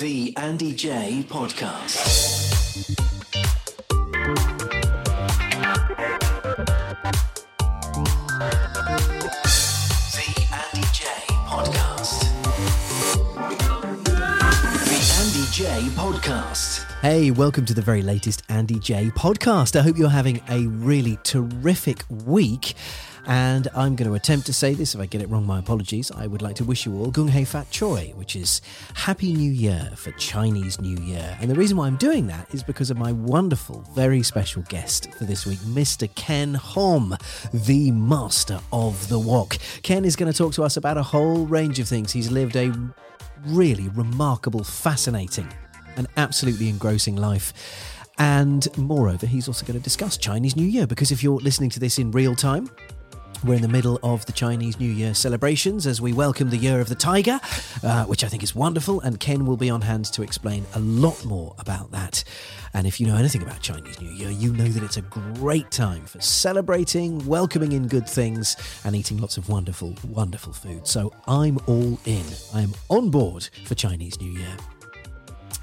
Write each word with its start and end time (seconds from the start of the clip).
The 0.00 0.34
Andy 0.38 0.72
Jaye 0.72 1.22
Podcast. 1.24 1.98
The 9.02 10.46
Andy 10.52 10.86
Jaye 10.88 11.26
Podcast. 11.46 12.20
The 14.86 15.00
Andy 15.20 15.44
Jaye 15.52 15.88
Podcast. 15.90 16.84
Hey, 17.02 17.30
welcome 17.30 17.66
to 17.66 17.74
the 17.74 17.82
very 17.82 18.00
latest 18.00 18.42
Andy 18.48 18.76
Jaye 18.76 19.12
podcast. 19.12 19.76
I 19.78 19.82
hope 19.82 19.98
you're 19.98 20.08
having 20.08 20.40
a 20.48 20.66
really 20.68 21.18
terrific 21.22 22.04
week. 22.08 22.74
And 23.26 23.68
I'm 23.76 23.94
going 23.94 24.08
to 24.08 24.16
attempt 24.16 24.46
to 24.46 24.52
say 24.52 24.74
this. 24.74 24.94
If 24.94 25.00
I 25.00 25.06
get 25.06 25.22
it 25.22 25.30
wrong, 25.30 25.46
my 25.46 25.60
apologies. 25.60 26.10
I 26.10 26.26
would 26.26 26.42
like 26.42 26.56
to 26.56 26.64
wish 26.64 26.84
you 26.84 26.98
all 26.98 27.12
Gung 27.12 27.30
Hei 27.30 27.44
Fat 27.44 27.70
Choi, 27.70 28.12
which 28.16 28.34
is 28.34 28.60
Happy 28.94 29.32
New 29.32 29.52
Year 29.52 29.92
for 29.94 30.10
Chinese 30.12 30.80
New 30.80 30.96
Year. 30.98 31.36
And 31.40 31.48
the 31.48 31.54
reason 31.54 31.76
why 31.76 31.86
I'm 31.86 31.96
doing 31.96 32.26
that 32.26 32.52
is 32.52 32.64
because 32.64 32.90
of 32.90 32.98
my 32.98 33.12
wonderful, 33.12 33.84
very 33.94 34.22
special 34.24 34.62
guest 34.62 35.12
for 35.14 35.24
this 35.24 35.46
week, 35.46 35.60
Mr. 35.60 36.12
Ken 36.16 36.54
Hom, 36.54 37.16
the 37.52 37.92
master 37.92 38.58
of 38.72 39.08
the 39.08 39.18
wok. 39.18 39.56
Ken 39.82 40.04
is 40.04 40.16
going 40.16 40.30
to 40.30 40.36
talk 40.36 40.52
to 40.54 40.64
us 40.64 40.76
about 40.76 40.96
a 40.96 41.02
whole 41.02 41.46
range 41.46 41.78
of 41.78 41.86
things. 41.86 42.10
He's 42.10 42.30
lived 42.30 42.56
a 42.56 42.72
really 43.46 43.88
remarkable, 43.90 44.64
fascinating, 44.64 45.48
and 45.96 46.08
absolutely 46.16 46.68
engrossing 46.68 47.16
life. 47.16 47.52
And 48.18 48.66
moreover, 48.76 49.26
he's 49.26 49.46
also 49.46 49.64
going 49.64 49.78
to 49.78 49.82
discuss 49.82 50.16
Chinese 50.16 50.56
New 50.56 50.66
Year 50.66 50.86
because 50.86 51.12
if 51.12 51.22
you're 51.22 51.38
listening 51.38 51.70
to 51.70 51.80
this 51.80 51.98
in 51.98 52.10
real 52.10 52.34
time, 52.34 52.68
we're 53.44 53.54
in 53.54 53.62
the 53.62 53.68
middle 53.68 53.98
of 54.02 54.24
the 54.26 54.32
Chinese 54.32 54.78
New 54.78 54.90
Year 54.90 55.14
celebrations 55.14 55.86
as 55.86 56.00
we 56.00 56.12
welcome 56.12 56.50
the 56.50 56.56
Year 56.56 56.80
of 56.80 56.88
the 56.88 56.94
Tiger, 56.94 57.40
uh, 57.82 58.04
which 58.04 58.22
I 58.22 58.28
think 58.28 58.42
is 58.42 58.54
wonderful. 58.54 59.00
And 59.00 59.18
Ken 59.18 59.46
will 59.46 59.56
be 59.56 59.68
on 59.68 59.80
hand 59.80 60.04
to 60.06 60.22
explain 60.22 60.64
a 60.74 60.80
lot 60.80 61.24
more 61.24 61.54
about 61.58 61.90
that. 61.90 62.22
And 62.74 62.86
if 62.86 63.00
you 63.00 63.06
know 63.06 63.16
anything 63.16 63.42
about 63.42 63.60
Chinese 63.60 64.00
New 64.00 64.10
Year, 64.10 64.30
you 64.30 64.52
know 64.52 64.68
that 64.68 64.82
it's 64.82 64.96
a 64.96 65.02
great 65.02 65.70
time 65.70 66.04
for 66.04 66.20
celebrating, 66.20 67.24
welcoming 67.26 67.72
in 67.72 67.88
good 67.88 68.08
things, 68.08 68.56
and 68.84 68.94
eating 68.94 69.18
lots 69.18 69.36
of 69.36 69.48
wonderful, 69.48 69.94
wonderful 70.08 70.52
food. 70.52 70.86
So 70.86 71.12
I'm 71.26 71.58
all 71.66 71.98
in. 72.04 72.24
I 72.54 72.62
am 72.62 72.72
on 72.88 73.10
board 73.10 73.48
for 73.64 73.74
Chinese 73.74 74.20
New 74.20 74.30
Year. 74.30 74.56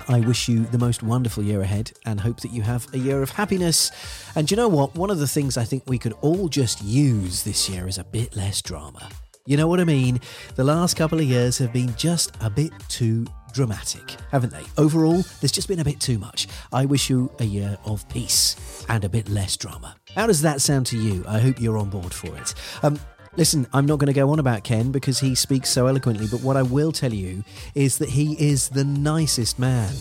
I 0.10 0.22
wish 0.22 0.50
you 0.50 0.66
the 0.66 0.80
most 0.80 1.04
wonderful 1.04 1.44
year 1.44 1.62
ahead 1.62 1.92
and 2.04 2.20
hope 2.20 2.40
that 2.40 2.52
you 2.52 2.64
have 2.64 2.92
a 2.96 2.98
year 2.98 3.22
of 3.22 3.30
happiness. 3.30 3.92
And 4.36 4.50
you 4.50 4.58
know 4.58 4.68
what? 4.68 4.96
One 4.96 5.12
of 5.12 5.20
the 5.20 5.28
things 5.28 5.56
I 5.56 5.66
think 5.66 5.84
we 5.86 6.00
could 6.00 6.14
all 6.22 6.50
just 6.50 6.84
use 6.84 7.44
this 7.44 7.70
year 7.70 7.88
is 7.88 8.00
a 8.00 8.04
bit 8.04 8.36
less 8.36 8.60
drama. 8.64 9.08
You 9.46 9.56
know 9.56 9.68
what 9.68 9.80
I 9.80 9.84
mean? 9.84 10.20
The 10.56 10.64
last 10.64 10.98
couple 10.98 11.20
of 11.20 11.26
years 11.26 11.60
have 11.60 11.72
been 11.72 11.96
just 11.96 12.36
a 12.42 12.50
bit 12.50 12.72
too 12.88 13.28
dramatic, 13.54 14.16
haven't 14.32 14.52
they? 14.52 14.64
Overall, 14.80 15.22
there's 15.42 15.52
just 15.52 15.68
been 15.68 15.80
a 15.80 15.86
bit 15.86 16.00
too 16.00 16.18
much. 16.18 16.48
I 16.74 16.86
wish 16.86 17.12
you 17.12 17.32
a 17.38 17.46
year 17.46 17.78
of 17.86 18.08
peace 18.10 18.86
and 18.90 19.04
a 19.04 19.10
bit 19.10 19.30
less 19.30 19.58
drama. 19.58 19.96
How 20.16 20.26
does 20.26 20.42
that 20.42 20.60
sound 20.60 20.88
to 20.88 20.98
you? 20.98 21.24
I 21.28 21.38
hope 21.40 21.62
you're 21.62 21.78
on 21.78 21.92
board 21.92 22.16
for 22.16 22.36
it. 22.36 22.56
Um, 22.82 23.00
Listen, 23.40 23.66
I'm 23.72 23.86
not 23.86 24.00
going 24.00 24.08
to 24.08 24.14
go 24.14 24.32
on 24.32 24.40
about 24.40 24.66
Ken 24.66 24.92
because 24.92 25.22
he 25.22 25.34
speaks 25.34 25.70
so 25.70 25.88
eloquently, 25.88 26.28
but 26.30 26.44
what 26.44 26.58
I 26.58 26.62
will 26.62 26.92
tell 26.92 27.14
you 27.14 27.46
is 27.74 27.98
that 28.00 28.10
he 28.10 28.34
is 28.34 28.68
the 28.68 28.84
nicest 28.84 29.58
man. 29.58 29.94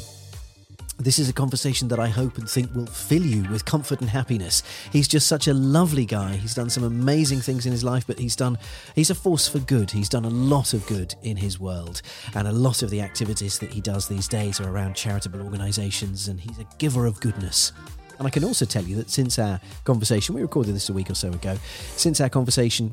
This 0.98 1.20
is 1.20 1.28
a 1.28 1.32
conversation 1.32 1.86
that 1.86 2.00
I 2.00 2.08
hope 2.08 2.36
and 2.36 2.50
think 2.50 2.74
will 2.74 2.86
fill 2.86 3.22
you 3.22 3.48
with 3.48 3.64
comfort 3.64 4.00
and 4.00 4.10
happiness. 4.10 4.64
He's 4.90 5.06
just 5.06 5.28
such 5.28 5.46
a 5.46 5.54
lovely 5.54 6.04
guy. 6.04 6.34
He's 6.34 6.52
done 6.56 6.68
some 6.68 6.82
amazing 6.82 7.38
things 7.38 7.64
in 7.64 7.70
his 7.70 7.84
life, 7.84 8.08
but 8.08 8.18
he's 8.18 8.34
done 8.34 8.58
he's 8.96 9.10
a 9.10 9.14
force 9.14 9.46
for 9.46 9.60
good. 9.60 9.92
He's 9.92 10.08
done 10.08 10.24
a 10.24 10.30
lot 10.30 10.74
of 10.74 10.84
good 10.88 11.14
in 11.22 11.36
his 11.36 11.60
world. 11.60 12.02
And 12.34 12.48
a 12.48 12.52
lot 12.52 12.82
of 12.82 12.90
the 12.90 13.02
activities 13.02 13.60
that 13.60 13.72
he 13.72 13.80
does 13.80 14.08
these 14.08 14.26
days 14.26 14.60
are 14.60 14.68
around 14.68 14.96
charitable 14.96 15.42
organizations 15.42 16.26
and 16.26 16.40
he's 16.40 16.58
a 16.58 16.66
giver 16.78 17.06
of 17.06 17.20
goodness. 17.20 17.70
And 18.18 18.26
I 18.26 18.30
can 18.30 18.42
also 18.42 18.64
tell 18.64 18.82
you 18.82 18.96
that 18.96 19.10
since 19.10 19.38
our 19.38 19.60
conversation, 19.84 20.34
we 20.34 20.42
recorded 20.42 20.74
this 20.74 20.88
a 20.88 20.92
week 20.92 21.08
or 21.08 21.14
so 21.14 21.28
ago, 21.28 21.56
since 21.94 22.20
our 22.20 22.28
conversation, 22.28 22.92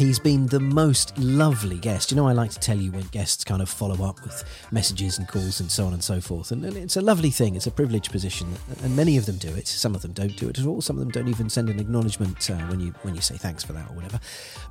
He's 0.00 0.18
been 0.18 0.46
the 0.46 0.60
most 0.60 1.18
lovely 1.18 1.76
guest. 1.76 2.10
You 2.10 2.16
know, 2.16 2.26
I 2.26 2.32
like 2.32 2.50
to 2.52 2.58
tell 2.58 2.78
you 2.78 2.90
when 2.90 3.02
guests 3.08 3.44
kind 3.44 3.60
of 3.60 3.68
follow 3.68 4.02
up 4.02 4.22
with 4.22 4.44
messages 4.72 5.18
and 5.18 5.28
calls 5.28 5.60
and 5.60 5.70
so 5.70 5.84
on 5.84 5.92
and 5.92 6.02
so 6.02 6.22
forth. 6.22 6.52
And, 6.52 6.64
and 6.64 6.74
it's 6.74 6.96
a 6.96 7.02
lovely 7.02 7.28
thing. 7.28 7.54
It's 7.54 7.66
a 7.66 7.70
privileged 7.70 8.10
position, 8.10 8.48
and 8.82 8.96
many 8.96 9.18
of 9.18 9.26
them 9.26 9.36
do 9.36 9.50
it. 9.54 9.68
Some 9.68 9.94
of 9.94 10.00
them 10.00 10.12
don't 10.12 10.34
do 10.36 10.48
it 10.48 10.58
at 10.58 10.64
all. 10.64 10.80
Some 10.80 10.96
of 10.96 11.00
them 11.00 11.10
don't 11.10 11.28
even 11.28 11.50
send 11.50 11.68
an 11.68 11.78
acknowledgement 11.78 12.48
uh, 12.48 12.54
when 12.68 12.80
you 12.80 12.94
when 13.02 13.14
you 13.14 13.20
say 13.20 13.36
thanks 13.36 13.62
for 13.62 13.74
that 13.74 13.90
or 13.90 13.92
whatever. 13.94 14.18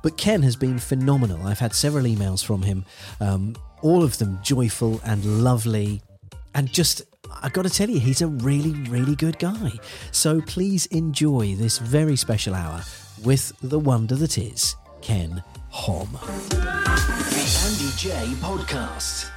But 0.02 0.16
Ken 0.16 0.42
has 0.42 0.56
been 0.56 0.80
phenomenal. 0.80 1.46
I've 1.46 1.60
had 1.60 1.76
several 1.76 2.06
emails 2.06 2.44
from 2.44 2.62
him, 2.62 2.84
um, 3.20 3.54
all 3.82 4.02
of 4.02 4.18
them 4.18 4.40
joyful 4.42 5.00
and 5.04 5.44
lovely, 5.44 6.02
and 6.56 6.72
just 6.72 7.02
I've 7.40 7.52
got 7.52 7.62
to 7.62 7.70
tell 7.70 7.88
you, 7.88 8.00
he's 8.00 8.20
a 8.20 8.26
really, 8.26 8.72
really 8.90 9.14
good 9.14 9.38
guy. 9.38 9.74
So 10.10 10.40
please 10.40 10.86
enjoy 10.86 11.54
this 11.54 11.78
very 11.78 12.16
special 12.16 12.52
hour 12.52 12.82
with 13.22 13.52
the 13.62 13.78
wonder 13.78 14.16
that 14.16 14.36
is 14.36 14.74
Ken 15.02 15.42
Hom. 15.70 16.08
The 16.50 17.60
Andy 17.64 17.90
Jaye 17.96 18.34
Podcast. 18.36 19.30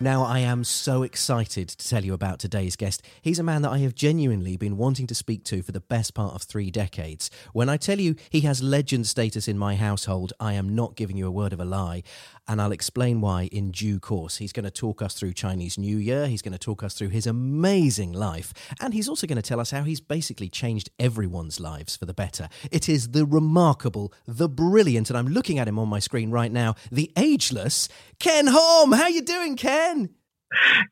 Now, 0.00 0.24
I 0.24 0.40
am 0.40 0.64
so 0.64 1.04
excited 1.04 1.68
to 1.68 1.88
tell 1.88 2.04
you 2.04 2.14
about 2.14 2.40
today's 2.40 2.74
guest. 2.74 3.00
He's 3.22 3.38
a 3.38 3.44
man 3.44 3.62
that 3.62 3.70
I 3.70 3.78
have 3.78 3.94
genuinely 3.94 4.56
been 4.56 4.76
wanting 4.76 5.06
to 5.06 5.14
speak 5.14 5.44
to 5.44 5.62
for 5.62 5.70
the 5.70 5.80
best 5.80 6.14
part 6.14 6.34
of 6.34 6.42
three 6.42 6.70
decades. 6.70 7.30
When 7.52 7.68
I 7.68 7.76
tell 7.76 8.00
you 8.00 8.16
he 8.28 8.40
has 8.40 8.60
legend 8.62 9.06
status 9.06 9.46
in 9.46 9.56
my 9.56 9.76
household, 9.76 10.32
I 10.40 10.54
am 10.54 10.74
not 10.74 10.96
giving 10.96 11.16
you 11.16 11.28
a 11.28 11.30
word 11.30 11.52
of 11.52 11.60
a 11.60 11.64
lie 11.64 12.02
and 12.46 12.60
I'll 12.60 12.72
explain 12.72 13.20
why 13.20 13.48
in 13.52 13.70
due 13.70 13.98
course. 13.98 14.36
He's 14.36 14.52
going 14.52 14.64
to 14.64 14.70
talk 14.70 15.02
us 15.02 15.14
through 15.14 15.32
Chinese 15.34 15.78
New 15.78 15.96
Year, 15.96 16.26
he's 16.26 16.42
going 16.42 16.52
to 16.52 16.58
talk 16.58 16.82
us 16.82 16.94
through 16.94 17.08
his 17.08 17.26
amazing 17.26 18.12
life, 18.12 18.52
and 18.80 18.94
he's 18.94 19.08
also 19.08 19.26
going 19.26 19.36
to 19.36 19.42
tell 19.42 19.60
us 19.60 19.70
how 19.70 19.82
he's 19.82 20.00
basically 20.00 20.48
changed 20.48 20.90
everyone's 20.98 21.60
lives 21.60 21.96
for 21.96 22.06
the 22.06 22.14
better. 22.14 22.48
It 22.70 22.88
is 22.88 23.10
the 23.10 23.24
remarkable, 23.24 24.12
the 24.26 24.48
brilliant, 24.48 25.10
and 25.10 25.18
I'm 25.18 25.28
looking 25.28 25.58
at 25.58 25.68
him 25.68 25.78
on 25.78 25.88
my 25.88 25.98
screen 25.98 26.30
right 26.30 26.52
now, 26.52 26.74
the 26.90 27.10
ageless 27.16 27.88
Ken 28.18 28.46
Hom. 28.48 28.92
How 28.92 29.08
you 29.08 29.22
doing, 29.22 29.56
Ken? 29.56 30.10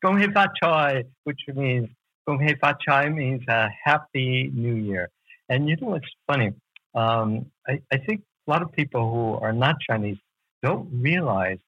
Gong 0.01 0.19
Hei 0.19 0.27
Fa 0.31 0.47
Choi, 0.61 1.03
which 1.23 1.39
means 1.53 1.89
Gong 2.27 2.39
Hei 2.39 2.55
Fa 2.59 2.75
Choi 2.79 3.09
means 3.09 3.41
a 3.47 3.69
Happy 3.83 4.51
New 4.53 4.75
Year. 4.75 5.09
And 5.49 5.69
you 5.69 5.75
know 5.77 5.87
what's 5.87 6.07
funny? 6.27 6.53
Um, 6.95 7.47
I, 7.67 7.81
I, 7.91 7.97
think 7.97 8.21
a 8.47 8.51
lot 8.51 8.61
of 8.61 8.71
people 8.71 9.11
who 9.11 9.43
are 9.43 9.51
not 9.51 9.75
Chinese 9.89 10.17
don't 10.63 10.89
realize 10.91 11.59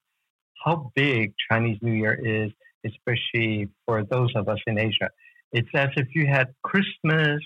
how 0.64 0.90
big 0.94 1.34
Chinese 1.50 1.78
New 1.82 1.92
Year 1.92 2.14
is, 2.14 2.50
especially 2.84 3.68
for 3.84 4.02
those 4.04 4.32
of 4.34 4.48
us 4.48 4.58
in 4.66 4.78
Asia. 4.78 5.10
It's 5.52 5.68
as 5.74 5.90
if 5.96 6.08
you 6.14 6.26
had 6.26 6.54
Christmas, 6.62 7.40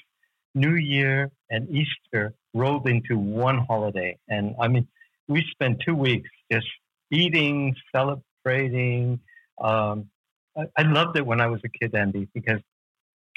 New 0.55 0.77
Year, 0.77 1.31
and 1.50 1.69
Easter 1.71 2.34
rolled 2.55 2.88
into 2.88 3.19
one 3.19 3.59
holiday. 3.59 4.16
And 4.28 4.55
I 4.61 4.69
mean, 4.69 4.87
we 5.28 5.44
spent 5.50 5.83
two 5.87 5.94
weeks 5.94 6.31
just 6.50 6.66
eating, 7.11 7.75
celebrating. 7.94 9.20
Um, 9.61 10.08
I, 10.56 10.62
I 10.76 10.82
loved 10.82 11.17
it 11.19 11.26
when 11.26 11.41
I 11.41 11.49
was 11.49 11.61
a 11.64 11.69
kid, 11.69 11.94
Andy, 11.94 12.29
because 12.35 12.61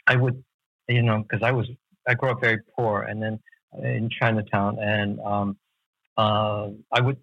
I 0.07 0.15
would, 0.15 0.44
you 0.88 1.04
know, 1.04 1.24
because 1.24 1.44
I 1.44 1.51
was, 1.51 1.68
I 2.07 2.13
grew 2.13 2.31
up 2.31 2.42
very 2.42 2.60
poor 2.75 3.04
and 3.04 3.21
then 3.21 3.39
in 3.81 4.10
Chinatown, 4.10 4.77
and 4.80 5.19
um, 5.21 5.57
uh, 6.18 6.69
I 6.92 7.01
would, 7.01 7.18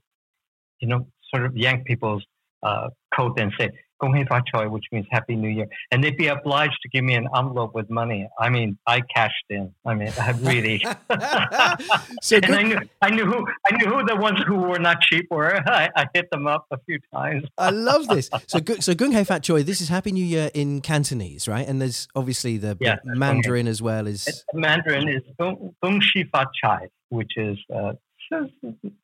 you 0.80 0.88
know, 0.88 1.06
sort 1.32 1.46
of 1.46 1.56
yank 1.56 1.84
people's 1.86 2.24
uh, 2.62 2.88
coat 3.14 3.38
and 3.38 3.52
say, 3.58 3.70
Gong 4.00 4.14
Hei 4.14 4.24
Fa 4.24 4.42
Choi, 4.50 4.68
which 4.68 4.84
means 4.92 5.06
Happy 5.10 5.36
New 5.36 5.48
Year. 5.48 5.66
And 5.90 6.02
they'd 6.02 6.16
be 6.16 6.28
obliged 6.28 6.78
to 6.82 6.88
give 6.88 7.04
me 7.04 7.14
an 7.14 7.28
envelope 7.36 7.74
with 7.74 7.90
money. 7.90 8.28
I 8.38 8.48
mean, 8.48 8.78
I 8.86 9.02
cashed 9.14 9.44
in. 9.50 9.72
I 9.84 9.94
mean, 9.94 10.12
I 10.18 10.30
really. 10.32 10.84
So 12.22 12.36
and 12.36 12.54
I 12.54 12.62
knew, 12.62 12.78
I 13.02 13.10
knew 13.10 13.24
who, 13.24 13.46
I 13.66 13.76
knew 13.76 13.86
who 13.86 14.04
the 14.04 14.16
ones 14.16 14.40
who 14.46 14.56
were 14.56 14.78
not 14.78 15.00
cheap 15.00 15.26
were. 15.30 15.56
I, 15.68 15.88
I 15.96 16.06
hit 16.14 16.30
them 16.30 16.46
up 16.46 16.66
a 16.70 16.78
few 16.86 16.98
times. 17.12 17.44
I 17.58 17.70
love 17.70 18.08
this. 18.08 18.28
So, 18.46 18.58
so 18.80 18.94
Gung 18.94 19.12
Hei 19.12 19.24
Fat 19.24 19.42
Choi, 19.42 19.62
this 19.62 19.80
is 19.80 19.88
Happy 19.88 20.12
New 20.12 20.24
Year 20.24 20.50
in 20.54 20.80
Cantonese, 20.80 21.48
right? 21.48 21.66
And 21.66 21.80
there's 21.80 22.08
obviously 22.14 22.56
the 22.56 22.76
Yeah, 22.80 22.96
Mandarin 23.04 23.68
as 23.68 23.80
well 23.82 24.06
as. 24.06 24.44
Mandarin 24.54 25.08
is 25.08 25.22
Gong 25.38 26.00
Xi 26.00 26.24
Fa 26.24 26.46
Cai, 26.62 26.88
which 27.08 27.32
is 27.36 27.58
uh, 27.74 27.92
a 28.32 28.48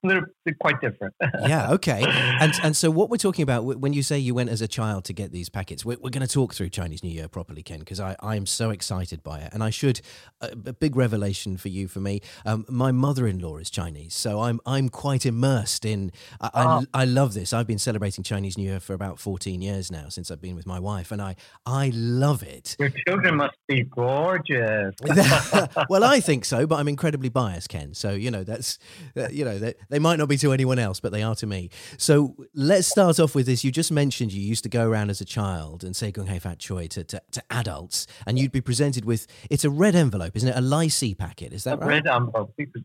little 0.04 0.24
quite 0.60 0.80
different. 0.80 1.14
yeah, 1.40 1.72
okay. 1.72 2.04
And 2.40 2.52
and 2.62 2.76
so 2.76 2.90
what 2.90 3.10
we're 3.10 3.16
talking 3.16 3.42
about 3.42 3.64
when 3.64 3.92
you 3.92 4.02
say 4.02 4.18
you 4.18 4.34
went 4.34 4.50
as 4.50 4.62
a 4.62 4.68
child 4.68 5.04
to 5.06 5.12
get 5.12 5.32
these 5.32 5.48
packets, 5.48 5.84
we're, 5.84 5.96
we're 6.00 6.10
going 6.10 6.26
to 6.26 6.32
talk 6.32 6.54
through 6.54 6.70
Chinese 6.70 7.02
New 7.02 7.10
Year 7.10 7.28
properly, 7.28 7.62
Ken, 7.62 7.80
because 7.80 8.00
I, 8.00 8.16
I 8.20 8.36
am 8.36 8.46
so 8.46 8.70
excited 8.70 9.22
by 9.22 9.40
it. 9.40 9.52
And 9.52 9.62
I 9.62 9.70
should 9.70 10.00
a, 10.40 10.50
a 10.66 10.72
big 10.72 10.96
revelation 10.96 11.56
for 11.56 11.68
you 11.68 11.88
for 11.88 12.00
me. 12.00 12.20
Um, 12.44 12.64
my 12.68 12.92
mother-in-law 12.92 13.56
is 13.58 13.70
Chinese, 13.70 14.14
so 14.14 14.40
I'm 14.40 14.60
I'm 14.64 14.88
quite 14.88 15.26
immersed 15.26 15.84
in. 15.84 16.12
I, 16.40 16.46
I, 16.46 16.50
ah. 16.54 16.82
I 16.94 17.04
love 17.04 17.34
this. 17.34 17.52
I've 17.52 17.66
been 17.66 17.78
celebrating 17.78 18.22
Chinese 18.22 18.56
New 18.56 18.64
Year 18.64 18.80
for 18.80 18.94
about 18.94 19.18
14 19.18 19.60
years 19.62 19.90
now 19.90 20.08
since 20.08 20.30
I've 20.30 20.40
been 20.40 20.56
with 20.56 20.66
my 20.66 20.78
wife, 20.78 21.10
and 21.10 21.20
I 21.20 21.36
I 21.64 21.90
love 21.94 22.42
it. 22.42 22.76
Your 22.78 22.90
children 23.06 23.36
must 23.36 23.56
be 23.66 23.82
gorgeous. 23.82 24.94
well, 25.88 26.04
I 26.04 26.20
think 26.20 26.44
so, 26.44 26.66
but 26.66 26.78
I'm 26.78 26.88
incredibly 26.88 27.28
biased, 27.28 27.68
Ken. 27.68 27.94
So 27.94 28.12
you 28.12 28.30
know 28.30 28.44
that's 28.44 28.78
uh, 29.16 29.28
you 29.30 29.44
know 29.44 29.58
they, 29.58 29.74
they 29.88 29.98
might 29.98 30.16
not 30.16 30.28
be 30.28 30.36
to 30.38 30.52
anyone 30.52 30.78
else, 30.78 31.00
but 31.00 31.12
they 31.12 31.22
are 31.22 31.34
to 31.36 31.46
me. 31.46 31.70
So 31.98 32.34
let's 32.54 32.86
start 32.86 33.18
off 33.18 33.34
with 33.34 33.46
this. 33.46 33.64
You 33.64 33.70
just 33.70 33.90
mentioned 33.92 34.32
you 34.32 34.42
used 34.42 34.62
to 34.64 34.68
go 34.68 34.88
around 34.88 35.10
as 35.10 35.20
a 35.20 35.24
child 35.24 35.84
and 35.84 35.94
say 35.94 36.12
"Gung 36.12 36.28
Hei 36.28 36.38
Fat 36.38 36.58
Choi" 36.58 36.86
to, 36.88 37.04
to, 37.04 37.22
to 37.32 37.42
adults, 37.50 38.06
and 38.26 38.38
you'd 38.38 38.52
be 38.52 38.60
presented 38.60 39.04
with 39.04 39.26
it's 39.50 39.64
a 39.64 39.70
red 39.70 39.94
envelope, 39.94 40.36
isn't 40.36 40.48
it? 40.48 40.56
A 40.56 40.90
Si 40.90 41.14
packet, 41.14 41.52
is 41.52 41.64
that 41.64 41.74
a 41.74 41.76
right? 41.78 41.88
Red 41.88 42.06
envelope. 42.06 42.52
Because, 42.56 42.82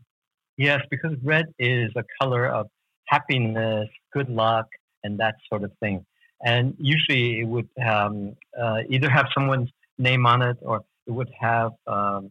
yes, 0.56 0.80
because 0.90 1.12
red 1.22 1.46
is 1.58 1.90
a 1.96 2.04
color 2.20 2.46
of 2.46 2.66
happiness, 3.06 3.88
good 4.12 4.28
luck, 4.28 4.66
and 5.04 5.18
that 5.18 5.34
sort 5.48 5.64
of 5.64 5.72
thing. 5.80 6.04
And 6.44 6.74
usually, 6.78 7.40
it 7.40 7.46
would 7.46 7.68
um, 7.86 8.34
uh, 8.60 8.78
either 8.88 9.08
have 9.08 9.26
someone's 9.36 9.70
name 9.98 10.26
on 10.26 10.42
it, 10.42 10.56
or 10.62 10.82
it 11.06 11.12
would 11.12 11.30
have 11.38 11.72
um, 11.86 12.30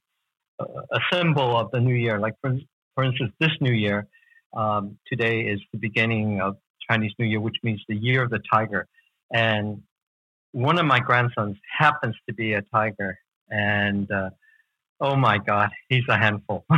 a 0.60 1.00
symbol 1.12 1.58
of 1.58 1.72
the 1.72 1.80
new 1.80 1.96
year. 1.96 2.20
Like 2.20 2.34
for, 2.42 2.58
for 3.02 3.06
instance, 3.06 3.34
this 3.40 3.50
new 3.60 3.72
year, 3.72 4.08
um, 4.56 5.00
today 5.12 5.42
is 5.42 5.60
the 5.72 5.80
beginning 5.80 6.40
of 6.40 6.58
Chinese 6.88 7.14
New 7.18 7.26
Year, 7.26 7.40
which 7.40 7.56
means 7.64 7.82
the 7.90 7.96
year 7.96 8.22
of 8.22 8.30
the 8.30 8.40
tiger. 8.54 8.88
And 9.34 9.82
one 10.52 10.78
of 10.78 10.86
my 10.86 11.00
grandsons 11.00 11.58
happens 11.80 12.16
to 12.30 12.36
be 12.36 12.54
a 12.54 12.62
tiger, 12.62 13.18
and 13.50 14.12
uh, 14.12 14.30
oh 15.00 15.16
my 15.16 15.40
God, 15.40 15.72
he's 15.90 16.04
a 16.10 16.16
handful. 16.16 16.64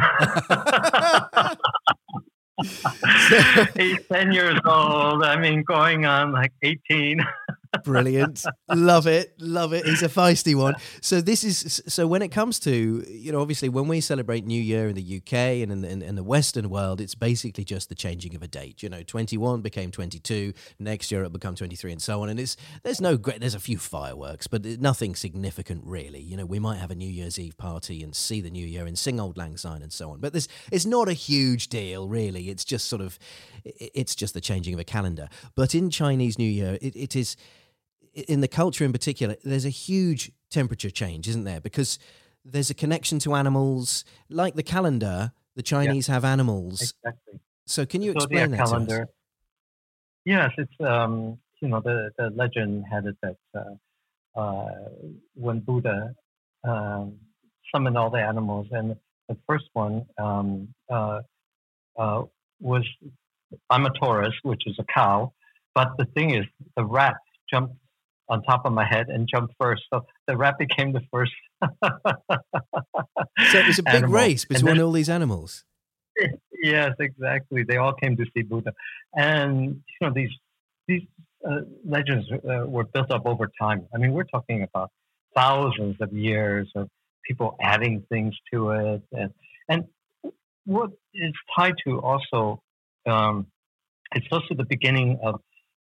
he's 3.75 3.99
10 4.09 4.31
years 4.31 4.57
old. 4.65 5.25
I 5.25 5.37
mean, 5.37 5.63
going 5.63 6.05
on 6.05 6.31
like 6.31 6.53
18. 6.61 7.19
Brilliant. 7.83 8.45
love 8.69 9.07
it. 9.07 9.33
Love 9.39 9.73
it. 9.73 9.85
He's 9.85 10.03
a 10.03 10.09
feisty 10.09 10.55
one. 10.55 10.75
So 11.01 11.21
this 11.21 11.43
is 11.43 11.81
so 11.87 12.05
when 12.05 12.21
it 12.21 12.29
comes 12.29 12.59
to, 12.59 13.03
you 13.09 13.31
know, 13.31 13.41
obviously 13.41 13.69
when 13.69 13.87
we 13.87 13.99
celebrate 13.99 14.45
New 14.45 14.61
Year 14.61 14.87
in 14.87 14.95
the 14.95 15.17
UK 15.17 15.33
and 15.33 15.71
in 15.71 15.81
the, 15.81 15.89
in, 15.89 16.01
in 16.01 16.15
the 16.15 16.23
Western 16.23 16.69
world, 16.69 17.01
it's 17.01 17.15
basically 17.15 17.63
just 17.63 17.89
the 17.89 17.95
changing 17.95 18.35
of 18.35 18.43
a 18.43 18.47
date. 18.47 18.83
You 18.83 18.89
know, 18.89 19.01
21 19.01 19.61
became 19.61 19.91
22, 19.91 20.53
next 20.79 21.11
year 21.11 21.21
it'll 21.21 21.31
become 21.31 21.55
23 21.55 21.93
and 21.93 22.01
so 22.01 22.21
on. 22.21 22.29
And 22.29 22.39
it's 22.39 22.55
there's 22.83 23.01
no 23.01 23.17
great 23.17 23.39
there's 23.39 23.55
a 23.55 23.59
few 23.59 23.77
fireworks, 23.77 24.45
but 24.47 24.63
nothing 24.63 25.15
significant 25.15 25.81
really. 25.85 26.21
You 26.21 26.37
know, 26.37 26.45
we 26.45 26.59
might 26.59 26.77
have 26.77 26.91
a 26.91 26.95
New 26.95 27.09
Year's 27.09 27.39
Eve 27.39 27.57
party 27.57 28.03
and 28.03 28.15
see 28.15 28.39
the 28.39 28.51
New 28.51 28.65
Year 28.65 28.85
and 28.85 28.97
sing 28.97 29.19
Auld 29.19 29.37
Lang 29.37 29.57
Syne 29.57 29.81
and 29.81 29.91
so 29.91 30.11
on. 30.11 30.19
But 30.19 30.33
this 30.33 30.47
it's 30.71 30.85
not 30.85 31.09
a 31.09 31.13
huge 31.13 31.69
deal 31.69 32.07
really. 32.07 32.49
It's 32.49 32.65
just 32.65 32.87
sort 32.87 33.01
of 33.01 33.17
it's 33.65 34.15
just 34.15 34.33
the 34.33 34.41
changing 34.41 34.73
of 34.75 34.79
a 34.79 34.83
calendar. 34.83 35.27
But 35.55 35.73
in 35.73 35.89
Chinese 35.89 36.37
New 36.37 36.49
Year, 36.49 36.77
it, 36.81 36.95
it 36.95 37.15
is 37.15 37.35
in 38.13 38.41
the 38.41 38.47
culture 38.47 38.83
in 38.83 38.91
particular, 38.91 39.35
there's 39.43 39.65
a 39.65 39.69
huge 39.69 40.31
temperature 40.49 40.89
change, 40.89 41.27
isn't 41.27 41.43
there? 41.43 41.61
Because 41.61 41.99
there's 42.45 42.69
a 42.69 42.73
connection 42.73 43.19
to 43.19 43.35
animals, 43.35 44.05
like 44.29 44.55
the 44.55 44.63
calendar. 44.63 45.31
The 45.55 45.61
Chinese 45.61 46.07
yeah, 46.07 46.15
have 46.15 46.25
animals. 46.25 46.81
Exactly. 46.81 47.39
So 47.67 47.85
can 47.85 48.01
you 48.01 48.11
explain 48.11 48.49
that 48.51 48.57
calendar. 48.57 48.97
to 48.97 49.01
us? 49.03 49.09
Yes, 50.25 50.51
it's 50.57 50.73
um, 50.79 51.37
you 51.61 51.67
know 51.67 51.79
the 51.79 52.11
the 52.17 52.31
legend 52.31 52.85
had 52.91 53.05
it 53.05 53.15
that 53.21 53.37
uh, 53.55 54.39
uh, 54.39 54.89
when 55.35 55.59
Buddha 55.59 56.15
um, 56.63 57.19
summoned 57.71 57.99
all 57.99 58.09
the 58.09 58.19
animals, 58.19 58.67
and 58.71 58.95
the 59.29 59.37
first 59.47 59.65
one 59.73 60.07
um, 60.17 60.73
uh, 60.89 61.21
uh 61.97 62.23
was 62.59 62.83
I'm 63.69 63.85
a 63.85 63.91
Taurus, 63.91 64.33
which 64.43 64.63
is 64.65 64.77
a 64.79 64.85
cow, 64.85 65.33
but 65.75 65.91
the 65.97 66.05
thing 66.05 66.31
is, 66.31 66.45
the 66.75 66.83
rat 66.83 67.17
jumped 67.49 67.75
on 68.29 68.41
top 68.43 68.65
of 68.65 68.73
my 68.73 68.85
head 68.85 69.07
and 69.09 69.27
jumped 69.33 69.53
first. 69.59 69.83
So 69.93 70.05
the 70.27 70.37
rat 70.37 70.57
became 70.57 70.93
the 70.93 71.01
first. 71.11 71.31
so 71.61 71.69
it 73.59 73.67
was 73.67 73.79
a 73.79 73.83
big 73.83 73.95
animal. 73.95 74.11
race 74.11 74.45
between 74.45 74.79
all 74.79 74.91
these 74.91 75.09
animals. 75.09 75.65
Yes, 76.63 76.93
exactly. 76.97 77.63
They 77.63 77.75
all 77.75 77.91
came 77.91 78.15
to 78.15 78.25
see 78.33 78.41
Buddha, 78.41 78.71
and 79.13 79.81
you 79.99 80.07
know 80.07 80.13
these 80.13 80.29
these 80.87 81.01
uh, 81.45 81.61
legends 81.83 82.25
uh, 82.31 82.65
were 82.65 82.85
built 82.85 83.11
up 83.11 83.25
over 83.25 83.51
time. 83.59 83.85
I 83.93 83.97
mean, 83.97 84.13
we're 84.13 84.23
talking 84.23 84.63
about 84.63 84.89
thousands 85.35 85.97
of 85.99 86.13
years 86.13 86.71
of 86.75 86.87
people 87.27 87.57
adding 87.61 88.05
things 88.09 88.33
to 88.53 88.69
it, 88.69 89.01
and 89.11 89.33
and 89.67 89.87
what 90.65 90.91
is 91.13 91.33
tied 91.57 91.75
to 91.85 91.99
also, 91.99 92.61
um, 93.05 93.47
it's 94.15 94.27
also 94.31 94.55
the 94.55 94.65
beginning 94.65 95.19
of 95.21 95.41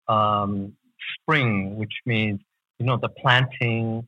um, 0.09 0.75
spring, 1.21 1.77
which 1.77 1.93
means, 2.07 2.41
you 2.79 2.87
know, 2.87 2.99
the 3.01 3.09
planting, 3.09 4.07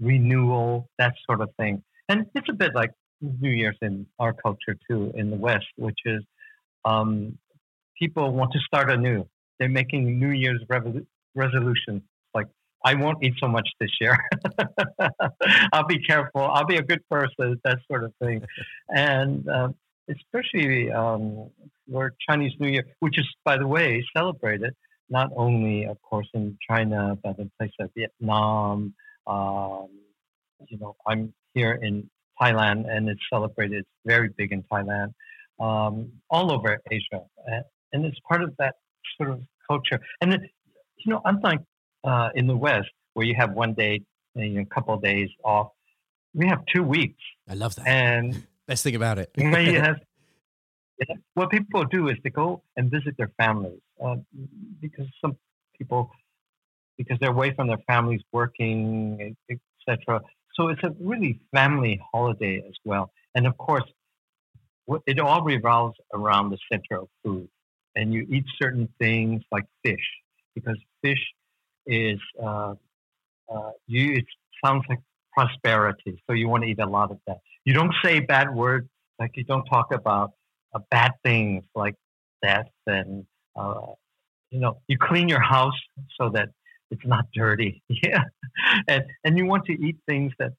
renewal, 0.00 0.88
that 0.98 1.14
sort 1.26 1.40
of 1.40 1.50
thing. 1.58 1.82
And 2.08 2.26
it's 2.34 2.48
a 2.48 2.54
bit 2.54 2.74
like 2.74 2.90
New 3.20 3.50
Year's 3.50 3.76
in 3.82 4.06
our 4.18 4.32
culture 4.32 4.76
too, 4.88 5.12
in 5.14 5.30
the 5.30 5.36
West, 5.36 5.66
which 5.76 5.98
is 6.04 6.22
um, 6.84 7.38
people 7.98 8.32
want 8.32 8.52
to 8.52 8.60
start 8.60 8.90
anew. 8.90 9.26
They're 9.58 9.68
making 9.68 10.18
New 10.18 10.30
Year's 10.30 10.62
revolu- 10.70 11.06
resolutions 11.34 12.02
like, 12.34 12.46
I 12.84 12.94
won't 12.94 13.18
eat 13.22 13.34
so 13.40 13.48
much 13.48 13.68
this 13.80 13.90
year. 14.00 14.16
I'll 15.72 15.86
be 15.86 15.98
careful. 15.98 16.42
I'll 16.42 16.66
be 16.66 16.76
a 16.76 16.82
good 16.82 17.00
person, 17.10 17.60
that 17.64 17.78
sort 17.88 18.04
of 18.04 18.12
thing. 18.22 18.42
And 18.88 19.48
uh, 19.48 19.68
especially 20.08 20.90
um, 20.92 21.50
for 21.90 22.14
Chinese 22.28 22.52
New 22.60 22.68
Year, 22.68 22.84
which 23.00 23.18
is, 23.18 23.26
by 23.44 23.58
the 23.58 23.66
way, 23.66 24.04
celebrated 24.16 24.74
not 25.10 25.30
only, 25.36 25.86
of 25.86 26.00
course, 26.02 26.28
in 26.34 26.58
China, 26.68 27.16
but 27.22 27.38
in 27.38 27.50
places 27.58 27.74
like 27.78 27.90
Vietnam. 27.96 28.94
Um, 29.26 29.88
you 30.68 30.78
know, 30.78 30.96
I'm 31.06 31.32
here 31.54 31.72
in 31.72 32.10
Thailand, 32.40 32.90
and 32.90 33.08
it's 33.08 33.20
celebrated. 33.30 33.80
It's 33.80 33.88
very 34.04 34.28
big 34.36 34.52
in 34.52 34.62
Thailand, 34.64 35.14
um, 35.60 36.12
all 36.30 36.52
over 36.52 36.78
Asia, 36.90 37.22
and 37.92 38.04
it's 38.04 38.18
part 38.28 38.42
of 38.42 38.54
that 38.58 38.76
sort 39.16 39.30
of 39.30 39.40
culture. 39.68 40.00
And 40.20 40.34
it, 40.34 40.40
you 40.98 41.12
know, 41.12 41.20
unlike 41.24 41.60
uh, 42.04 42.30
in 42.34 42.46
the 42.46 42.56
West, 42.56 42.88
where 43.14 43.26
you 43.26 43.34
have 43.36 43.52
one 43.52 43.74
day, 43.74 44.02
you 44.34 44.48
know, 44.50 44.60
a 44.62 44.74
couple 44.74 44.94
of 44.94 45.02
days 45.02 45.28
off, 45.44 45.68
we 46.34 46.46
have 46.46 46.60
two 46.72 46.82
weeks. 46.82 47.22
I 47.48 47.54
love 47.54 47.74
that. 47.76 47.86
And 47.86 48.46
best 48.66 48.82
thing 48.82 48.94
about 48.94 49.18
it. 49.18 49.30
have 49.82 49.96
what 51.34 51.50
people 51.50 51.84
do 51.84 52.08
is 52.08 52.16
they 52.24 52.30
go 52.30 52.62
and 52.76 52.90
visit 52.90 53.16
their 53.16 53.30
families 53.38 53.80
because 54.80 55.06
some 55.20 55.36
people 55.76 56.10
because 56.96 57.16
they're 57.20 57.30
away 57.30 57.54
from 57.54 57.68
their 57.68 57.82
families 57.86 58.20
working 58.32 59.36
etc 59.88 60.20
so 60.58 60.68
it's 60.68 60.82
a 60.82 60.92
really 61.00 61.40
family 61.54 62.00
holiday 62.12 62.62
as 62.66 62.74
well. 62.84 63.12
And 63.34 63.46
of 63.46 63.56
course 63.56 63.84
it 65.06 65.20
all 65.20 65.42
revolves 65.42 65.96
around 66.14 66.50
the 66.50 66.58
center 66.72 67.02
of 67.02 67.08
food. 67.24 67.48
And 67.94 68.12
you 68.12 68.26
eat 68.30 68.44
certain 68.60 68.88
things 68.98 69.42
like 69.52 69.64
fish 69.84 70.06
because 70.54 70.78
fish 71.02 71.22
is 71.86 72.18
uh, 72.42 72.74
uh, 73.52 73.70
you 73.86 74.14
it 74.14 74.24
sounds 74.64 74.84
like 74.88 75.00
prosperity 75.32 76.22
so 76.26 76.32
you 76.32 76.48
want 76.48 76.64
to 76.64 76.70
eat 76.70 76.80
a 76.80 76.86
lot 76.86 77.10
of 77.10 77.18
that. 77.26 77.38
You 77.64 77.74
don't 77.74 77.94
say 78.04 78.20
bad 78.20 78.54
words 78.54 78.88
like 79.18 79.32
you 79.34 79.44
don't 79.44 79.64
talk 79.64 79.92
about 79.92 80.32
uh, 80.74 80.80
bad 80.90 81.12
things 81.24 81.64
like 81.74 81.94
death 82.42 82.68
and 82.86 83.26
uh, 83.58 83.92
you 84.50 84.60
know 84.60 84.80
you 84.88 84.96
clean 84.98 85.28
your 85.28 85.40
house 85.40 85.78
so 86.18 86.30
that 86.30 86.48
it's 86.90 87.04
not 87.04 87.26
dirty. 87.34 87.82
Yeah. 88.02 88.24
And 88.86 89.04
and 89.24 89.38
you 89.38 89.46
want 89.46 89.64
to 89.66 89.72
eat 89.72 89.96
things 90.06 90.32
that 90.38 90.52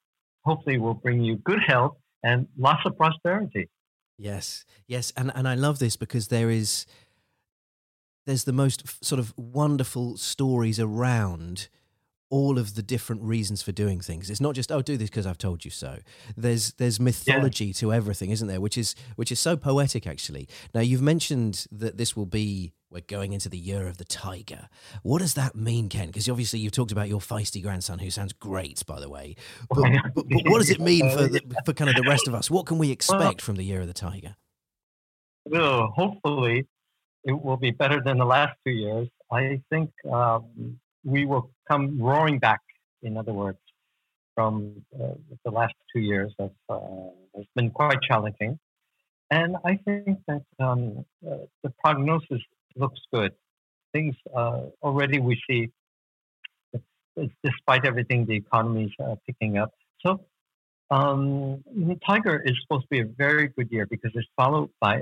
hopefully 0.44 0.78
will 0.78 0.94
bring 0.94 1.22
you 1.22 1.38
good 1.38 1.60
health 1.66 1.98
and 2.24 2.48
lots 2.58 2.82
of 2.86 2.98
prosperity. 2.98 3.70
Yes. 4.18 4.66
Yes. 4.88 5.14
And 5.16 5.32
and 5.36 5.48
i 5.48 5.56
love 5.56 5.80
this 5.80 5.96
because 5.96 6.28
there 6.28 6.50
is 6.50 6.86
there's 8.26 8.44
the 8.44 8.54
most 8.54 9.04
sort 9.04 9.20
of 9.20 9.34
wonderful 9.38 10.18
stories 10.18 10.80
around 10.80 11.68
all 12.30 12.60
of 12.60 12.76
the 12.76 12.84
different 12.84 13.22
reasons 13.24 13.62
for 13.62 13.72
doing 13.72 14.00
things. 14.00 14.30
It's 14.30 14.42
not 14.42 14.56
just 14.56 14.72
oh 14.72 14.82
do 14.82 14.98
this 14.98 15.10
because 15.10 15.26
I've 15.26 15.38
told 15.38 15.66
you 15.66 15.72
so. 15.72 16.00
There's 16.38 16.74
there's 16.74 17.00
mythology 17.00 17.68
yeah. 17.68 17.74
to 17.74 17.94
everything, 17.94 18.30
isn't 18.30 18.48
there? 18.48 18.62
Which 18.62 18.78
is 18.78 18.96
which 19.16 19.32
is 19.32 19.40
so 19.40 19.58
poetic 19.58 20.06
actually. 20.08 20.48
Now 20.74 20.82
you've 20.82 21.02
mentioned 21.02 21.66
that 21.72 21.98
this 21.98 22.16
will 22.16 22.26
be 22.26 22.74
we're 22.92 23.02
going 23.02 23.34
into 23.34 23.50
the 23.50 23.58
year 23.58 23.88
of 23.88 23.98
the 23.98 24.06
tiger. 24.06 24.68
What 25.04 25.20
does 25.20 25.36
that 25.36 25.56
mean, 25.56 25.90
Ken? 25.90 26.08
Because 26.08 26.28
obviously 26.28 26.60
you've 26.60 26.72
talked 26.72 26.92
about 26.92 27.08
your 27.08 27.20
feisty 27.20 27.62
grandson, 27.62 28.00
who 28.00 28.10
sounds 28.10 28.34
great, 28.34 28.84
by 28.88 29.00
the 29.00 29.08
way. 29.08 29.36
But, 29.70 29.92
but, 30.16 30.26
but 30.28 30.42
what 30.46 30.58
does 30.58 30.72
it 30.72 30.80
mean 30.80 31.12
for 31.16 31.28
the, 31.28 31.40
for 31.66 31.74
kind 31.74 31.92
of 31.92 31.96
the 31.96 32.10
rest 32.10 32.28
of 32.28 32.34
us? 32.34 32.50
What 32.50 32.66
can 32.66 32.80
we 32.80 32.90
expect 32.92 33.20
well, 33.20 33.36
from 33.38 33.58
the 33.58 33.64
year 33.64 33.82
of 33.82 33.88
the 33.88 33.94
tiger? 33.94 34.36
will 35.50 35.92
hopefully 35.96 36.68
it 37.24 37.44
will 37.44 37.58
be 37.58 37.72
better 37.72 38.02
than 38.02 38.18
the 38.18 38.26
last 38.26 38.56
two 38.66 38.72
years. 38.72 39.08
I 39.32 39.62
think 39.70 39.92
um, 40.12 40.80
we 41.04 41.26
will 41.26 41.52
come 41.70 42.00
roaring 42.00 42.40
back. 42.40 42.62
In 43.02 43.18
other 43.18 43.34
words, 43.34 43.60
from 44.36 44.86
uh, 44.96 45.14
the 45.46 45.52
last 45.52 45.74
two 45.94 46.00
years 46.00 46.34
have 46.40 46.52
uh, 46.70 46.80
has 47.36 47.46
been 47.56 47.72
quite 47.72 48.02
challenging, 48.02 48.60
and 49.32 49.56
I 49.66 49.78
think 49.86 50.20
that 50.28 50.44
um, 50.60 51.06
uh, 51.26 51.38
the 51.64 51.72
prognosis 51.84 52.42
looks 52.76 53.00
good. 53.14 53.34
Things 53.94 54.16
uh, 54.36 54.64
already 54.84 55.20
we 55.20 55.42
see, 55.50 55.72
despite 57.44 57.86
everything, 57.86 58.26
the 58.26 58.36
economy 58.36 58.86
is 58.86 58.92
uh, 59.04 59.16
picking 59.26 59.58
up. 59.58 59.72
So 60.06 60.26
um, 60.92 61.64
Tiger 62.08 62.42
is 62.44 62.56
supposed 62.62 62.84
to 62.84 62.90
be 62.90 63.00
a 63.02 63.06
very 63.06 63.48
good 63.50 63.72
year 63.72 63.86
because 63.86 64.12
it's 64.14 64.28
followed 64.36 64.70
by 64.80 65.02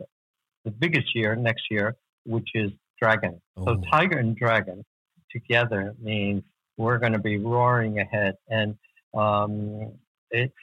the 0.65 0.71
biggest 0.71 1.15
year 1.15 1.35
next 1.35 1.63
year, 1.69 1.95
which 2.25 2.49
is 2.55 2.71
Dragon. 3.01 3.41
Oh. 3.55 3.65
So 3.65 3.81
Tiger 3.91 4.17
and 4.17 4.35
Dragon 4.35 4.83
together 5.39 5.95
means 6.01 6.43
we're 6.77 6.97
going 6.97 7.13
to 7.13 7.19
be 7.19 7.37
roaring 7.37 7.99
ahead, 7.99 8.35
and 8.49 8.75
um, 9.13 9.93
it's 10.31 10.53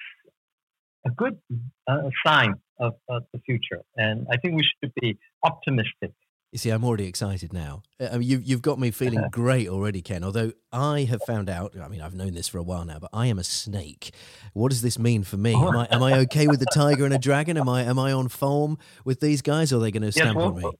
a 1.06 1.10
good 1.10 1.38
uh, 1.86 2.10
sign 2.24 2.54
of, 2.78 2.94
of 3.08 3.24
the 3.32 3.40
future. 3.40 3.82
And 3.96 4.26
I 4.30 4.36
think 4.36 4.56
we 4.56 4.64
should 4.80 4.92
be 5.00 5.18
optimistic 5.42 6.12
you 6.54 6.58
see, 6.58 6.70
I'm 6.70 6.84
already 6.84 7.08
excited 7.08 7.52
now. 7.52 7.82
I 7.98 8.18
mean, 8.18 8.28
you've, 8.28 8.44
you've 8.44 8.62
got 8.62 8.78
me 8.78 8.92
feeling 8.92 9.24
great 9.32 9.66
already, 9.66 10.00
Ken. 10.02 10.22
Although 10.22 10.52
I 10.70 11.00
have 11.00 11.20
found 11.26 11.50
out, 11.50 11.74
I 11.76 11.88
mean, 11.88 12.00
I've 12.00 12.14
known 12.14 12.34
this 12.34 12.46
for 12.46 12.58
a 12.58 12.62
while 12.62 12.84
now, 12.84 13.00
but 13.00 13.10
I 13.12 13.26
am 13.26 13.40
a 13.40 13.44
snake. 13.44 14.14
What 14.52 14.70
does 14.70 14.80
this 14.80 14.96
mean 14.96 15.24
for 15.24 15.36
me? 15.36 15.52
Am 15.52 15.76
I, 15.76 15.88
am 15.90 16.00
I 16.04 16.20
okay 16.20 16.46
with 16.46 16.60
the 16.60 16.66
tiger 16.72 17.04
and 17.04 17.12
a 17.12 17.18
dragon? 17.18 17.58
Am 17.58 17.68
I 17.68 17.82
am 17.82 17.98
I 17.98 18.12
on 18.12 18.28
form 18.28 18.78
with 19.04 19.18
these 19.18 19.42
guys, 19.42 19.72
or 19.72 19.78
are 19.78 19.80
they 19.80 19.90
going 19.90 20.04
to 20.04 20.12
stamp 20.12 20.28
yes, 20.28 20.36
well, 20.36 20.46
on 20.46 20.54
me? 20.54 20.70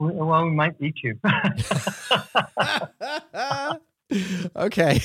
Well, 0.00 0.44
we 0.44 0.50
might 0.50 0.74
eat 0.80 0.96
you. 1.02 1.18
okay. 4.56 5.00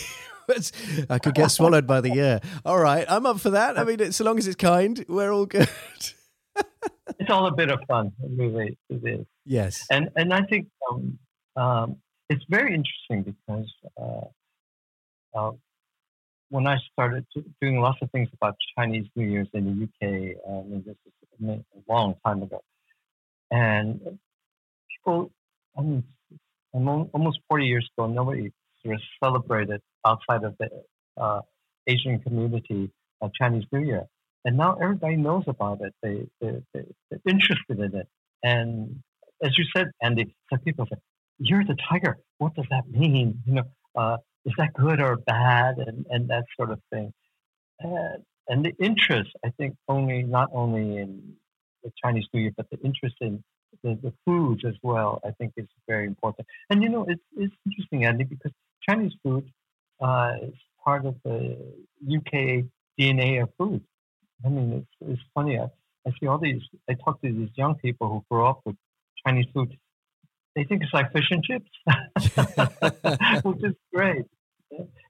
I 1.10 1.20
could 1.20 1.34
get 1.36 1.50
swallowed 1.52 1.86
by 1.88 2.02
the 2.02 2.12
year. 2.12 2.40
All 2.64 2.80
right, 2.80 3.06
I'm 3.10 3.26
up 3.26 3.40
for 3.40 3.50
that. 3.50 3.78
I 3.78 3.84
mean, 3.84 4.12
so 4.12 4.24
long 4.24 4.38
as 4.38 4.48
it's 4.48 4.56
kind, 4.56 5.04
we're 5.10 5.32
all 5.32 5.46
good 5.46 5.70
it's 7.20 7.30
all 7.30 7.48
a 7.48 7.52
bit 7.52 7.72
of 7.72 7.80
fun. 7.88 8.12
It 8.24 8.32
really 8.38 8.78
it 8.90 9.02
is. 9.04 9.26
Yes. 9.46 9.86
And 9.90 10.10
and 10.16 10.34
I 10.34 10.42
think 10.44 10.68
um, 10.90 11.20
um, 11.56 11.98
it's 12.30 12.44
very 12.50 12.74
interesting 12.74 13.36
because 13.36 13.74
uh, 14.02 15.38
uh, 15.38 15.52
when 16.50 16.68
I 16.68 16.78
started 16.94 17.26
doing 17.62 17.80
lots 17.80 18.00
of 18.02 18.12
things 18.12 18.30
about 18.34 18.56
Chinese 18.78 19.08
New 19.16 19.28
Year's 19.28 19.48
in 19.54 19.66
the 19.66 19.84
UK, 19.84 20.38
I 20.48 20.64
mean, 20.64 20.84
this 20.86 20.96
is 21.06 21.14
a 21.50 21.92
long 21.92 22.16
time 22.26 22.44
ago, 22.44 22.62
and 23.52 24.20
people, 25.06 25.32
mean, 25.82 26.04
almost 26.74 27.40
40 27.48 27.66
years 27.66 27.88
ago, 27.98 28.08
nobody 28.08 28.52
sort 28.84 28.96
of 28.96 29.02
celebrated 29.24 29.82
outside 30.06 30.44
of 30.44 30.56
the 30.60 30.70
uh, 31.18 31.42
Asian 31.88 32.20
community 32.20 32.92
Chinese 33.34 33.64
New 33.72 33.80
Year 33.80 34.06
and 34.46 34.58
now 34.58 34.76
everybody 34.76 35.18
knows 35.18 35.44
about 35.48 35.82
it. 35.82 35.94
They, 36.04 36.28
they, 36.40 36.62
they, 36.74 36.80
are 36.80 37.20
interested 37.28 37.80
in 37.80 37.96
it. 37.96 38.08
And 38.44 39.02
as 39.44 39.58
you 39.58 39.66
said, 39.76 39.88
Andy, 40.02 40.36
some 40.52 40.60
people 40.60 40.86
say, 40.86 40.98
you're 41.40 41.66
the 41.66 41.76
tiger. 41.90 42.18
What 42.38 42.54
does 42.54 42.68
that 42.70 42.88
mean? 42.90 43.42
You 43.48 43.54
know, 43.56 43.64
uh, 43.96 44.18
is 44.46 44.54
that 44.60 44.74
good 44.74 45.02
or 45.02 45.18
bad? 45.18 45.80
And, 45.80 46.06
and 46.12 46.30
that 46.30 46.46
sort 46.56 46.72
of 46.72 46.80
thing. 46.94 47.12
Uh, 47.84 48.20
and 48.48 48.64
the 48.64 48.74
interest, 48.80 49.32
I 49.44 49.50
think, 49.58 49.76
only 49.90 50.22
not 50.22 50.50
only 50.54 50.98
in 50.98 51.34
the 51.84 51.92
Chinese 52.04 52.26
New 52.32 52.42
Year, 52.42 52.52
but 52.56 52.68
the 52.72 52.78
interest 52.84 53.16
in 53.22 53.44
the, 53.84 53.98
the 54.02 54.14
foods 54.26 54.64
as 54.66 54.76
well, 54.82 55.22
I 55.26 55.32
think 55.32 55.54
is 55.58 55.68
very 55.88 56.06
important. 56.06 56.48
And 56.70 56.84
you 56.84 56.90
know, 56.90 57.06
it's, 57.08 57.22
it's 57.38 57.54
interesting, 57.66 58.06
Andy, 58.06 58.24
because 58.24 58.52
Chinese 58.88 59.14
food 59.24 59.50
uh, 60.02 60.34
is 60.42 60.54
part 60.84 61.06
of 61.06 61.16
the 61.24 61.58
UK 62.04 62.66
DNA 63.00 63.42
of 63.42 63.50
food. 63.58 63.82
I 64.46 64.50
mean, 64.50 64.86
it's, 65.02 65.12
it's 65.12 65.22
funny. 65.34 65.58
I, 65.58 65.68
I 66.08 66.12
see 66.20 66.28
all 66.28 66.38
these, 66.38 66.62
I 66.90 66.94
talk 66.94 67.22
to 67.22 67.32
these 67.32 67.50
young 67.56 67.76
people 67.76 68.08
who 68.10 68.24
grow 68.30 68.48
up 68.48 68.62
with 68.66 68.76
Chinese 69.26 69.48
food. 69.54 69.78
They 70.56 70.64
think 70.64 70.84
it's 70.84 70.94
like 70.94 71.12
fish 71.12 71.30
and 71.32 71.44
chips, 71.44 71.70
which 73.44 73.64
is 73.64 73.74
great. 73.94 74.26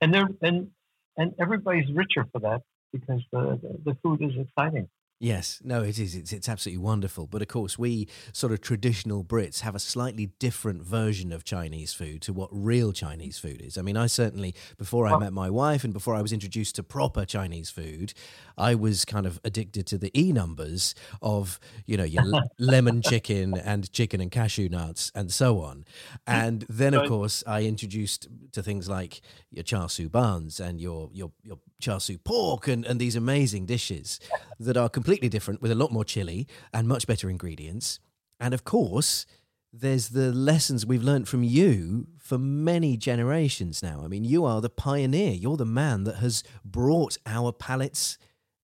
And 0.02 0.14
they're, 0.14 0.28
and, 0.42 0.70
and 1.18 1.34
everybody's 1.40 1.92
richer 1.94 2.26
for 2.32 2.40
that 2.40 2.62
because 2.92 3.22
the, 3.32 3.60
the, 3.62 3.92
the 3.92 3.98
food 4.02 4.22
is 4.24 4.32
exciting. 4.38 4.88
Yes, 5.26 5.60
no, 5.64 5.82
it 5.82 5.98
is. 5.98 6.14
It's, 6.14 6.32
it's 6.32 6.48
absolutely 6.48 6.84
wonderful. 6.84 7.26
But 7.26 7.42
of 7.42 7.48
course, 7.48 7.80
we 7.80 8.08
sort 8.32 8.54
of 8.54 8.62
traditional 8.62 9.24
Brits 9.24 9.62
have 9.62 9.74
a 9.74 9.80
slightly 9.80 10.28
different 10.38 10.84
version 10.84 11.32
of 11.32 11.44
Chinese 11.44 11.96
food 11.96 12.22
to 12.22 12.32
what 12.32 12.48
real 12.52 12.94
Chinese 12.94 13.40
food 13.40 13.60
is. 13.60 13.76
I 13.76 13.82
mean, 13.82 13.98
I 13.98 14.06
certainly, 14.06 14.54
before 14.78 15.08
I 15.08 15.18
met 15.18 15.34
my 15.34 15.50
wife 15.50 15.84
and 15.84 15.94
before 15.94 16.14
I 16.14 16.22
was 16.22 16.32
introduced 16.32 16.76
to 16.76 16.84
proper 16.84 17.26
Chinese 17.26 17.72
food, 17.72 18.14
I 18.56 18.76
was 18.76 19.04
kind 19.04 19.26
of 19.26 19.40
addicted 19.44 19.88
to 19.88 19.98
the 19.98 20.12
E 20.16 20.32
numbers 20.32 20.94
of, 21.24 21.60
you 21.88 21.98
know, 21.98 22.04
your 22.04 22.24
lemon 22.60 23.02
chicken 23.02 23.58
and 23.58 23.92
chicken 23.92 24.22
and 24.22 24.30
cashew 24.30 24.70
nuts 24.70 25.12
and 25.16 25.34
so 25.34 25.60
on. 25.60 25.86
And 26.28 26.68
then, 26.70 26.94
of 26.94 27.10
course, 27.10 27.44
I 27.48 27.64
introduced 27.64 28.28
to 28.52 28.62
things 28.62 28.88
like 28.88 29.22
your 29.50 29.64
char 29.64 29.90
siu 29.90 30.08
buns 30.08 30.60
and 30.60 30.80
your, 30.80 31.10
your, 31.14 31.32
your 31.42 31.58
char 31.80 32.00
siu 32.00 32.18
pork 32.18 32.68
and, 32.68 32.86
and 32.86 33.00
these 33.00 33.16
amazing 33.16 33.66
dishes 33.66 34.20
that 34.60 34.78
are 34.78 34.90
completely 34.90 35.30
different 35.30 35.62
with 35.62 35.72
a 35.72 35.76
lot 35.76 35.92
more 35.92 36.06
chili 36.06 36.48
and 36.74 36.88
much 36.88 37.08
better 37.08 37.30
ingredients. 37.30 38.00
And 38.40 38.54
of 38.54 38.64
course, 38.64 39.26
there's 39.72 40.10
the 40.10 40.32
lessons 40.32 40.86
we've 40.86 41.04
learned 41.04 41.28
from 41.28 41.44
you 41.44 42.08
for 42.18 42.38
many 42.38 42.98
generations 42.98 43.84
now. 43.84 44.02
I 44.04 44.08
mean, 44.08 44.24
you 44.24 44.46
are 44.46 44.62
the 44.62 44.70
pioneer. 44.70 45.34
You're 45.34 45.58
the 45.58 45.66
man 45.66 46.06
that 46.06 46.18
has 46.18 46.44
brought 46.64 47.18
our 47.26 47.52
palates 47.52 48.18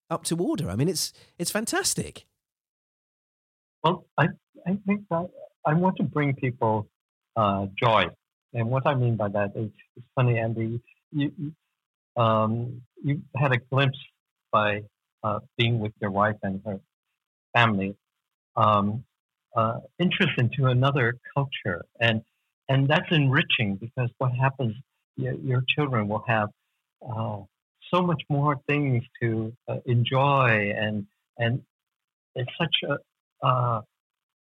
up 0.10 0.24
to 0.26 0.38
order. 0.38 0.70
I 0.70 0.76
mean, 0.76 0.88
it's 0.88 1.14
it's 1.38 1.52
fantastic. 1.52 2.26
Well, 3.84 4.06
I 4.18 4.28
I 4.66 4.78
think 4.86 5.02
that 5.10 5.30
I 5.66 5.74
want 5.74 5.98
to 5.98 6.04
bring 6.04 6.34
people 6.34 6.88
uh, 7.36 7.68
joy, 7.82 8.08
and 8.54 8.70
what 8.70 8.86
I 8.86 8.96
mean 8.96 9.16
by 9.16 9.30
that 9.30 9.52
is, 9.56 9.70
it's 9.96 10.06
funny, 10.16 10.40
Andy. 10.40 10.82
You, 11.12 11.54
um, 12.16 12.82
you 13.04 13.22
had 13.36 13.54
a 13.54 13.58
glimpse 13.58 14.00
by 14.52 14.84
uh, 15.24 15.40
being 15.58 15.80
with 15.80 15.94
your 16.02 16.12
wife 16.12 16.38
and 16.44 16.62
her 16.66 16.80
family, 17.56 17.96
um, 18.56 19.04
uh, 19.56 19.80
interest 20.00 20.34
into 20.38 20.68
another 20.68 21.18
culture, 21.36 21.84
and 22.00 22.22
and 22.70 22.88
that's 22.88 23.12
enriching 23.12 23.76
because 23.76 24.10
what 24.18 24.32
happens, 24.34 24.76
your, 25.18 25.34
your 25.36 25.64
children 25.76 26.08
will 26.08 26.24
have 26.28 26.50
uh, 27.08 27.40
so 27.94 28.02
much 28.02 28.22
more 28.30 28.58
things 28.68 29.04
to 29.22 29.54
uh, 29.68 29.78
enjoy, 29.86 30.74
and 30.78 31.06
and 31.38 31.62
it's 32.36 32.52
such 32.60 32.76
a 32.90 33.46
uh, 33.46 33.82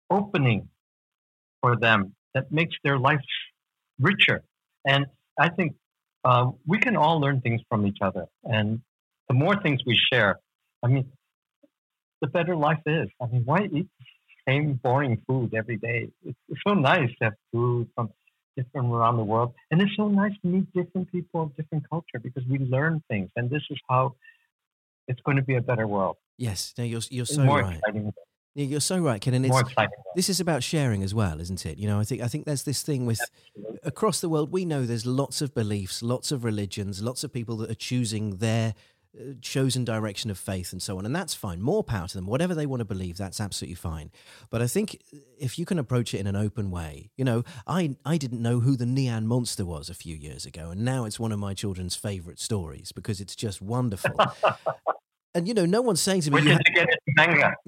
opening 0.09 0.67
for 1.61 1.75
them 1.75 2.15
that 2.33 2.51
makes 2.51 2.75
their 2.83 2.97
life 2.99 3.19
richer. 3.99 4.43
And 4.85 5.05
I 5.39 5.49
think 5.49 5.75
uh, 6.25 6.49
we 6.65 6.79
can 6.79 6.97
all 6.97 7.21
learn 7.21 7.39
things 7.39 7.61
from 7.69 7.85
each 7.85 7.99
other. 8.01 8.25
And 8.43 8.81
the 9.29 9.35
more 9.35 9.55
things 9.61 9.81
we 9.85 9.97
share, 10.11 10.39
I 10.83 10.87
mean, 10.87 11.05
the 12.21 12.27
better 12.27 12.55
life 12.55 12.81
is. 12.85 13.07
I 13.21 13.27
mean, 13.27 13.43
why 13.45 13.59
eat 13.65 13.87
the 13.99 14.05
same 14.47 14.79
boring 14.83 15.21
food 15.27 15.53
every 15.53 15.77
day? 15.77 16.09
It's, 16.25 16.37
it's 16.49 16.61
so 16.67 16.73
nice 16.73 17.09
to 17.19 17.25
have 17.25 17.33
food 17.51 17.89
from 17.95 18.09
different 18.57 18.91
around 18.91 19.17
the 19.17 19.23
world. 19.23 19.53
And 19.69 19.81
it's 19.81 19.95
so 19.95 20.07
nice 20.07 20.33
to 20.41 20.47
meet 20.47 20.73
different 20.73 21.11
people 21.11 21.43
of 21.43 21.55
different 21.55 21.87
culture 21.89 22.19
because 22.21 22.43
we 22.49 22.57
learn 22.57 23.03
things. 23.09 23.29
And 23.35 23.49
this 23.49 23.63
is 23.69 23.77
how 23.87 24.15
it's 25.07 25.21
going 25.21 25.37
to 25.37 25.43
be 25.43 25.55
a 25.55 25.61
better 25.61 25.87
world. 25.87 26.17
Yes, 26.37 26.73
no, 26.77 26.83
you're, 26.83 27.01
you're 27.09 27.25
so 27.25 27.43
right. 27.43 27.77
Exciting. 27.77 28.13
Yeah, 28.55 28.65
you're 28.65 28.79
so 28.79 28.99
right, 28.99 29.19
Ken. 29.19 29.33
And 29.33 29.45
it's, 29.45 29.63
this 30.15 30.29
is 30.29 30.39
about 30.39 30.63
sharing 30.63 31.03
as 31.03 31.13
well, 31.13 31.41
isn't 31.41 31.65
it? 31.65 31.77
You 31.77 31.87
know, 31.87 31.99
I 31.99 32.05
think 32.05 32.21
I 32.21 32.27
think 32.27 32.45
there's 32.45 32.63
this 32.63 32.81
thing 32.81 33.05
with 33.05 33.19
Absolutely. 33.21 33.79
across 33.83 34.21
the 34.21 34.29
world. 34.29 34.51
We 34.51 34.63
know 34.63 34.85
there's 34.85 35.05
lots 35.05 35.41
of 35.41 35.53
beliefs, 35.53 36.01
lots 36.01 36.31
of 36.31 36.45
religions, 36.45 37.03
lots 37.03 37.25
of 37.25 37.33
people 37.33 37.57
that 37.57 37.69
are 37.69 37.75
choosing 37.75 38.37
their 38.37 38.73
uh, 39.19 39.33
chosen 39.41 39.83
direction 39.83 40.31
of 40.31 40.37
faith 40.37 40.71
and 40.71 40.81
so 40.81 40.97
on, 40.97 41.05
and 41.05 41.13
that's 41.13 41.33
fine. 41.33 41.61
More 41.61 41.83
power 41.83 42.07
to 42.07 42.15
them. 42.15 42.27
Whatever 42.27 42.55
they 42.55 42.65
want 42.65 42.79
to 42.79 42.85
believe, 42.85 43.17
that's 43.17 43.41
absolutely 43.41 43.75
fine. 43.75 44.09
But 44.49 44.61
I 44.61 44.67
think 44.67 45.01
if 45.37 45.59
you 45.59 45.65
can 45.65 45.77
approach 45.77 46.13
it 46.13 46.21
in 46.21 46.27
an 46.27 46.37
open 46.37 46.71
way, 46.71 47.11
you 47.17 47.25
know, 47.25 47.43
I 47.67 47.97
I 48.05 48.15
didn't 48.15 48.41
know 48.41 48.61
who 48.61 48.77
the 48.77 48.85
Nian 48.85 49.25
monster 49.25 49.65
was 49.65 49.89
a 49.89 49.93
few 49.93 50.15
years 50.15 50.45
ago, 50.45 50.69
and 50.69 50.85
now 50.85 51.03
it's 51.03 51.19
one 51.19 51.33
of 51.33 51.39
my 51.39 51.53
children's 51.53 51.97
favorite 51.97 52.39
stories 52.39 52.93
because 52.93 53.19
it's 53.19 53.35
just 53.35 53.61
wonderful. 53.61 54.15
and 55.35 55.47
you 55.49 55.53
know, 55.53 55.65
no 55.65 55.81
one's 55.81 56.01
saying 56.01 56.21
to 56.21 56.31
me. 56.31 56.37
Wait 56.37 56.43
till 56.45 56.57
they 56.57 56.73
get 56.73 56.87
it 56.89 56.99
manga. 57.15 57.53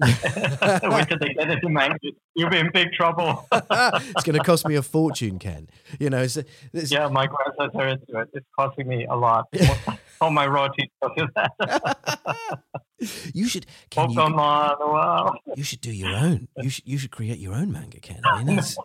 Wait 0.90 1.08
till 1.08 1.18
they 1.18 1.34
get 1.34 1.50
it 1.50 1.58
manga. 1.64 1.98
You'll 2.34 2.48
be 2.48 2.58
in 2.58 2.70
big 2.72 2.92
trouble. 2.92 3.46
it's 3.52 4.24
going 4.24 4.38
to 4.38 4.42
cost 4.42 4.66
me 4.66 4.74
a 4.74 4.82
fortune, 4.82 5.38
Ken. 5.38 5.68
You 6.00 6.08
know. 6.08 6.22
It's, 6.22 6.38
it's, 6.72 6.90
yeah, 6.90 7.08
my 7.08 7.26
grandsons 7.26 7.72
are 7.74 7.88
into 7.88 8.20
it. 8.20 8.30
It's 8.32 8.46
costing 8.58 8.88
me 8.88 9.04
a 9.04 9.14
lot. 9.14 9.46
All 10.20 10.30
my 10.30 10.46
royalties 10.46 10.88
to 11.02 11.28
that. 11.36 12.58
You 13.34 13.46
should. 13.46 13.66
Ken, 13.90 14.10
you, 14.10 14.18
Pokemon. 14.18 14.78
Wow. 14.80 15.34
you 15.54 15.62
should 15.62 15.82
do 15.82 15.92
your 15.92 16.16
own. 16.16 16.48
You 16.56 16.70
should. 16.70 16.88
You 16.88 16.96
should 16.96 17.10
create 17.10 17.38
your 17.38 17.54
own 17.54 17.70
manga, 17.70 18.00
Ken. 18.00 18.22
I 18.24 18.42
mean, 18.42 18.56
that's, 18.56 18.76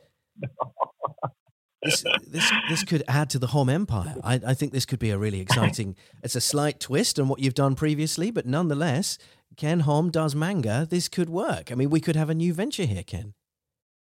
this, 1.84 2.04
this 2.28 2.52
this 2.70 2.84
could 2.84 3.04
add 3.08 3.30
to 3.32 3.40
the 3.40 3.48
Hom 3.48 3.70
empire. 3.70 4.16
I, 4.24 4.40
I 4.48 4.54
think 4.54 4.72
this 4.72 4.86
could 4.86 5.00
be 5.00 5.10
a 5.10 5.18
really 5.18 5.40
exciting. 5.48 5.96
It's 6.24 6.36
a 6.36 6.42
slight 6.42 6.80
twist 6.80 7.20
on 7.20 7.28
what 7.28 7.40
you've 7.40 7.54
done 7.54 7.75
previously, 7.75 8.32
but 8.32 8.46
nonetheless, 8.46 9.18
Ken 9.58 9.82
Hom 9.82 10.10
does 10.10 10.36
manga. 10.36 10.88
This 10.90 11.08
could 11.08 11.30
work. 11.30 11.72
I 11.72 11.75
mean, 11.75 11.90
we 11.90 12.00
could 12.00 12.16
have 12.16 12.30
a 12.30 12.36
new 12.36 12.54
venture 12.54 12.86
here, 12.86 13.04
Ken. 13.04 13.34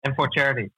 And 0.03 0.15
for 0.15 0.29
charity. 0.29 0.71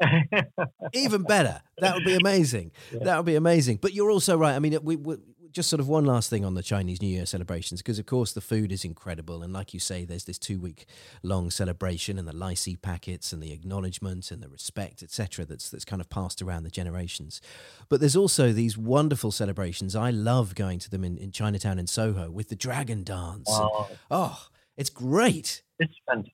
Even 0.93 1.23
better. 1.23 1.61
That 1.79 1.95
would 1.95 2.05
be 2.05 2.15
amazing. 2.15 2.71
That 3.01 3.17
would 3.17 3.25
be 3.25 3.35
amazing. 3.35 3.79
But 3.81 3.93
you're 3.93 4.09
also 4.09 4.37
right. 4.37 4.55
I 4.55 4.59
mean, 4.59 4.77
we, 4.81 4.95
we 4.95 5.17
just 5.57 5.69
sort 5.71 5.79
of 5.79 5.87
one 5.87 6.05
last 6.05 6.29
thing 6.29 6.45
on 6.45 6.53
the 6.53 6.61
Chinese 6.61 7.01
New 7.01 7.07
Year 7.07 7.25
celebrations, 7.25 7.81
because 7.81 7.97
of 7.97 8.05
course 8.05 8.31
the 8.31 8.41
food 8.41 8.71
is 8.71 8.85
incredible, 8.85 9.41
and 9.41 9.51
like 9.51 9.73
you 9.73 9.79
say, 9.79 10.05
there's 10.05 10.25
this 10.25 10.37
two 10.37 10.59
week 10.59 10.85
long 11.23 11.49
celebration, 11.49 12.19
and 12.19 12.27
the 12.27 12.35
lai 12.35 12.53
see 12.53 12.75
packets, 12.75 13.33
and 13.33 13.41
the 13.41 13.51
acknowledgement, 13.51 14.29
and 14.29 14.43
the 14.43 14.47
respect, 14.49 15.01
etc. 15.01 15.45
That's 15.45 15.71
that's 15.71 15.83
kind 15.83 15.99
of 15.99 16.09
passed 16.09 16.43
around 16.43 16.61
the 16.63 16.69
generations. 16.69 17.41
But 17.89 17.99
there's 18.01 18.15
also 18.15 18.53
these 18.53 18.77
wonderful 18.77 19.31
celebrations. 19.31 19.95
I 19.95 20.11
love 20.11 20.53
going 20.53 20.77
to 20.77 20.91
them 20.91 21.03
in, 21.03 21.17
in 21.17 21.31
Chinatown 21.31 21.79
in 21.79 21.87
Soho 21.87 22.29
with 22.29 22.49
the 22.49 22.55
dragon 22.55 23.03
dance. 23.03 23.49
and- 23.49 23.97
oh, 24.11 24.47
it's 24.77 24.91
great. 24.91 25.63
it's 25.79 25.93
fantastic. 26.07 26.33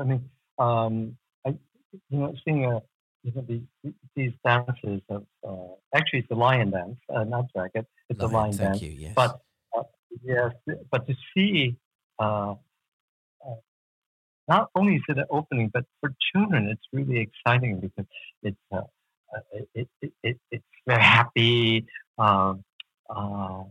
I 0.00 0.04
mean, 0.04 0.30
um, 0.60 1.16
I, 1.44 1.50
you 2.08 2.18
know, 2.20 2.32
seeing 2.44 2.64
a, 2.66 2.80
you 3.22 3.32
know, 3.34 3.44
these, 3.46 3.92
these 4.16 4.32
dances 4.44 5.02
of, 5.08 5.24
uh, 5.46 5.74
actually 5.94 6.20
it's 6.20 6.30
a 6.30 6.34
lion 6.34 6.70
dance, 6.70 6.96
uh, 7.14 7.24
not 7.24 7.46
dragon, 7.54 7.86
it's 8.08 8.20
Lion, 8.20 8.32
a 8.32 8.36
lion 8.36 8.52
thank 8.52 8.72
dance. 8.72 8.82
you. 8.82 8.90
Yes. 8.90 9.12
But 9.14 9.40
uh, 9.76 9.82
yes, 10.24 10.52
but 10.90 11.06
to 11.06 11.14
see, 11.34 11.76
uh, 12.18 12.54
uh, 13.46 13.54
not 14.48 14.70
only 14.74 14.96
is 14.96 15.02
it 15.08 15.18
an 15.18 15.26
opening, 15.30 15.70
but 15.72 15.84
for 16.00 16.14
children, 16.32 16.68
it's 16.68 16.82
really 16.92 17.18
exciting 17.20 17.80
because 17.80 18.06
it's 18.42 18.56
uh, 18.72 18.78
uh, 18.78 19.40
it, 19.74 19.88
it, 20.02 20.12
it, 20.22 20.40
it's 20.50 20.64
very 20.86 21.02
happy. 21.02 21.86
Um, 22.18 22.64
uh, 23.14 23.64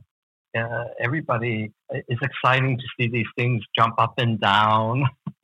uh, 0.57 0.85
everybody 0.99 1.71
it's 1.91 2.21
exciting 2.21 2.77
to 2.77 2.83
see 2.97 3.07
these 3.07 3.27
things 3.37 3.63
jump 3.77 3.95
up 3.99 4.13
and 4.17 4.39
down, 4.39 5.03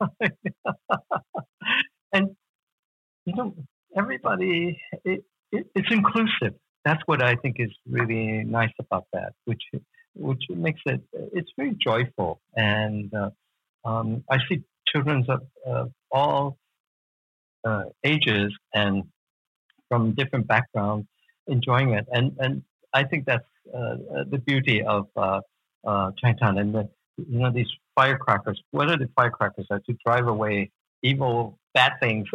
and 2.12 2.34
you 3.24 3.34
know 3.34 3.54
everybody 3.96 4.80
it, 5.04 5.24
it, 5.52 5.66
it's 5.74 5.88
inclusive. 5.90 6.54
That's 6.84 7.02
what 7.06 7.22
I 7.22 7.34
think 7.36 7.56
is 7.58 7.72
really 7.88 8.44
nice 8.44 8.72
about 8.78 9.06
that, 9.12 9.32
which 9.44 9.62
which 10.14 10.42
makes 10.48 10.80
it 10.86 11.00
it's 11.12 11.50
very 11.56 11.76
joyful, 11.82 12.40
and 12.54 13.12
uh, 13.14 13.30
um, 13.84 14.24
I 14.30 14.38
see 14.48 14.62
children 14.86 15.24
of 15.28 15.42
uh, 15.68 15.84
all 16.10 16.58
uh, 17.64 17.84
ages 18.04 18.54
and 18.72 19.04
from 19.88 20.12
different 20.12 20.46
backgrounds 20.46 21.06
enjoying 21.48 21.90
it, 21.90 22.06
and 22.12 22.36
and 22.38 22.62
I 22.92 23.04
think 23.04 23.26
that's 23.26 23.44
uh, 23.74 23.96
the 24.30 24.38
beauty 24.38 24.82
of 24.82 25.08
uh, 25.16 25.40
uh, 25.84 26.12
Chinatown 26.18 26.58
and 26.58 26.74
the 26.74 26.88
you 27.16 27.38
know 27.40 27.50
these 27.50 27.70
firecrackers. 27.94 28.60
What 28.70 28.90
are 28.90 28.96
the 28.96 29.08
firecrackers? 29.16 29.66
Are 29.70 29.80
to 29.80 29.96
drive 30.04 30.28
away 30.28 30.70
evil 31.02 31.58
bad 31.76 31.92
things. 32.00 32.26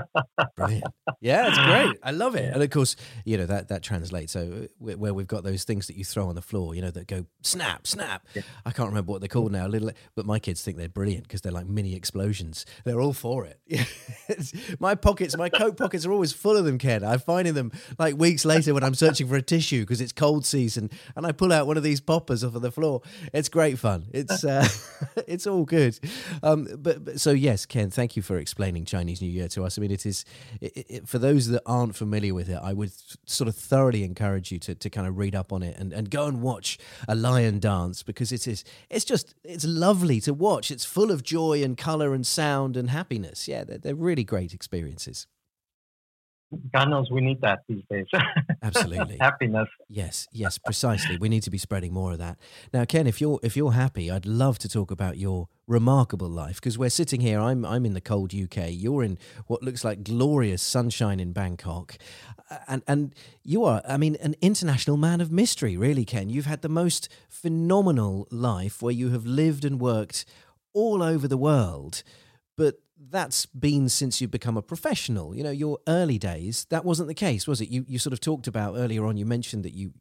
Brilliant. 0.56 0.84
Yeah, 1.20 1.46
it's 1.48 1.58
great. 1.58 1.96
I 2.02 2.10
love 2.10 2.34
it. 2.34 2.52
And 2.52 2.60
of 2.60 2.70
course, 2.70 2.96
you 3.24 3.38
know 3.38 3.46
that 3.46 3.68
that 3.68 3.82
translates. 3.82 4.32
So 4.32 4.66
where 4.78 5.14
we've 5.14 5.28
got 5.28 5.44
those 5.44 5.62
things 5.62 5.86
that 5.86 5.96
you 5.96 6.04
throw 6.04 6.28
on 6.28 6.34
the 6.34 6.42
floor, 6.42 6.74
you 6.74 6.82
know, 6.82 6.90
that 6.90 7.06
go 7.06 7.26
snap, 7.42 7.86
snap. 7.86 8.26
Yeah. 8.34 8.42
I 8.66 8.72
can't 8.72 8.88
remember 8.88 9.12
what 9.12 9.20
they're 9.20 9.28
called 9.28 9.52
now. 9.52 9.68
Little, 9.68 9.92
but 10.16 10.26
my 10.26 10.40
kids 10.40 10.62
think 10.62 10.76
they're 10.76 10.88
brilliant 10.88 11.22
because 11.22 11.40
they're 11.40 11.52
like 11.52 11.66
mini 11.66 11.94
explosions. 11.94 12.66
They're 12.84 13.00
all 13.00 13.12
for 13.12 13.46
it. 13.46 13.60
My 14.80 14.94
pockets, 14.94 15.36
my 15.36 15.48
coat 15.48 15.76
pockets 15.76 16.04
are 16.06 16.12
always 16.12 16.32
full 16.32 16.56
of 16.56 16.64
them. 16.64 16.78
Ken, 16.78 17.04
I'm 17.04 17.20
finding 17.20 17.54
them 17.54 17.72
like 17.98 18.16
weeks 18.16 18.44
later 18.44 18.74
when 18.74 18.82
I'm 18.82 18.94
searching 18.94 19.28
for 19.28 19.36
a 19.36 19.42
tissue 19.42 19.80
because 19.80 20.00
it's 20.00 20.12
cold 20.12 20.44
season, 20.44 20.90
and 21.14 21.26
I 21.26 21.32
pull 21.32 21.52
out 21.52 21.66
one 21.66 21.76
of 21.76 21.82
these 21.82 22.00
poppers 22.00 22.42
off 22.42 22.54
of 22.54 22.62
the 22.62 22.72
floor. 22.72 23.02
It's 23.32 23.48
great 23.48 23.78
fun. 23.78 24.06
It's 24.12 24.44
uh, 24.44 24.66
it's 25.28 25.46
all 25.46 25.64
good. 25.64 25.98
Um, 26.42 26.68
but, 26.78 27.04
but 27.04 27.20
so 27.20 27.30
yes, 27.32 27.66
Ken, 27.66 27.90
thank 27.90 28.16
you 28.16 28.22
for 28.22 28.38
explaining 28.38 28.79
Chinese 28.84 29.20
New 29.20 29.30
Year 29.30 29.48
to 29.48 29.64
us. 29.64 29.78
I 29.78 29.80
mean, 29.80 29.90
it 29.90 30.06
is 30.06 30.24
it, 30.60 30.72
it, 30.88 31.08
for 31.08 31.18
those 31.18 31.48
that 31.48 31.62
aren't 31.66 31.96
familiar 31.96 32.34
with 32.34 32.48
it. 32.48 32.58
I 32.62 32.72
would 32.72 32.92
sort 33.26 33.48
of 33.48 33.56
thoroughly 33.56 34.04
encourage 34.04 34.52
you 34.52 34.58
to, 34.60 34.74
to 34.74 34.90
kind 34.90 35.06
of 35.06 35.18
read 35.18 35.34
up 35.34 35.52
on 35.52 35.62
it 35.62 35.76
and, 35.78 35.92
and 35.92 36.10
go 36.10 36.26
and 36.26 36.42
watch 36.42 36.78
a 37.08 37.14
lion 37.14 37.58
dance 37.58 38.02
because 38.02 38.32
it 38.32 38.46
is 38.46 38.64
it's 38.88 39.04
just 39.04 39.34
it's 39.44 39.64
lovely 39.64 40.20
to 40.22 40.34
watch. 40.34 40.70
It's 40.70 40.84
full 40.84 41.10
of 41.10 41.22
joy 41.22 41.62
and 41.62 41.76
color 41.76 42.14
and 42.14 42.26
sound 42.26 42.76
and 42.76 42.90
happiness. 42.90 43.48
Yeah, 43.48 43.64
they're, 43.64 43.78
they're 43.78 43.94
really 43.94 44.24
great 44.24 44.54
experiences. 44.54 45.26
God 46.72 46.90
knows 46.90 47.10
we 47.10 47.20
need 47.20 47.40
that 47.42 47.60
these 47.68 47.84
days. 47.88 48.06
Absolutely. 48.62 49.18
Happiness. 49.20 49.68
Yes, 49.88 50.26
yes, 50.32 50.58
precisely. 50.58 51.16
We 51.16 51.28
need 51.28 51.44
to 51.44 51.50
be 51.50 51.58
spreading 51.58 51.92
more 51.92 52.12
of 52.12 52.18
that. 52.18 52.38
Now, 52.72 52.84
Ken, 52.84 53.06
if 53.06 53.20
you're 53.20 53.38
if 53.42 53.56
you're 53.56 53.72
happy, 53.72 54.10
I'd 54.10 54.26
love 54.26 54.58
to 54.60 54.68
talk 54.68 54.90
about 54.90 55.16
your 55.16 55.48
remarkable 55.70 56.28
life 56.28 56.56
because 56.56 56.76
we're 56.76 56.90
sitting 56.90 57.20
here. 57.20 57.40
I'm 57.40 57.64
I'm 57.64 57.86
in 57.86 57.94
the 57.94 58.00
cold 58.00 58.34
UK. 58.34 58.68
You're 58.70 59.04
in 59.04 59.18
what 59.46 59.62
looks 59.62 59.84
like 59.84 60.02
glorious 60.02 60.60
sunshine 60.60 61.20
in 61.20 61.32
Bangkok, 61.32 61.96
and 62.66 62.82
and 62.86 63.14
you 63.42 63.64
are, 63.64 63.80
I 63.88 63.96
mean, 63.96 64.16
an 64.16 64.34
international 64.42 64.96
man 64.96 65.20
of 65.20 65.30
mystery, 65.30 65.76
really, 65.76 66.04
Ken. 66.04 66.28
You've 66.28 66.46
had 66.46 66.62
the 66.62 66.68
most 66.68 67.08
phenomenal 67.28 68.26
life 68.30 68.82
where 68.82 68.92
you 68.92 69.10
have 69.10 69.24
lived 69.24 69.64
and 69.64 69.80
worked 69.80 70.24
all 70.72 71.02
over 71.02 71.26
the 71.28 71.36
world, 71.36 72.02
but 72.56 72.80
that's 73.08 73.46
been 73.46 73.88
since 73.88 74.20
you've 74.20 74.30
become 74.30 74.56
a 74.56 74.62
professional. 74.62 75.34
You 75.34 75.44
know, 75.44 75.50
your 75.50 75.78
early 75.88 76.18
days, 76.18 76.66
that 76.70 76.84
wasn't 76.84 77.08
the 77.08 77.14
case, 77.14 77.46
was 77.46 77.60
it? 77.60 77.68
You 77.68 77.84
you 77.88 77.98
sort 77.98 78.12
of 78.12 78.20
talked 78.20 78.48
about 78.48 78.76
earlier 78.76 79.06
on. 79.06 79.16
You 79.16 79.26
mentioned 79.26 79.64
that 79.64 79.74
you 79.74 79.92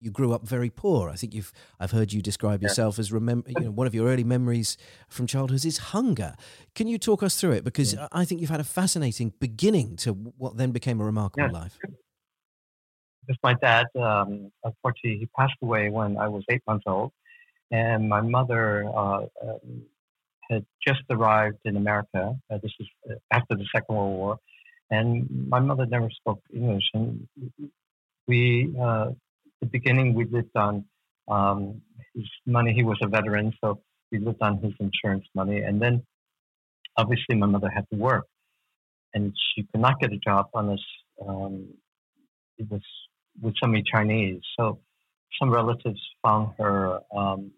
you 0.00 0.10
grew 0.10 0.32
up 0.32 0.46
very 0.46 0.70
poor. 0.70 1.10
I 1.10 1.16
think 1.16 1.34
you've 1.34 1.52
I've 1.80 1.90
heard 1.90 2.12
you 2.12 2.22
describe 2.22 2.62
yourself 2.62 2.98
as 2.98 3.12
remember. 3.12 3.50
You 3.50 3.64
know, 3.66 3.70
one 3.70 3.86
of 3.86 3.94
your 3.94 4.08
early 4.08 4.24
memories 4.24 4.76
from 5.08 5.26
childhood 5.26 5.64
is 5.64 5.78
hunger. 5.78 6.34
Can 6.74 6.86
you 6.86 6.98
talk 6.98 7.22
us 7.22 7.40
through 7.40 7.52
it? 7.52 7.64
Because 7.64 7.96
I 7.96 8.08
I 8.12 8.24
think 8.24 8.40
you've 8.40 8.50
had 8.50 8.60
a 8.60 8.64
fascinating 8.64 9.32
beginning 9.40 9.96
to 9.98 10.12
what 10.12 10.56
then 10.56 10.72
became 10.72 11.00
a 11.00 11.04
remarkable 11.04 11.48
Yeah. 11.48 11.50
life. 11.50 11.80
Because 13.26 13.38
my 13.42 13.54
dad, 13.54 13.86
um, 13.96 14.50
unfortunately, 14.64 15.18
he 15.18 15.26
passed 15.26 15.56
away 15.62 15.90
when 15.90 16.16
I 16.16 16.28
was 16.28 16.44
eight 16.50 16.62
months 16.66 16.84
old, 16.86 17.12
and 17.70 18.08
my 18.08 18.20
mother 18.20 18.86
uh, 18.88 19.26
um, 19.42 19.86
had 20.50 20.66
just 20.86 21.02
arrived 21.10 21.58
in 21.64 21.76
America. 21.76 22.36
Uh, 22.50 22.58
this 22.62 22.72
is 22.80 22.88
uh, 23.10 23.14
after 23.32 23.56
the 23.56 23.66
Second 23.74 23.96
World 23.96 24.16
War, 24.18 24.38
and 24.90 25.48
my 25.48 25.60
mother 25.60 25.86
never 25.86 26.10
spoke 26.10 26.42
English. 26.54 26.84
And 26.94 27.28
we, 28.26 28.74
uh, 28.80 29.10
the 29.60 29.66
beginning, 29.66 30.14
we 30.14 30.24
lived 30.24 30.56
on 30.56 30.84
um, 31.28 31.82
his 32.14 32.28
money. 32.46 32.72
He 32.74 32.82
was 32.82 32.98
a 33.02 33.08
veteran, 33.08 33.52
so 33.62 33.80
we 34.10 34.18
lived 34.18 34.42
on 34.42 34.58
his 34.58 34.72
insurance 34.80 35.26
money. 35.34 35.60
And 35.60 35.80
then, 35.80 36.04
obviously, 36.96 37.36
my 37.36 37.46
mother 37.46 37.70
had 37.70 37.84
to 37.92 37.98
work, 37.98 38.26
and 39.14 39.32
she 39.54 39.64
could 39.64 39.80
not 39.80 40.00
get 40.00 40.12
a 40.12 40.18
job 40.18 40.46
unless 40.54 40.84
um, 41.26 41.68
it 42.58 42.70
was 42.70 42.82
with 43.40 43.54
somebody 43.60 43.84
Chinese. 43.90 44.40
So 44.58 44.80
some 45.38 45.50
relatives 45.50 46.00
found 46.24 46.54
her 46.58 47.00
um, 47.14 47.52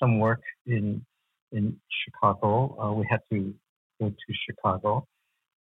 some 0.00 0.18
work 0.18 0.42
in 0.66 1.04
in 1.52 1.76
Chicago. 2.04 2.76
Uh, 2.80 2.92
we 2.92 3.06
had 3.10 3.20
to 3.32 3.54
go 4.00 4.08
to 4.08 4.34
Chicago, 4.48 5.06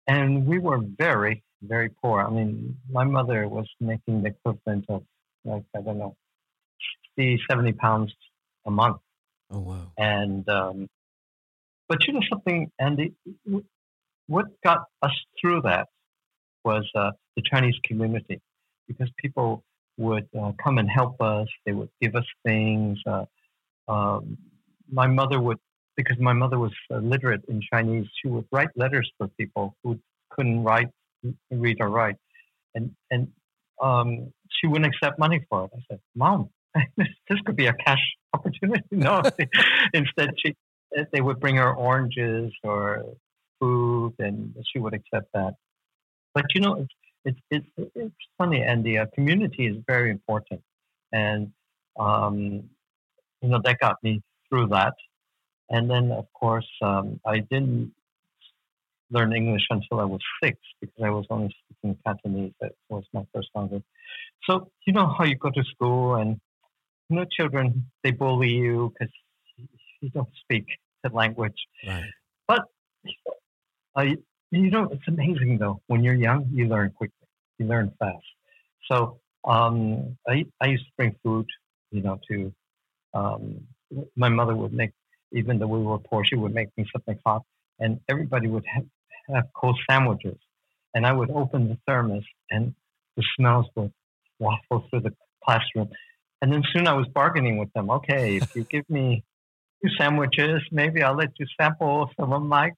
and 0.08 0.46
we 0.46 0.60
were 0.60 0.80
very 0.98 1.44
very 1.62 1.90
poor. 1.90 2.22
I 2.22 2.30
mean, 2.30 2.78
my 2.90 3.04
mother 3.04 3.48
was 3.48 3.68
making 3.80 4.24
the 4.24 4.30
equivalent 4.30 4.86
of 4.90 5.04
like 5.46 5.64
I 5.76 5.82
don't 5.82 6.00
know, 6.00 6.16
60, 7.18 7.42
70 7.50 7.74
pounds 7.74 8.14
a 8.66 8.72
month, 8.72 8.98
Oh 9.52 9.60
wow! 9.60 9.92
and 9.98 10.48
um, 10.50 10.88
but 11.88 12.06
you 12.08 12.14
know 12.14 12.22
something, 12.30 12.72
Andy, 12.80 13.14
what 14.28 14.48
got 14.64 14.86
us 15.02 15.14
through 15.40 15.62
that 15.62 15.88
was 16.64 16.90
uh, 16.96 17.12
the 17.36 17.44
Chinese 17.44 17.76
community 17.84 18.42
because 18.88 19.10
people 19.18 19.64
would 19.98 20.28
uh, 20.40 20.52
come 20.62 20.78
and 20.78 20.90
help 20.90 21.22
us. 21.22 21.48
They 21.66 21.72
would 21.74 21.90
give 22.02 22.16
us 22.16 22.26
things. 22.44 23.00
Uh, 23.06 23.26
um, 23.88 24.38
my 24.92 25.08
mother 25.08 25.40
would, 25.40 25.58
because 25.96 26.18
my 26.20 26.34
mother 26.34 26.60
was 26.60 26.72
uh, 26.92 26.98
literate 26.98 27.44
in 27.48 27.62
Chinese, 27.72 28.08
she 28.22 28.28
would 28.28 28.46
write 28.52 28.70
letters 28.76 29.10
for 29.18 29.28
people 29.40 29.76
who 29.84 30.00
couldn't 30.32 30.64
write, 30.64 30.90
read 31.52 31.78
or 31.80 31.90
write, 31.90 32.18
and 32.74 32.92
and 33.12 33.28
um, 33.82 34.34
she 34.60 34.68
wouldn't 34.68 34.94
accept 34.94 35.20
money 35.20 35.46
for 35.50 35.66
it. 35.66 35.72
I 35.76 35.80
said, 35.90 36.00
"Mom, 36.16 36.50
this, 36.98 37.40
could 37.46 37.56
be 37.56 37.68
a 37.68 37.74
cash 37.74 38.04
opportunity." 38.34 38.84
No, 38.92 39.22
instead 39.94 40.32
she 40.38 40.56
they 41.12 41.22
would 41.22 41.40
bring 41.40 41.58
her 41.58 41.74
oranges 41.74 42.54
or 42.64 43.04
food, 43.60 44.14
and 44.20 44.56
she 44.72 44.80
would 44.80 44.94
accept 44.94 45.28
that. 45.34 45.56
But 46.34 46.46
you 46.54 46.62
know, 46.62 46.86
it's 47.26 47.40
it's 47.52 47.66
it's, 47.78 47.92
it's 47.96 48.16
funny, 48.38 48.62
and 48.62 48.84
the 48.84 49.00
uh, 49.00 49.06
community 49.14 49.68
is 49.68 49.78
very 49.88 50.12
important, 50.12 50.62
and 51.12 51.52
um, 52.00 52.70
you 53.42 53.50
know 53.50 53.62
that 53.64 53.80
got 53.80 53.98
me 54.04 54.22
through 54.50 54.68
that. 54.68 54.94
And 55.70 55.90
then, 55.90 56.12
of 56.12 56.32
course, 56.34 56.70
um, 56.82 57.20
I 57.26 57.40
didn't 57.40 57.92
learn 59.12 59.34
English 59.34 59.64
until 59.70 60.00
I 60.00 60.04
was 60.04 60.22
six 60.44 60.58
because 60.80 61.04
I 61.04 61.10
was 61.10 61.26
only 61.30 61.56
speaking 61.64 61.98
Cantonese. 62.06 62.54
That 62.62 62.74
was 62.90 63.04
my 63.14 63.26
first 63.34 63.50
language. 63.56 63.84
So, 64.48 64.72
you 64.86 64.94
know 64.94 65.14
how 65.18 65.24
you 65.24 65.36
go 65.36 65.50
to 65.50 65.64
school 65.64 66.16
and, 66.16 66.40
you 67.10 67.16
know, 67.18 67.26
children, 67.26 67.92
they 68.04 68.12
bully 68.12 68.50
you 68.50 68.94
because 68.94 69.14
you 70.02 70.10
don't 70.10 70.30
speak 70.42 70.66
the 71.04 71.10
language. 71.10 71.60
Right. 71.88 72.04
But 72.48 72.64
I, 73.96 74.18
you 74.52 74.70
know, 74.70 74.90
it's 74.92 75.08
amazing 75.08 75.58
though. 75.58 75.82
When 75.88 76.04
you're 76.04 76.16
young, 76.16 76.50
you 76.52 76.68
learn 76.68 76.92
quickly. 76.92 77.28
You 77.58 77.68
learn 77.68 77.92
fast. 78.00 78.26
So 78.92 79.20
um, 79.46 80.18
I, 80.28 80.46
I 80.62 80.68
used 80.68 80.86
to 80.86 80.92
bring 80.98 81.16
food, 81.24 81.48
you 81.92 82.02
know, 82.02 82.20
to 82.30 82.54
um, 83.14 83.62
my 84.16 84.30
mother 84.30 84.56
would 84.56 84.74
make, 84.74 84.92
even 85.32 85.58
though 85.60 85.68
we 85.68 85.82
were 85.82 86.00
poor, 86.00 86.24
she 86.24 86.36
would 86.36 86.54
make 86.54 86.70
me 86.78 86.86
something 86.92 87.18
hot, 87.26 87.44
and 87.80 88.00
everybody 88.10 88.48
would 88.48 88.66
have, 88.66 88.86
have 89.34 89.46
cold 89.56 89.80
sandwiches. 89.90 90.38
And 90.94 91.06
I 91.06 91.14
would 91.14 91.30
open 91.30 91.68
the 91.70 91.78
thermos, 91.88 92.24
and 92.50 92.74
the 93.16 93.24
smells 93.38 93.66
would 93.76 93.92
waffle 94.40 94.88
through 94.90 95.02
the 95.02 95.14
classroom. 95.44 95.90
And 96.42 96.52
then 96.52 96.64
soon 96.74 96.88
I 96.88 96.94
was 96.94 97.08
bargaining 97.08 97.58
with 97.58 97.72
them. 97.74 97.90
Okay, 97.90 98.38
if 98.38 98.56
you 98.56 98.66
give 98.66 98.90
me 98.90 99.24
two 99.82 99.90
sandwiches, 99.98 100.62
maybe 100.72 101.02
I'll 101.02 101.16
let 101.16 101.32
you 101.40 101.46
sample 101.60 102.10
some 102.20 102.34
of 102.34 102.42
my 102.42 102.72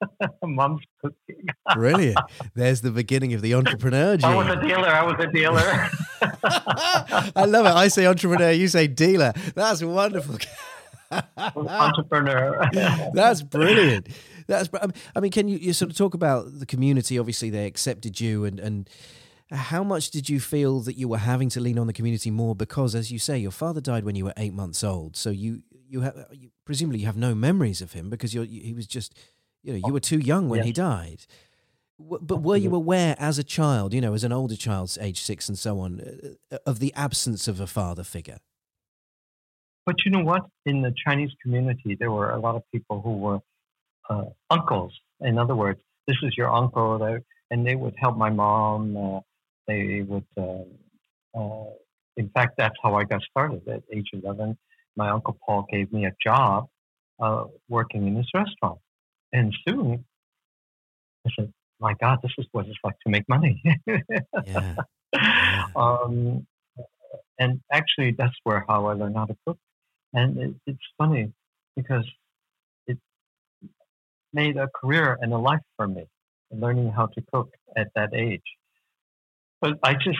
mom's 0.44 0.82
cooking. 1.00 1.46
Brilliant. 1.74 2.18
There's 2.54 2.80
the 2.80 2.90
beginning 2.90 3.34
of 3.34 3.42
the 3.42 3.54
entrepreneur 3.54 4.16
I 4.22 4.34
was 4.34 4.48
a 4.48 4.60
dealer. 4.60 4.88
I 4.88 5.04
was 5.04 5.16
a 5.18 5.30
dealer. 5.30 5.90
I 7.36 7.44
love 7.44 7.66
it. 7.66 7.72
I 7.72 7.88
say 7.88 8.06
entrepreneur, 8.06 8.50
you 8.50 8.68
say 8.68 8.86
dealer. 8.86 9.32
That's 9.54 9.82
wonderful. 9.82 10.38
entrepreneur. 11.56 12.68
That's 13.12 13.42
brilliant. 13.42 14.08
That's. 14.46 14.68
I 15.14 15.20
mean, 15.20 15.30
can 15.30 15.48
you, 15.48 15.58
you 15.58 15.72
sort 15.72 15.90
of 15.90 15.96
talk 15.96 16.14
about 16.14 16.58
the 16.58 16.66
community? 16.66 17.18
Obviously, 17.18 17.50
they 17.50 17.66
accepted 17.66 18.20
you, 18.20 18.44
and 18.44 18.58
and 18.58 18.88
how 19.52 19.84
much 19.84 20.10
did 20.10 20.28
you 20.28 20.40
feel 20.40 20.80
that 20.80 20.96
you 20.96 21.08
were 21.08 21.18
having 21.18 21.48
to 21.50 21.60
lean 21.60 21.78
on 21.78 21.86
the 21.86 21.92
community 21.92 22.30
more? 22.30 22.54
Because, 22.54 22.94
as 22.94 23.12
you 23.12 23.18
say, 23.18 23.38
your 23.38 23.50
father 23.50 23.80
died 23.80 24.04
when 24.04 24.16
you 24.16 24.24
were 24.24 24.32
eight 24.36 24.54
months 24.54 24.82
old, 24.82 25.16
so 25.16 25.30
you 25.30 25.62
you 25.88 26.00
have 26.00 26.26
you, 26.32 26.50
presumably 26.64 27.00
you 27.00 27.06
have 27.06 27.16
no 27.16 27.34
memories 27.34 27.82
of 27.82 27.92
him 27.92 28.08
because 28.08 28.34
you're, 28.34 28.44
you, 28.44 28.62
he 28.62 28.72
was 28.72 28.86
just 28.86 29.14
you 29.62 29.72
know 29.72 29.86
you 29.86 29.92
were 29.92 30.00
too 30.00 30.18
young 30.18 30.48
when 30.48 30.62
he 30.62 30.72
died. 30.72 31.26
But 31.98 32.42
were 32.42 32.56
you 32.56 32.74
aware 32.74 33.14
as 33.18 33.38
a 33.38 33.44
child, 33.44 33.94
you 33.94 34.00
know, 34.00 34.12
as 34.12 34.24
an 34.24 34.32
older 34.32 34.56
child, 34.56 34.96
age 35.00 35.20
six 35.20 35.48
and 35.48 35.56
so 35.56 35.78
on, 35.78 36.00
uh, 36.50 36.56
of 36.66 36.80
the 36.80 36.92
absence 36.94 37.46
of 37.46 37.60
a 37.60 37.66
father 37.66 38.02
figure? 38.02 38.38
But 39.86 39.96
you 40.04 40.10
know 40.10 40.24
what? 40.24 40.46
In 40.66 40.82
the 40.82 40.92
Chinese 41.06 41.30
community, 41.40 41.96
there 41.98 42.10
were 42.10 42.30
a 42.30 42.40
lot 42.40 42.56
of 42.56 42.62
people 42.72 43.00
who 43.02 43.18
were 43.18 43.38
uh, 44.08 44.24
uncles. 44.50 44.98
In 45.20 45.38
other 45.38 45.54
words, 45.54 45.80
this 46.08 46.16
is 46.22 46.36
your 46.36 46.50
uncle, 46.50 47.20
and 47.50 47.66
they 47.66 47.76
would 47.76 47.94
help 47.98 48.16
my 48.16 48.30
mom. 48.30 48.96
Uh, 48.96 49.20
they 49.66 50.02
would, 50.02 50.26
uh, 50.36 51.38
uh, 51.38 51.70
in 52.16 52.28
fact, 52.30 52.54
that's 52.58 52.76
how 52.82 52.94
I 52.94 53.04
got 53.04 53.22
started 53.22 53.66
at 53.68 53.82
age 53.92 54.10
11. 54.12 54.56
My 54.96 55.10
uncle 55.10 55.38
Paul 55.44 55.66
gave 55.70 55.92
me 55.92 56.06
a 56.06 56.12
job 56.24 56.66
uh, 57.20 57.44
working 57.68 58.06
in 58.06 58.14
this 58.14 58.28
restaurant. 58.34 58.78
And 59.32 59.54
soon 59.66 60.04
I 61.26 61.30
said, 61.38 61.52
my 61.80 61.94
God, 62.00 62.18
this 62.22 62.32
is 62.38 62.46
what 62.52 62.66
it's 62.66 62.78
like 62.84 62.98
to 63.04 63.10
make 63.10 63.28
money. 63.28 63.62
Yeah. 64.44 64.74
Yeah. 65.14 65.66
um, 65.76 66.46
and 67.38 67.60
actually, 67.70 68.12
that's 68.12 68.34
where 68.44 68.64
how 68.66 68.86
I 68.86 68.94
learned 68.94 69.14
how 69.14 69.26
to 69.26 69.36
cook. 69.46 69.58
And 70.14 70.38
it, 70.38 70.54
it's 70.66 70.86
funny 70.96 71.32
because 71.76 72.06
it 72.86 72.96
made 74.32 74.56
a 74.56 74.68
career 74.74 75.18
and 75.20 75.34
a 75.34 75.36
life 75.36 75.60
for 75.76 75.86
me, 75.86 76.06
learning 76.50 76.92
how 76.92 77.06
to 77.06 77.22
cook 77.30 77.50
at 77.76 77.88
that 77.94 78.14
age. 78.14 78.42
But 79.62 79.78
I 79.82 79.94
just 79.94 80.18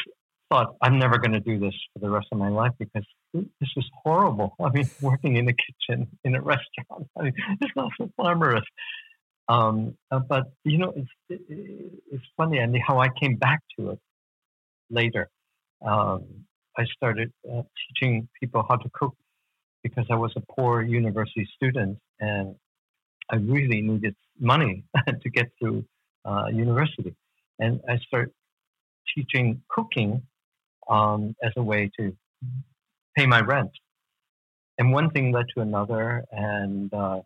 thought 0.51 0.77
I'm 0.81 0.99
never 0.99 1.19
going 1.19 1.33
to 1.33 1.41
do 1.41 1.59
this 1.59 1.75
for 1.93 1.99
the 1.99 2.09
rest 2.09 2.29
of 2.33 2.39
my 2.39 2.49
life 2.49 2.73
because 2.79 3.05
this 3.35 3.71
is 3.77 3.85
horrible. 4.03 4.55
I 4.65 4.71
mean, 4.71 4.89
working 5.03 5.37
in 5.37 5.45
the 5.45 5.55
kitchen 5.55 6.09
in 6.25 6.35
a 6.35 6.41
restaurant, 6.41 7.09
I 7.19 7.25
mean, 7.25 7.35
it's 7.61 7.77
not 7.77 7.91
so 7.99 8.09
glamorous. 8.19 8.65
Um, 9.49 9.99
uh, 10.11 10.21
but 10.21 10.45
you 10.65 10.79
know, 10.79 10.95
it's 10.97 11.11
it, 11.29 11.41
it's 12.11 12.25
funny, 12.39 12.59
and 12.59 12.75
how 12.87 13.01
I 13.01 13.09
came 13.21 13.37
back 13.37 13.61
to 13.79 13.91
it 13.91 13.99
later. 14.89 15.29
Um, 15.85 16.47
I 16.79 16.85
started 16.97 17.33
uh, 17.53 17.63
teaching 17.83 18.29
people 18.41 18.65
how 18.67 18.77
to 18.77 18.89
cook 18.95 19.15
because 19.83 20.07
I 20.11 20.15
was 20.15 20.33
a 20.37 20.43
poor 20.55 20.83
university 20.83 21.47
student 21.57 21.99
and 22.21 22.55
I 23.31 23.37
really 23.37 23.83
needed 23.83 24.15
money 24.39 24.85
to 25.07 25.31
get 25.31 25.51
through 25.59 25.85
uh, 26.25 26.47
university. 26.53 27.15
And 27.59 27.81
I 27.89 27.99
started 28.07 28.33
teaching 29.15 29.63
cooking 29.69 30.23
um, 30.89 31.35
as 31.43 31.53
a 31.57 31.63
way 31.63 31.91
to 31.99 32.17
pay 33.17 33.27
my 33.27 33.41
rent. 33.41 33.71
And 34.79 34.93
one 34.93 35.11
thing 35.11 35.33
led 35.33 35.47
to 35.55 35.63
another, 35.63 36.25
and 36.33 36.93
uh, 36.95 37.21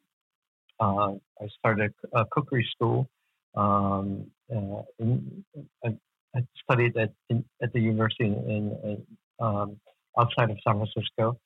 uh, 0.80 1.12
I 1.40 1.48
started 1.58 1.92
a 2.12 2.24
cookery 2.26 2.68
school. 2.72 3.08
Um, 3.54 4.26
uh, 4.54 4.82
in, 4.98 5.44
I, 5.84 5.96
I 6.34 6.40
studied 6.62 6.96
at 6.96 7.12
in, 7.30 7.44
at 7.62 7.72
the 7.72 7.80
university 7.80 8.24
in, 8.24 8.76
in 8.84 9.06
um, 9.40 9.80
outside 10.18 10.50
of 10.50 10.58
San 10.66 10.74
Francisco, 10.74 11.38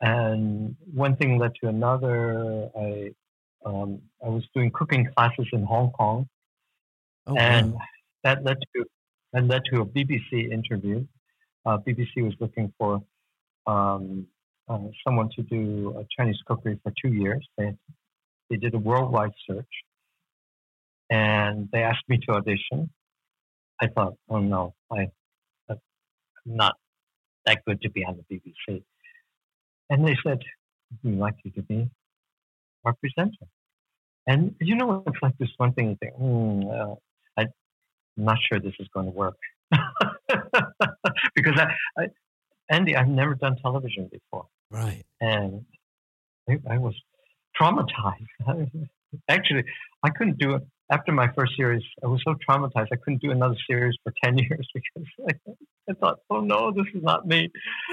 and 0.00 0.76
one 0.94 1.16
thing 1.16 1.38
led 1.38 1.52
to 1.62 1.68
another. 1.68 2.70
I 2.76 3.10
um, 3.66 4.00
I 4.24 4.28
was 4.28 4.44
doing 4.54 4.70
cooking 4.70 5.08
classes 5.14 5.48
in 5.52 5.64
Hong 5.64 5.90
Kong, 5.90 6.28
Oh, 7.26 7.36
and 7.36 7.74
wow. 7.74 7.80
that 8.24 8.44
led 8.44 8.58
to 8.74 8.84
that 9.32 9.44
led 9.44 9.62
to 9.72 9.80
a 9.80 9.86
BBC 9.86 10.50
interview. 10.52 11.06
Uh, 11.64 11.78
BBC 11.78 12.22
was 12.22 12.34
looking 12.40 12.72
for 12.78 13.02
um, 13.66 14.26
uh, 14.68 14.78
someone 15.04 15.30
to 15.36 15.42
do 15.42 16.04
Chinese 16.16 16.38
cookery 16.46 16.78
for 16.82 16.92
two 17.02 17.12
years. 17.12 17.46
They 17.56 17.74
they 18.50 18.56
did 18.56 18.74
a 18.74 18.78
worldwide 18.78 19.32
search, 19.48 19.72
and 21.10 21.68
they 21.72 21.82
asked 21.82 22.08
me 22.08 22.18
to 22.26 22.32
audition. 22.34 22.90
I 23.80 23.88
thought, 23.88 24.14
oh 24.28 24.38
no, 24.38 24.74
I, 24.90 25.08
I'm 25.68 25.78
not 26.44 26.76
that 27.46 27.64
good 27.66 27.80
to 27.82 27.90
be 27.90 28.04
on 28.04 28.18
the 28.18 28.36
BBC. 28.36 28.82
And 29.90 30.06
they 30.06 30.16
said, 30.24 30.38
we'd 31.02 31.18
like 31.18 31.34
you 31.44 31.50
to 31.52 31.62
be 31.62 31.88
our 32.84 32.94
presenter. 32.94 33.46
And 34.26 34.54
you 34.60 34.76
know, 34.76 35.02
it's 35.06 35.18
like 35.22 35.36
this 35.38 35.50
one 35.56 35.72
thing 35.72 35.90
you 35.90 35.96
think, 36.00 36.14
I, 36.14 36.94
I'm 38.16 38.24
not 38.24 38.38
sure 38.48 38.60
this 38.60 38.74
is 38.78 38.88
going 38.94 39.06
to 39.06 39.12
work. 39.12 39.36
because 41.34 41.58
I, 41.58 41.66
I, 41.98 42.06
Andy, 42.70 42.96
I've 42.96 43.08
never 43.08 43.34
done 43.34 43.56
television 43.62 44.10
before. 44.10 44.46
right. 44.70 45.02
And 45.20 45.64
I, 46.48 46.58
I 46.70 46.78
was 46.78 46.94
traumatized. 47.60 48.26
Actually, 49.28 49.64
I 50.02 50.10
couldn't 50.10 50.38
do 50.38 50.54
it. 50.54 50.62
After 50.90 51.12
my 51.12 51.28
first 51.34 51.52
series, 51.56 51.82
I 52.04 52.06
was 52.06 52.20
so 52.26 52.34
traumatized, 52.46 52.88
I 52.92 52.96
couldn't 52.96 53.22
do 53.22 53.30
another 53.30 53.56
series 53.68 53.94
for 54.02 54.12
10 54.24 54.38
years 54.50 54.68
because 54.74 55.08
I, 55.28 55.52
I 55.88 55.94
thought, 55.94 56.18
oh 56.28 56.40
no, 56.40 56.70
this 56.70 56.86
is 56.94 57.02
not 57.02 57.26
me. 57.26 57.50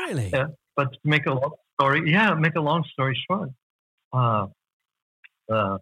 Really? 0.08 0.30
Yeah. 0.34 0.48
But 0.76 0.92
to 0.94 1.00
make 1.04 1.26
a 1.26 1.34
long 1.34 1.52
story, 1.80 2.12
yeah, 2.12 2.34
make 2.34 2.56
a 2.56 2.62
long 2.62 2.84
story 2.92 3.18
short, 3.30 3.50
uh, 4.12 4.48
the 5.48 5.80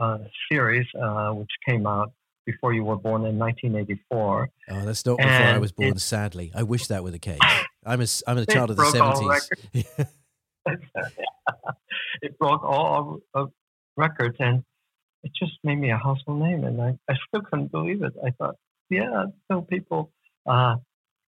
uh, 0.00 0.18
series, 0.50 0.86
uh, 1.00 1.30
which 1.30 1.50
came 1.66 1.86
out 1.86 2.12
before 2.44 2.72
you 2.72 2.84
were 2.84 2.96
born 2.96 3.24
in 3.24 3.38
1984, 3.38 4.48
Oh, 4.70 4.84
that's 4.84 5.04
not 5.06 5.18
before 5.18 5.32
I 5.32 5.58
was 5.58 5.72
born, 5.72 5.90
it- 5.90 6.00
sadly. 6.00 6.52
I 6.54 6.62
wish 6.62 6.86
that 6.88 7.02
were 7.02 7.10
the 7.10 7.18
case. 7.18 7.38
I'm 7.84 8.00
a, 8.00 8.06
I'm 8.26 8.38
a 8.38 8.46
child 8.46 8.70
of 8.70 8.76
the 8.76 8.84
70s. 8.84 10.06
it 12.22 12.38
broke 12.38 12.62
all 12.62 13.18
of 13.34 13.50
records 13.96 14.36
and 14.38 14.62
it 15.24 15.32
just 15.36 15.52
made 15.64 15.76
me 15.76 15.90
a 15.90 15.96
household 15.96 16.40
name 16.40 16.64
and 16.64 16.80
I, 16.80 16.96
I 17.08 17.14
still 17.28 17.42
couldn't 17.42 17.72
believe 17.72 18.02
it. 18.02 18.12
I 18.24 18.30
thought, 18.30 18.56
yeah, 18.90 19.26
so 19.50 19.62
people 19.62 20.12
uh 20.46 20.76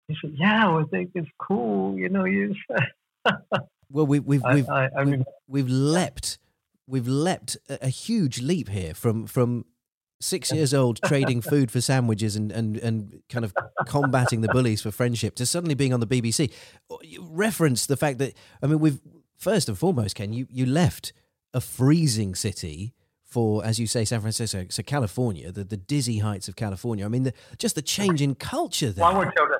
he 0.08 0.16
said, 0.20 0.34
Yeah, 0.38 0.68
I 0.76 0.84
think 0.90 1.12
it's 1.14 1.28
cool, 1.38 1.98
you 1.98 2.08
know, 2.08 2.24
you 2.24 2.54
well, 3.90 4.06
we, 4.06 4.20
we've, 4.20 4.42
we've, 4.52 4.68
I, 4.68 4.90
I 4.96 5.04
we've, 5.04 5.24
we've 5.46 5.68
leapt, 5.68 6.38
we've 6.86 7.08
leapt 7.08 7.56
a 7.68 7.88
huge 7.88 8.40
leap 8.40 8.68
here 8.68 8.92
from, 8.92 9.26
from 9.26 9.64
six 10.24 10.50
years 10.50 10.72
old 10.72 11.00
trading 11.04 11.40
food 11.40 11.70
for 11.70 11.80
sandwiches 11.80 12.34
and, 12.34 12.50
and, 12.50 12.76
and 12.78 13.22
kind 13.28 13.44
of 13.44 13.54
combating 13.86 14.40
the 14.40 14.48
bullies 14.48 14.80
for 14.80 14.90
friendship 14.90 15.34
to 15.36 15.44
suddenly 15.46 15.74
being 15.74 15.92
on 15.92 16.00
the 16.00 16.06
BBC. 16.06 16.50
You 17.02 17.26
reference 17.30 17.86
the 17.86 17.96
fact 17.96 18.18
that, 18.18 18.32
I 18.62 18.66
mean, 18.66 18.80
we've, 18.80 19.00
first 19.36 19.68
and 19.68 19.76
foremost, 19.76 20.16
Ken, 20.16 20.32
you, 20.32 20.46
you 20.50 20.64
left 20.64 21.12
a 21.52 21.60
freezing 21.60 22.34
city 22.34 22.94
for, 23.22 23.64
as 23.64 23.78
you 23.78 23.86
say, 23.86 24.04
San 24.04 24.20
Francisco, 24.20 24.64
so 24.70 24.82
California, 24.82 25.52
the, 25.52 25.64
the 25.64 25.76
dizzy 25.76 26.18
heights 26.18 26.48
of 26.48 26.56
California. 26.56 27.04
I 27.04 27.08
mean, 27.08 27.24
the, 27.24 27.34
just 27.58 27.74
the 27.74 27.82
change 27.82 28.22
in 28.22 28.34
culture 28.34 28.92
there. 28.92 29.04
flower 29.04 29.30
children. 29.36 29.58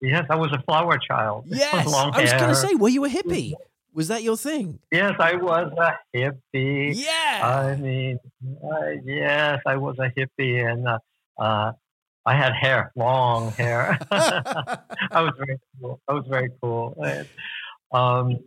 Yes, 0.00 0.26
I 0.30 0.36
was 0.36 0.52
a 0.52 0.62
flower 0.62 0.98
child. 0.98 1.44
Yes, 1.46 1.86
Long 1.86 2.14
I 2.14 2.22
was 2.22 2.32
going 2.32 2.48
to 2.48 2.54
say, 2.54 2.74
were 2.74 2.88
you 2.88 3.04
a 3.04 3.08
hippie? 3.08 3.54
Was 3.96 4.08
that 4.08 4.22
your 4.22 4.36
thing? 4.36 4.78
Yes, 4.92 5.14
I 5.18 5.36
was 5.36 5.72
a 5.78 5.92
hippie. 6.14 6.94
Yeah. 6.94 7.40
I 7.42 7.76
mean, 7.76 8.18
uh, 8.62 8.90
yes, 9.02 9.60
I 9.64 9.76
was 9.76 9.96
a 9.98 10.10
hippie, 10.10 10.70
and 10.70 10.86
uh, 10.86 10.98
uh, 11.38 11.72
I 12.26 12.34
had 12.34 12.52
hair, 12.52 12.92
long 12.94 13.52
hair. 13.52 13.98
I 14.10 15.22
was 15.22 15.32
very 15.38 15.58
cool. 15.80 15.98
I 16.06 16.12
was 16.12 16.26
very 16.28 16.50
cool, 16.62 16.94
and, 17.02 17.26
um, 17.90 18.38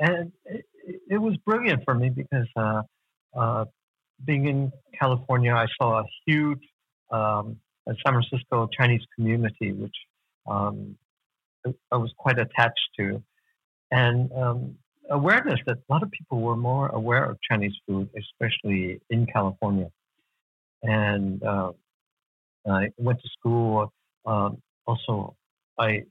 and 0.00 0.32
it, 0.44 0.64
it 1.08 1.18
was 1.18 1.36
brilliant 1.46 1.84
for 1.84 1.94
me 1.94 2.10
because 2.10 2.48
uh, 2.56 2.82
uh, 3.32 3.64
being 4.24 4.48
in 4.48 4.72
California, 4.98 5.54
I 5.54 5.66
saw 5.80 6.00
a 6.00 6.04
huge 6.26 6.66
um, 7.12 7.60
San 7.86 8.12
Francisco 8.12 8.68
Chinese 8.76 9.06
community, 9.14 9.72
which 9.72 9.94
um, 10.48 10.96
I 11.92 11.96
was 11.96 12.12
quite 12.18 12.40
attached 12.40 12.88
to, 12.98 13.22
and 13.92 14.32
um, 14.32 14.78
awareness 15.10 15.60
that 15.66 15.76
a 15.76 15.92
lot 15.92 16.02
of 16.02 16.10
people 16.10 16.40
were 16.40 16.56
more 16.56 16.88
aware 16.88 17.24
of 17.24 17.38
Chinese 17.48 17.74
food, 17.86 18.08
especially 18.18 19.00
in 19.10 19.26
California. 19.26 19.88
And 20.82 21.42
uh, 21.42 21.72
I 22.68 22.88
went 22.98 23.20
to 23.20 23.28
school. 23.38 23.92
Um, 24.24 24.58
also, 24.86 25.36
I 25.78 26.02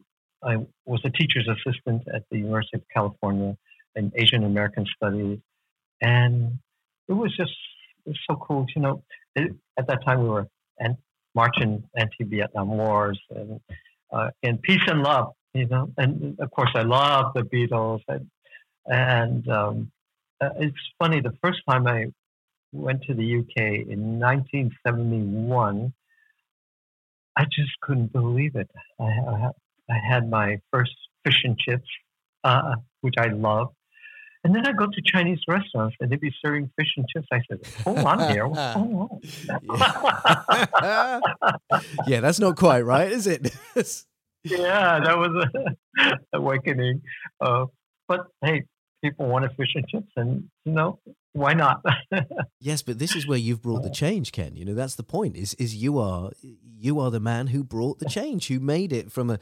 I 0.44 0.58
was 0.86 1.02
a 1.06 1.10
teacher's 1.10 1.48
assistant 1.48 2.04
at 2.14 2.24
the 2.30 2.38
University 2.38 2.78
of 2.78 2.84
California 2.94 3.58
in 3.96 4.12
Asian 4.16 4.44
American 4.44 4.86
Studies, 4.96 5.40
and 6.02 6.60
it 7.08 7.14
was 7.14 7.36
just 7.36 7.54
it 8.06 8.10
was 8.10 8.20
so 8.30 8.36
cool. 8.36 8.66
You 8.76 8.82
know, 8.82 9.04
it, 9.36 9.54
at 9.78 9.88
that 9.88 10.04
time 10.06 10.24
we 10.24 10.30
were 10.30 10.48
an, 10.80 10.98
marching 11.34 11.84
anti-Vietnam 11.98 12.70
wars 12.70 13.20
and 13.30 13.60
uh, 14.12 14.30
and 14.44 14.62
peace 14.62 14.84
and 14.88 15.02
love. 15.02 15.34
You 15.54 15.68
know, 15.68 15.92
and 15.98 16.38
of 16.40 16.52
course 16.52 16.72
I 16.76 16.82
love 16.82 17.34
the 17.34 17.42
Beatles 17.42 18.02
and 18.10 18.30
and 18.88 19.48
um, 19.50 19.91
uh, 20.41 20.50
it's 20.58 20.78
funny. 21.00 21.21
The 21.21 21.34
first 21.41 21.60
time 21.67 21.88
I 21.88 22.08
went 22.71 23.04
to 23.04 23.13
the 23.13 23.39
UK 23.39 23.88
in 23.88 24.19
1971, 24.19 25.93
I 27.38 27.43
just 27.45 27.71
couldn't 27.82 28.12
believe 28.12 28.56
it. 28.56 28.69
I, 29.00 29.04
I, 29.04 29.50
I 29.89 29.98
had 30.08 30.30
my 30.30 30.60
first 30.71 30.95
fish 31.24 31.41
and 31.43 31.58
chips, 31.58 31.88
uh, 32.43 32.76
which 33.02 33.15
I 33.17 33.28
love. 33.28 33.69
And 34.43 34.54
then 34.54 34.67
I 34.67 34.74
go 34.74 34.86
to 34.86 35.02
Chinese 35.04 35.39
restaurants 35.48 35.95
and 36.00 36.12
they'd 36.12 36.19
be 36.19 36.32
serving 36.39 36.69
fish 36.78 36.93
and 36.98 37.08
chips. 37.10 37.28
I 37.34 37.41
said, 37.50 37.65
hold 37.84 37.98
on 37.98 38.32
here. 38.32 38.48
What's 38.48 38.76
going 38.76 38.95
on? 38.95 39.19
yeah. 40.84 41.19
yeah, 42.08 42.19
that's 42.19 42.39
not 42.39 42.56
quite 42.56 42.82
right, 42.82 43.12
is 43.12 43.26
it? 43.26 43.41
yeah, 44.43 45.00
that 45.00 45.17
was 45.17 45.48
an 45.95 46.19
awakening. 46.34 47.02
Uh, 47.41 47.65
but 48.08 48.28
hey, 48.43 48.65
people 49.10 49.28
wanted 49.28 49.52
fish 49.56 49.74
and 49.76 49.88
chips, 49.88 50.12
and 50.15 50.50
you 50.63 50.72
know 50.72 51.00
why 51.34 51.54
not? 51.54 51.84
yes, 52.60 52.82
but 52.82 52.98
this 52.98 53.15
is 53.15 53.28
where 53.28 53.38
you've 53.38 53.62
brought 53.62 53.84
the 53.84 53.89
change, 53.89 54.32
Ken. 54.32 54.56
You 54.56 54.65
know 54.65 54.74
that's 54.74 54.96
the 54.96 55.04
point. 55.04 55.36
Is 55.36 55.54
is 55.56 55.76
you 55.76 56.00
are 56.00 56.32
you 56.78 57.00
are 57.00 57.12
the 57.12 57.20
man 57.20 57.48
who 57.48 57.63
brought 57.63 58.00
the 58.00 58.10
change, 58.10 58.48
who 58.48 58.60
made 58.60 58.94
it 58.94 59.12
from 59.12 59.30
a, 59.30 59.39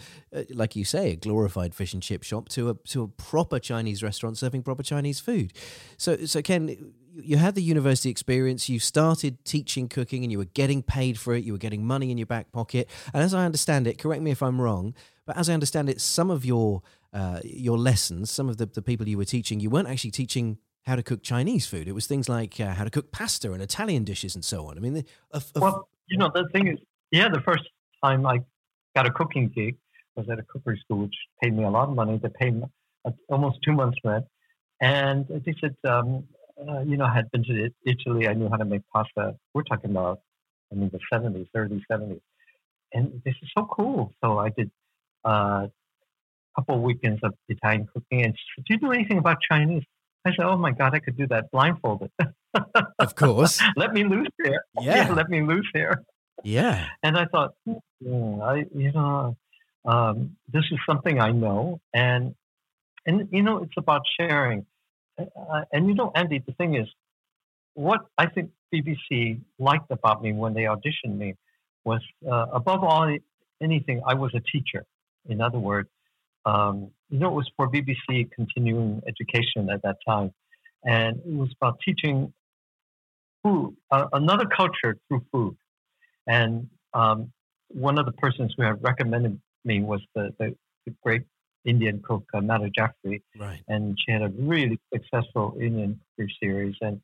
like 0.49 0.75
you 0.75 0.85
say, 0.85 1.11
a 1.11 1.15
glorified 1.15 1.75
fish 1.75 1.93
and 1.93 2.01
chip 2.01 2.23
shop 2.23 2.49
to 2.49 2.69
a 2.71 2.73
to 2.89 3.03
a 3.03 3.07
proper 3.07 3.59
Chinese 3.59 4.03
restaurant 4.03 4.37
serving 4.37 4.63
proper 4.63 4.83
Chinese 4.83 5.19
food. 5.19 5.53
So 5.97 6.25
so 6.25 6.41
Ken, 6.41 6.93
you 7.13 7.37
had 7.37 7.55
the 7.55 7.61
university 7.61 8.09
experience, 8.09 8.67
you 8.67 8.79
started 8.79 9.43
teaching 9.45 9.87
cooking 9.87 10.23
and 10.23 10.31
you 10.31 10.39
were 10.39 10.45
getting 10.45 10.81
paid 10.81 11.19
for 11.19 11.35
it, 11.35 11.43
you 11.43 11.53
were 11.53 11.59
getting 11.59 11.85
money 11.85 12.11
in 12.11 12.17
your 12.17 12.27
back 12.27 12.51
pocket. 12.51 12.89
And 13.13 13.23
as 13.23 13.33
I 13.33 13.45
understand 13.45 13.87
it, 13.87 13.97
correct 13.97 14.23
me 14.23 14.31
if 14.31 14.41
I'm 14.41 14.59
wrong, 14.59 14.95
but 15.25 15.37
as 15.37 15.49
I 15.49 15.53
understand 15.53 15.89
it, 15.89 16.01
some 16.01 16.29
of 16.29 16.43
your 16.43 16.81
uh, 17.13 17.39
your 17.43 17.77
lessons, 17.77 18.31
some 18.31 18.49
of 18.49 18.57
the, 18.57 18.65
the 18.65 18.81
people 18.81 19.07
you 19.07 19.17
were 19.17 19.25
teaching, 19.25 19.59
you 19.59 19.69
weren't 19.69 19.87
actually 19.87 20.11
teaching 20.11 20.57
how 20.85 20.95
to 20.95 21.03
cook 21.03 21.23
Chinese 21.23 21.65
food. 21.65 21.87
It 21.87 21.93
was 21.93 22.07
things 22.07 22.27
like 22.27 22.59
uh, 22.59 22.73
how 22.73 22.83
to 22.83 22.89
cook 22.89 23.11
pasta 23.11 23.51
and 23.53 23.61
Italian 23.61 24.03
dishes 24.03 24.35
and 24.35 24.43
so 24.43 24.67
on. 24.67 24.77
I 24.77 24.81
mean, 24.81 24.93
the, 24.93 25.05
well, 25.55 25.87
you 26.07 26.17
know, 26.17 26.29
the 26.33 26.47
thing 26.51 26.67
is, 26.67 26.79
yeah, 27.11 27.29
the 27.29 27.41
first 27.41 27.63
time 28.03 28.25
I 28.25 28.39
got 28.95 29.05
a 29.05 29.11
cooking 29.11 29.49
gig 29.49 29.77
was 30.15 30.27
at 30.29 30.39
a 30.39 30.43
cookery 30.43 30.79
school, 30.83 31.03
which 31.03 31.15
paid 31.41 31.55
me 31.55 31.63
a 31.63 31.69
lot 31.69 31.89
of 31.89 31.95
money. 31.95 32.19
They 32.21 32.29
paid 32.29 32.55
me 32.55 32.63
almost 33.29 33.59
two 33.63 33.73
months' 33.73 33.97
rent. 34.03 34.25
And 34.81 35.25
they 35.27 35.55
said, 35.61 35.75
um, 35.87 36.25
uh, 36.67 36.81
you 36.81 36.97
know, 36.97 37.05
I 37.05 37.13
had 37.13 37.31
been 37.31 37.43
to 37.45 37.69
Italy. 37.85 38.27
I 38.27 38.33
knew 38.33 38.49
how 38.49 38.57
to 38.57 38.65
make 38.65 38.81
pasta. 38.91 39.35
We're 39.53 39.63
talking 39.63 39.91
about, 39.91 40.19
I 40.71 40.75
mean, 40.75 40.91
the 40.91 40.99
70s, 41.11 41.47
30s, 41.55 41.81
70s. 41.89 42.21
And 42.93 43.21
this 43.25 43.35
is 43.41 43.49
so 43.57 43.67
cool. 43.71 44.13
So 44.23 44.39
I 44.39 44.49
did 44.49 44.69
uh, 45.23 45.67
couple 46.55 46.75
of 46.75 46.81
weekends 46.81 47.21
of 47.23 47.33
Italian 47.49 47.87
cooking. 47.93 48.23
And 48.23 48.33
she 48.35 48.43
said, 48.55 48.65
"Do 48.65 48.73
you 48.73 48.79
know 48.81 48.91
anything 48.91 49.17
about 49.17 49.37
Chinese?" 49.49 49.83
I 50.25 50.31
said, 50.31 50.45
"Oh 50.45 50.57
my 50.57 50.71
God, 50.71 50.93
I 50.95 50.99
could 50.99 51.17
do 51.17 51.27
that 51.27 51.51
blindfolded." 51.51 52.11
of 52.99 53.15
course. 53.15 53.61
let 53.75 53.93
me 53.93 54.03
loose 54.03 54.27
here. 54.43 54.63
Yeah. 54.79 55.07
yeah. 55.07 55.13
let 55.19 55.29
me 55.29 55.41
loose 55.41 55.69
here. 55.73 56.03
Yeah. 56.43 56.87
And 57.01 57.17
I 57.17 57.25
thought, 57.25 57.53
hmm, 57.65 58.41
I 58.41 58.65
you 58.73 58.91
know, 58.91 59.37
um, 59.85 60.37
this 60.51 60.63
is 60.71 60.79
something 60.87 61.19
I 61.19 61.31
know, 61.31 61.79
and 61.93 62.35
and 63.05 63.27
you 63.31 63.43
know, 63.43 63.63
it's 63.63 63.77
about 63.77 64.01
sharing. 64.19 64.65
Uh, 65.17 65.61
and 65.71 65.87
you 65.87 65.93
know, 65.93 66.11
Andy, 66.15 66.43
the 66.45 66.53
thing 66.53 66.75
is, 66.75 66.87
what 67.73 68.05
I 68.17 68.27
think 68.27 68.51
BBC 68.73 69.41
liked 69.59 69.91
about 69.91 70.23
me 70.23 70.33
when 70.33 70.53
they 70.53 70.63
auditioned 70.63 71.17
me 71.17 71.35
was, 71.85 72.01
uh, 72.29 72.47
above 72.51 72.83
all 72.83 73.15
anything, 73.61 74.01
I 74.07 74.13
was 74.13 74.31
a 74.33 74.39
teacher. 74.39 74.85
In 75.27 75.41
other 75.41 75.59
words, 75.59 75.89
um, 76.45 76.91
you 77.09 77.19
know, 77.19 77.29
it 77.29 77.33
was 77.33 77.49
for 77.55 77.69
BBC 77.69 78.31
continuing 78.31 79.01
education 79.07 79.69
at 79.69 79.81
that 79.83 79.97
time. 80.07 80.33
And 80.83 81.17
it 81.19 81.37
was 81.37 81.49
about 81.61 81.79
teaching 81.85 82.33
food, 83.43 83.75
uh, 83.91 84.07
another 84.13 84.45
culture 84.45 84.97
through 85.07 85.25
food. 85.31 85.55
And 86.27 86.69
um, 86.93 87.31
one 87.67 87.97
of 87.97 88.05
the 88.05 88.11
persons 88.13 88.53
who 88.57 88.63
had 88.63 88.83
recommended 88.83 89.39
me 89.63 89.81
was 89.81 90.01
the, 90.15 90.33
the, 90.39 90.55
the 90.85 90.93
great 91.03 91.23
Indian 91.65 92.01
cook, 92.05 92.25
uh, 92.33 92.39
Madhur 92.39 92.73
Jaffrey. 92.73 93.21
Right. 93.37 93.61
And 93.67 93.97
she 94.03 94.11
had 94.11 94.21
a 94.21 94.29
really 94.37 94.79
successful 94.93 95.57
Indian 95.59 95.99
cookery 96.17 96.35
series. 96.41 96.75
And 96.81 97.01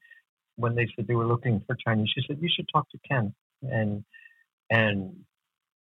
when 0.57 0.75
they 0.75 0.87
said 0.95 1.07
they 1.07 1.15
were 1.15 1.27
looking 1.27 1.61
for 1.65 1.75
Chinese, 1.75 2.09
she 2.13 2.23
said, 2.27 2.39
you 2.41 2.49
should 2.53 2.67
talk 2.73 2.89
to 2.89 2.99
Ken. 3.09 3.33
And, 3.61 4.03
and, 4.69 5.15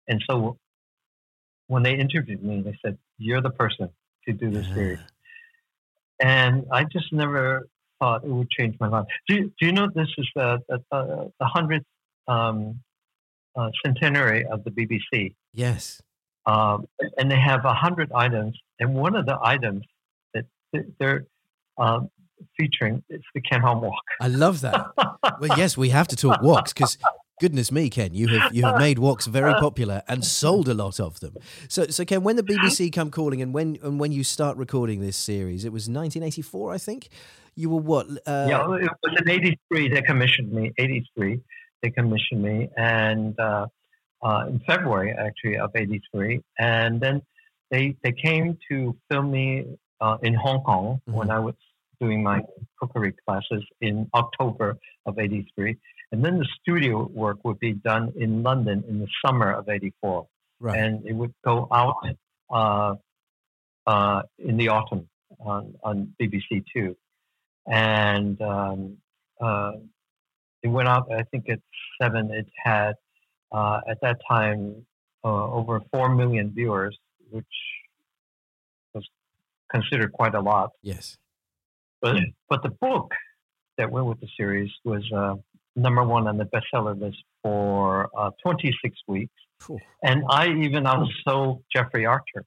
and 0.08 0.24
so 0.30 0.58
when 1.68 1.84
they 1.84 1.96
interviewed 1.96 2.44
me, 2.44 2.62
they 2.62 2.78
said, 2.84 2.98
"You're 3.18 3.42
the 3.42 3.50
person 3.50 3.90
to 4.28 4.34
do 4.34 4.50
this 4.50 4.68
series," 4.68 5.00
and 6.20 6.66
I 6.72 6.84
just 6.86 7.12
never 7.12 7.68
thought 8.00 8.24
it 8.24 8.30
would 8.30 8.50
change 8.50 8.76
my 8.80 8.88
life. 8.88 9.06
Do, 9.28 9.52
do 9.60 9.66
you 9.66 9.72
know 9.72 9.88
this 9.94 10.10
is 10.18 10.28
the 10.36 10.60
the, 10.70 11.32
the 11.40 11.46
hundredth 11.46 11.86
um, 12.28 12.80
uh, 13.56 13.70
centenary 13.84 14.46
of 14.46 14.64
the 14.64 14.72
BBC? 14.72 15.36
Yes. 15.54 16.02
Um, 16.46 16.88
and 17.18 17.32
they 17.32 17.40
have 17.40 17.66
a 17.66 17.74
hundred 17.74 18.12
items, 18.14 18.60
and 18.80 18.94
one 18.94 19.16
of 19.16 19.26
the 19.26 19.38
items 19.42 19.84
that 20.34 20.46
they're 21.00 21.26
um, 21.78 22.10
featuring 22.58 23.04
is 23.10 23.22
the 23.34 23.42
Ken 23.42 23.62
Hom 23.62 23.82
Walk. 23.82 24.04
I 24.22 24.28
love 24.28 24.62
that. 24.62 24.92
well, 25.40 25.58
yes, 25.58 25.76
we 25.78 25.90
have 25.90 26.08
to 26.10 26.16
talk 26.16 26.42
woks 26.42 26.74
because 26.74 26.98
goodness 27.40 27.72
me, 27.72 27.90
Ken, 27.90 28.14
you 28.14 28.28
have 28.28 28.54
you 28.54 28.64
have 28.64 28.78
made 28.78 28.98
woks 28.98 29.28
very 29.28 29.54
popular 29.56 30.04
and 30.08 30.24
sold 30.24 30.68
a 30.68 30.74
lot 30.74 31.00
of 31.00 31.20
them. 31.20 31.36
So, 31.68 31.88
so 31.88 32.06
Ken, 32.06 32.24
when 32.24 32.36
the 32.36 32.44
BBC 32.44 32.92
come 32.94 33.12
calling 33.12 33.42
and 33.42 33.54
when 33.54 33.78
and 33.84 34.00
when 34.00 34.12
you 34.12 34.24
start 34.24 34.58
recording 34.58 35.02
this 35.02 35.18
series, 35.18 35.66
it 35.66 35.72
was 35.72 35.84
1984, 35.84 36.74
I 36.74 36.78
think. 36.78 37.10
You 37.56 37.70
were 37.70 37.82
what? 37.82 38.08
Uh, 38.26 38.48
yeah, 38.50 38.62
it 38.76 38.92
was 39.02 39.22
in 39.22 39.30
'83. 39.30 39.90
They 39.90 40.02
commissioned 40.02 40.52
me. 40.52 40.74
'83, 40.78 41.40
they 41.82 41.90
commissioned 41.90 42.42
me, 42.42 42.70
and 42.76 43.40
uh, 43.40 43.68
uh, 44.22 44.46
in 44.50 44.60
February 44.68 45.14
actually 45.14 45.58
of 45.58 45.72
'83, 45.74 46.42
and 46.60 47.00
then 47.00 47.22
they 47.72 47.96
they 48.04 48.12
came 48.12 48.58
to 48.70 48.98
film 49.10 49.32
me 49.32 49.78
uh, 50.02 50.18
in 50.22 50.34
Hong 50.34 50.64
Kong 50.64 51.02
mm-hmm. 51.08 51.18
when 51.18 51.32
I 51.32 51.40
was 51.40 51.56
doing 52.00 52.24
my 52.24 52.42
cookery 52.80 53.14
classes 53.26 53.64
in 53.82 54.10
October 54.14 54.78
of 55.06 55.20
'83 55.20 55.78
and 56.12 56.24
then 56.24 56.40
the 56.40 56.48
studio 56.62 57.08
work 57.14 57.40
would 57.44 57.60
be 57.60 57.74
done 57.74 58.14
in 58.16 58.44
London 58.44 58.84
in 58.88 59.00
the 59.00 59.08
summer 59.26 59.52
of 59.52 59.68
'84, 59.68 60.28
right. 60.60 60.80
and 60.80 61.06
it 61.06 61.14
would 61.14 61.34
go 61.44 61.68
out 61.72 61.96
uh, 62.50 62.96
uh, 63.88 64.22
in 64.40 64.58
the 64.58 64.70
autumn 64.70 65.10
on, 65.40 65.74
on 65.84 66.14
BBC 66.22 66.64
Two, 66.74 66.96
and 67.68 68.40
um, 68.42 68.98
uh, 69.42 69.74
it 70.64 70.68
went 70.68 70.88
out. 70.88 71.12
I 71.12 71.24
think 71.24 71.50
at 71.50 71.60
seven. 72.02 72.32
It 72.32 72.48
had 72.64 72.94
uh, 73.52 73.82
at 73.90 73.98
that 74.02 74.18
time 74.30 74.86
uh, 75.24 75.52
over 75.52 75.82
four 75.92 76.16
million 76.16 76.54
viewers, 76.54 76.98
which 77.30 77.46
was 78.94 79.06
considered 79.72 80.14
quite 80.14 80.36
a 80.36 80.42
lot. 80.42 80.72
Yes, 80.82 81.18
but 82.06 82.18
but 82.50 82.64
the 82.64 82.70
book 82.70 83.12
that 83.78 83.92
went 83.92 84.06
with 84.06 84.20
the 84.20 84.28
series 84.38 84.72
was 84.84 85.04
uh, 85.12 85.36
number 85.76 86.04
one 86.04 86.28
on 86.28 86.38
the 86.38 86.46
bestseller 86.46 87.00
list 87.00 87.18
for 87.44 88.10
uh, 88.18 88.30
26 88.44 88.96
weeks. 89.08 89.34
And 90.04 90.24
I 90.30 90.48
even 90.48 90.84
outsold 90.84 91.64
Jeffrey 91.76 92.06
Archer. 92.06 92.46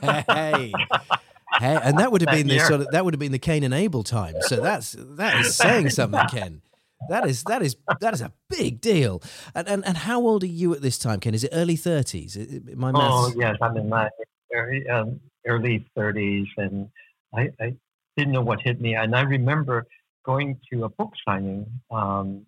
hey, 0.00 0.72
Hey, 1.58 1.80
and 1.82 1.98
that 1.98 2.12
would 2.12 2.20
have 2.20 2.30
been 2.30 2.46
the 2.46 2.60
sort 2.60 2.80
of 2.80 2.90
that 2.92 3.04
would 3.04 3.12
have 3.12 3.18
been 3.18 3.32
the 3.32 3.38
Kane 3.40 3.64
and 3.64 3.74
Abel 3.74 4.04
time. 4.04 4.36
So 4.42 4.60
that's 4.60 4.94
that 4.96 5.40
is 5.40 5.56
saying 5.56 5.90
something, 5.90 6.24
Ken. 6.28 6.62
That 7.08 7.26
is 7.26 7.42
that 7.44 7.60
is 7.62 7.76
that 8.00 8.14
is 8.14 8.20
a 8.20 8.32
big 8.48 8.80
deal. 8.80 9.20
And 9.52 9.66
and, 9.68 9.84
and 9.84 9.96
how 9.96 10.20
old 10.20 10.44
are 10.44 10.46
you 10.46 10.72
at 10.74 10.80
this 10.80 10.96
time, 10.96 11.18
Ken? 11.18 11.34
Is 11.34 11.42
it 11.42 11.50
early 11.52 11.74
thirties? 11.74 12.38
My 12.76 12.92
maths. 12.92 13.04
Oh 13.10 13.32
yes, 13.36 13.56
I'm 13.60 13.76
in 13.76 13.88
my 13.88 14.08
early, 14.54 14.88
um, 14.88 15.20
early 15.46 15.86
30s, 15.96 16.46
and 16.56 16.88
I, 17.34 17.50
I 17.60 17.74
didn't 18.20 18.34
know 18.34 18.42
what 18.42 18.60
hit 18.60 18.80
me. 18.80 18.94
And 18.94 19.16
I 19.16 19.22
remember 19.22 19.86
going 20.24 20.60
to 20.70 20.84
a 20.84 20.88
book 20.88 21.12
signing 21.26 21.66
um, 21.90 22.46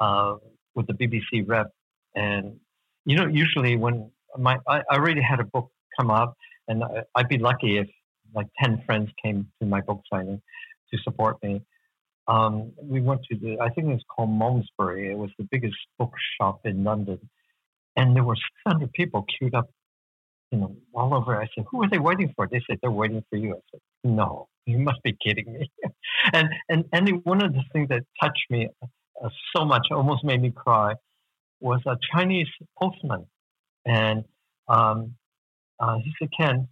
uh, 0.00 0.34
with 0.74 0.86
the 0.88 0.94
BBC 0.94 1.44
rep, 1.46 1.70
and 2.14 2.58
you 3.04 3.16
know, 3.16 3.26
usually 3.26 3.76
when 3.76 4.10
my 4.36 4.58
I 4.68 4.82
already 4.90 5.22
had 5.22 5.38
a 5.40 5.44
book 5.44 5.70
come 5.96 6.10
up, 6.10 6.36
and 6.68 6.82
I'd 7.14 7.28
be 7.28 7.38
lucky 7.38 7.78
if 7.78 7.88
like 8.34 8.48
10 8.62 8.82
friends 8.86 9.10
came 9.22 9.46
to 9.60 9.66
my 9.66 9.80
book 9.80 10.00
signing 10.12 10.40
to 10.92 10.98
support 11.02 11.36
me. 11.42 11.62
Um, 12.28 12.72
we 12.80 13.00
went 13.00 13.22
to 13.30 13.36
the, 13.36 13.58
I 13.60 13.68
think 13.70 13.88
it 13.88 13.92
was 13.92 14.04
called 14.14 14.30
Malmesbury. 14.30 15.10
It 15.10 15.18
was 15.18 15.30
the 15.38 15.46
biggest 15.50 15.76
bookshop 15.98 16.60
in 16.64 16.84
London. 16.84 17.18
And 17.96 18.16
there 18.16 18.24
were 18.24 18.36
600 18.66 18.92
people 18.92 19.26
queued 19.38 19.54
up, 19.54 19.68
you 20.50 20.58
know, 20.58 20.76
all 20.94 21.12
over. 21.14 21.36
I 21.36 21.46
said, 21.54 21.64
who 21.70 21.82
are 21.82 21.90
they 21.90 21.98
waiting 21.98 22.32
for? 22.36 22.48
They 22.50 22.62
said, 22.66 22.78
they're 22.80 22.90
waiting 22.90 23.22
for 23.28 23.36
you. 23.36 23.52
I 23.52 23.60
said, 23.70 23.80
no, 24.04 24.48
you 24.66 24.78
must 24.78 25.02
be 25.02 25.16
kidding 25.24 25.52
me. 25.52 25.70
and, 26.32 26.48
and, 26.68 26.84
and 26.92 27.24
one 27.24 27.42
of 27.42 27.52
the 27.52 27.62
things 27.72 27.88
that 27.88 28.02
touched 28.20 28.44
me 28.50 28.68
uh, 29.22 29.28
so 29.54 29.64
much, 29.64 29.88
almost 29.90 30.24
made 30.24 30.40
me 30.40 30.50
cry, 30.50 30.94
was 31.60 31.80
a 31.86 31.96
Chinese 32.12 32.48
postman. 32.78 33.26
And 33.86 34.24
um, 34.68 35.14
uh, 35.78 35.96
he 35.98 36.12
said, 36.18 36.28
Ken, 36.36 36.68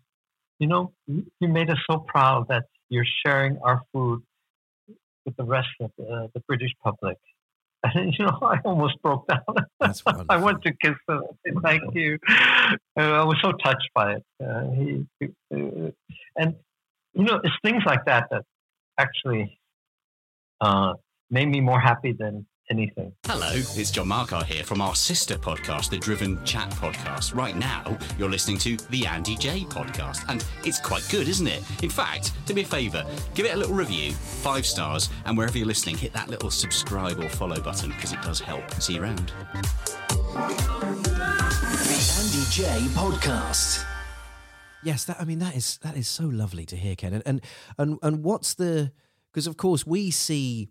you 0.58 0.66
know, 0.66 0.92
you 1.06 1.48
made 1.48 1.70
us 1.70 1.78
so 1.90 1.98
proud 1.98 2.46
that 2.48 2.64
you're 2.88 3.06
sharing 3.24 3.58
our 3.62 3.82
food 3.92 4.22
with 5.24 5.36
the 5.36 5.44
rest 5.44 5.68
of 5.80 5.90
the, 5.96 6.30
the 6.34 6.40
British 6.40 6.72
public. 6.82 7.16
And, 7.82 8.12
you 8.18 8.26
know, 8.26 8.38
I 8.42 8.58
almost 8.66 9.00
broke 9.00 9.26
down. 9.26 9.40
That's 9.80 10.02
I 10.28 10.36
went 10.36 10.62
to 10.64 10.72
kiss 10.82 10.96
him. 11.08 11.22
say, 11.46 11.52
Thank 11.62 11.94
you. 11.94 12.18
Uh, 12.28 12.76
I 12.94 13.24
was 13.24 13.38
so 13.42 13.52
touched 13.52 13.88
by 13.94 14.16
it. 14.16 14.24
Uh, 14.38 14.70
he, 14.72 15.06
uh, 15.22 15.90
and, 16.36 16.56
you 17.14 17.25
know, 17.25 17.40
it's 17.42 17.55
things 17.62 17.83
like 17.87 18.05
that 18.07 18.27
that 18.31 18.42
actually 18.99 19.59
uh, 20.61 20.94
made 21.31 21.46
me 21.46 21.61
more 21.61 21.81
happy 21.81 22.12
than 22.12 22.46
anything. 22.70 23.12
Hello, 23.27 23.51
it's 23.53 23.90
John 23.90 24.07
Markar 24.07 24.44
here 24.44 24.62
from 24.62 24.81
our 24.81 24.94
sister 24.94 25.37
podcast, 25.37 25.90
the 25.90 25.99
Driven 25.99 26.42
Chat 26.44 26.70
Podcast. 26.70 27.35
Right 27.35 27.57
now, 27.57 27.99
you're 28.16 28.31
listening 28.31 28.59
to 28.59 28.77
the 28.90 29.07
Andy 29.07 29.35
Jaye 29.37 29.66
Podcast, 29.66 30.25
and 30.29 30.44
it's 30.64 30.79
quite 30.79 31.07
good, 31.11 31.27
isn't 31.29 31.49
it? 31.49 31.64
In 31.83 31.90
fact, 31.90 32.33
do 32.46 32.55
me 32.55 32.62
a 32.62 32.66
favour, 32.66 33.05
give 33.35 33.44
it 33.46 33.55
a 33.55 33.57
little 33.57 33.75
review, 33.75 34.12
five 34.12 34.64
stars, 34.64 35.11
and 35.25 35.37
wherever 35.37 35.59
you're 35.59 35.66
listening, 35.66 35.96
hit 35.96 36.12
that 36.12 36.29
little 36.29 36.51
subscribe 36.51 37.18
or 37.18 37.29
follow 37.29 37.61
button 37.61 37.90
because 37.90 38.12
it 38.12 38.23
does 38.23 38.38
help. 38.38 38.70
See 38.75 38.94
you 38.94 39.03
around. 39.03 39.33
The 40.33 42.01
Andy 42.20 42.44
Jaye 42.53 42.87
Podcast. 42.94 43.85
Yes, 44.82 45.04
that 45.04 45.20
I 45.20 45.24
mean 45.24 45.38
that 45.40 45.56
is 45.56 45.78
that 45.78 45.96
is 45.96 46.08
so 46.08 46.24
lovely 46.24 46.64
to 46.66 46.76
hear, 46.76 46.96
Ken. 46.96 47.14
And 47.14 47.22
and 47.26 47.40
and, 47.78 47.98
and 48.02 48.24
what's 48.24 48.54
the 48.54 48.92
because 49.32 49.46
of 49.46 49.56
course 49.56 49.86
we 49.86 50.10
see 50.10 50.70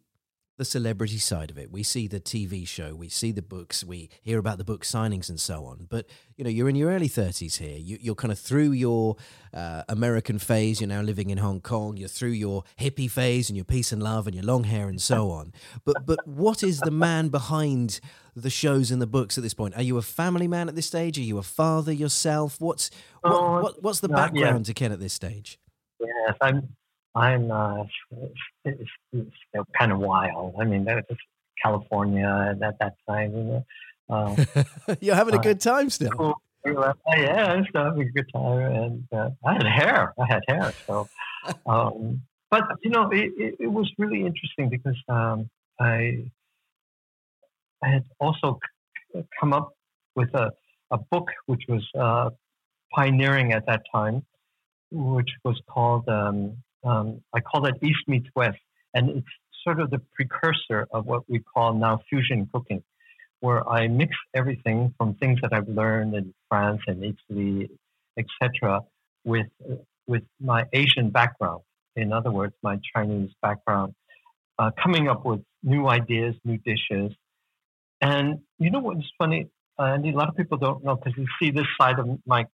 the 0.59 0.65
celebrity 0.65 1.17
side 1.17 1.49
of 1.49 1.57
it. 1.57 1.71
We 1.71 1.83
see 1.83 2.05
the 2.07 2.19
TV 2.19 2.67
show, 2.67 2.93
we 2.93 3.07
see 3.07 3.31
the 3.31 3.41
books, 3.41 3.81
we 3.81 4.09
hear 4.21 4.37
about 4.37 4.57
the 4.57 4.65
book 4.65 4.83
signings 4.83 5.29
and 5.29 5.39
so 5.39 5.63
on. 5.63 5.87
But 5.89 6.05
you 6.35 6.43
know, 6.43 6.49
you're 6.49 6.67
in 6.67 6.75
your 6.75 6.91
early 6.91 7.07
thirties 7.07 7.55
here. 7.55 7.77
You, 7.77 7.97
you're 8.01 8.13
kind 8.13 8.31
of 8.31 8.37
through 8.37 8.71
your 8.73 9.15
uh, 9.53 9.83
American 9.87 10.37
phase. 10.37 10.81
You're 10.81 10.89
now 10.89 11.01
living 11.01 11.29
in 11.29 11.37
Hong 11.37 11.61
Kong. 11.61 11.95
You're 11.95 12.09
through 12.09 12.31
your 12.31 12.63
hippie 12.77 13.09
phase 13.09 13.49
and 13.49 13.55
your 13.55 13.63
peace 13.63 13.93
and 13.93 14.03
love 14.03 14.27
and 14.27 14.35
your 14.35 14.43
long 14.43 14.65
hair 14.65 14.89
and 14.89 15.01
so 15.01 15.31
on. 15.31 15.53
But 15.85 16.05
but 16.05 16.27
what 16.27 16.61
is 16.61 16.81
the 16.81 16.91
man 16.91 17.29
behind 17.29 18.01
the 18.41 18.49
shows 18.49 18.91
and 18.91 19.01
the 19.01 19.07
books 19.07 19.37
at 19.37 19.43
this 19.43 19.53
point? 19.53 19.75
Are 19.75 19.81
you 19.81 19.97
a 19.97 20.01
family 20.01 20.47
man 20.47 20.67
at 20.69 20.75
this 20.75 20.85
stage? 20.87 21.17
Are 21.17 21.21
you 21.21 21.37
a 21.37 21.43
father 21.43 21.91
yourself? 21.91 22.59
What's 22.59 22.89
what, 23.21 23.33
Oh, 23.33 23.61
what 23.61 23.83
what's 23.83 23.99
the 23.99 24.09
background 24.09 24.65
to 24.67 24.73
Ken 24.73 24.91
at 24.91 24.99
this 24.99 25.13
stage? 25.13 25.59
Yes, 25.99 26.35
I'm. 26.41 26.69
I'm. 27.15 27.51
Uh, 27.51 27.83
it's, 28.11 28.33
it's, 28.65 28.89
it's 29.13 29.65
kind 29.77 29.91
of 29.91 29.99
wild. 29.99 30.55
I 30.59 30.63
mean, 30.65 30.85
that 30.85 31.05
was 31.09 31.17
California 31.63 32.55
at 32.63 32.79
that 32.79 32.95
time. 33.07 33.31
You 33.35 33.43
know. 33.43 33.65
Uh, 34.09 34.35
You're 35.01 35.15
having 35.15 35.35
a 35.35 35.39
Uh, 35.39 35.41
good 35.41 35.59
time 35.61 35.89
still. 35.89 36.11
cool. 36.11 36.41
Yeah, 36.65 37.53
I'm 37.53 37.65
still 37.69 37.83
having 37.85 38.01
a 38.01 38.11
good 38.11 38.29
time, 38.33 38.59
and 38.59 39.07
uh, 39.13 39.29
I 39.45 39.53
had 39.53 39.65
hair. 39.65 40.13
I 40.19 40.25
had 40.27 40.43
hair. 40.47 40.73
So, 40.87 41.07
um, 41.65 42.21
but 42.51 42.63
you 42.83 42.89
know, 42.91 43.09
it, 43.11 43.31
it, 43.37 43.55
it 43.61 43.67
was 43.67 43.91
really 43.97 44.25
interesting 44.25 44.69
because 44.69 44.97
um, 45.07 45.49
I 45.79 46.25
I 47.83 47.89
had 47.89 48.05
also 48.19 48.59
come 49.39 49.53
up 49.53 49.73
with 50.15 50.33
a 50.33 50.51
a 50.91 50.97
book 50.97 51.29
which 51.45 51.63
was 51.67 51.87
uh, 51.97 52.31
pioneering 52.95 53.53
at 53.53 53.65
that 53.67 53.83
time, 53.93 54.25
which 54.91 55.29
was 55.43 55.61
called 55.69 56.07
um, 56.09 56.57
um, 56.83 57.21
I 57.33 57.39
call 57.41 57.65
it 57.65 57.75
East 57.81 57.99
meets 58.07 58.27
West, 58.35 58.57
and 58.93 59.09
it's 59.09 59.27
sort 59.63 59.79
of 59.79 59.91
the 59.91 60.01
precursor 60.15 60.87
of 60.91 61.05
what 61.05 61.29
we 61.29 61.39
call 61.39 61.73
now 61.73 61.99
fusion 62.09 62.49
cooking 62.51 62.83
where 63.41 63.67
I 63.67 63.87
mix 63.87 64.15
everything 64.33 64.93
from 64.97 65.15
things 65.15 65.39
that 65.41 65.53
I've 65.53 65.67
learned 65.67 66.13
in 66.13 66.33
France 66.49 66.81
and 66.87 67.03
Italy, 67.03 67.69
etc., 68.17 68.81
with 69.23 69.47
with 70.07 70.23
my 70.39 70.65
Asian 70.73 71.09
background. 71.09 71.61
In 71.95 72.11
other 72.11 72.31
words, 72.31 72.53
my 72.63 72.79
Chinese 72.95 73.31
background, 73.41 73.93
uh, 74.57 74.71
coming 74.81 75.07
up 75.07 75.25
with 75.25 75.41
new 75.63 75.87
ideas, 75.87 76.35
new 76.43 76.57
dishes. 76.57 77.13
And 78.01 78.39
you 78.57 78.71
know 78.71 78.79
what's 78.79 79.05
funny, 79.17 79.49
Andy? 79.77 80.11
A 80.11 80.15
lot 80.15 80.29
of 80.29 80.35
people 80.35 80.57
don't 80.57 80.83
know 80.83 80.95
because 80.95 81.17
you 81.17 81.25
see 81.41 81.51
this 81.51 81.67
side 81.79 81.99
of 81.99 82.07
my 82.25 82.45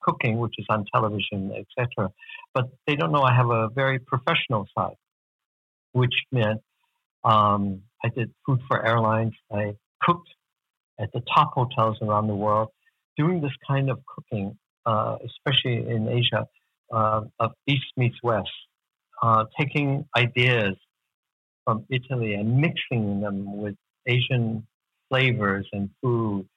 cooking, 0.00 0.38
which 0.38 0.54
is 0.58 0.66
on 0.68 0.84
television, 0.92 1.52
etc. 1.52 2.10
But 2.54 2.70
they 2.86 2.96
don't 2.96 3.12
know 3.12 3.22
I 3.22 3.34
have 3.34 3.50
a 3.50 3.68
very 3.68 3.98
professional 3.98 4.66
side, 4.76 4.96
which 5.92 6.14
meant 6.32 6.60
um, 7.24 7.82
I 8.04 8.08
did 8.08 8.32
food 8.46 8.60
for 8.68 8.84
airlines. 8.84 9.34
I 9.52 9.74
cooked 10.02 10.28
at 10.98 11.12
the 11.12 11.22
top 11.34 11.52
hotels 11.54 11.98
around 12.02 12.28
the 12.28 12.34
world, 12.34 12.68
doing 13.16 13.40
this 13.40 13.52
kind 13.66 13.90
of 13.90 14.00
cooking, 14.06 14.56
uh, 14.86 15.16
especially 15.24 15.86
in 15.88 16.08
Asia, 16.08 16.46
uh, 16.92 17.22
of 17.38 17.52
East 17.66 17.86
meets 17.96 18.16
West, 18.22 18.48
uh, 19.22 19.44
taking 19.58 20.06
ideas 20.16 20.76
from 21.64 21.84
Italy 21.90 22.34
and 22.34 22.58
mixing 22.60 23.20
them 23.20 23.56
with 23.56 23.76
Asian 24.06 24.66
flavors 25.08 25.66
and 25.72 25.90
food. 26.02 26.48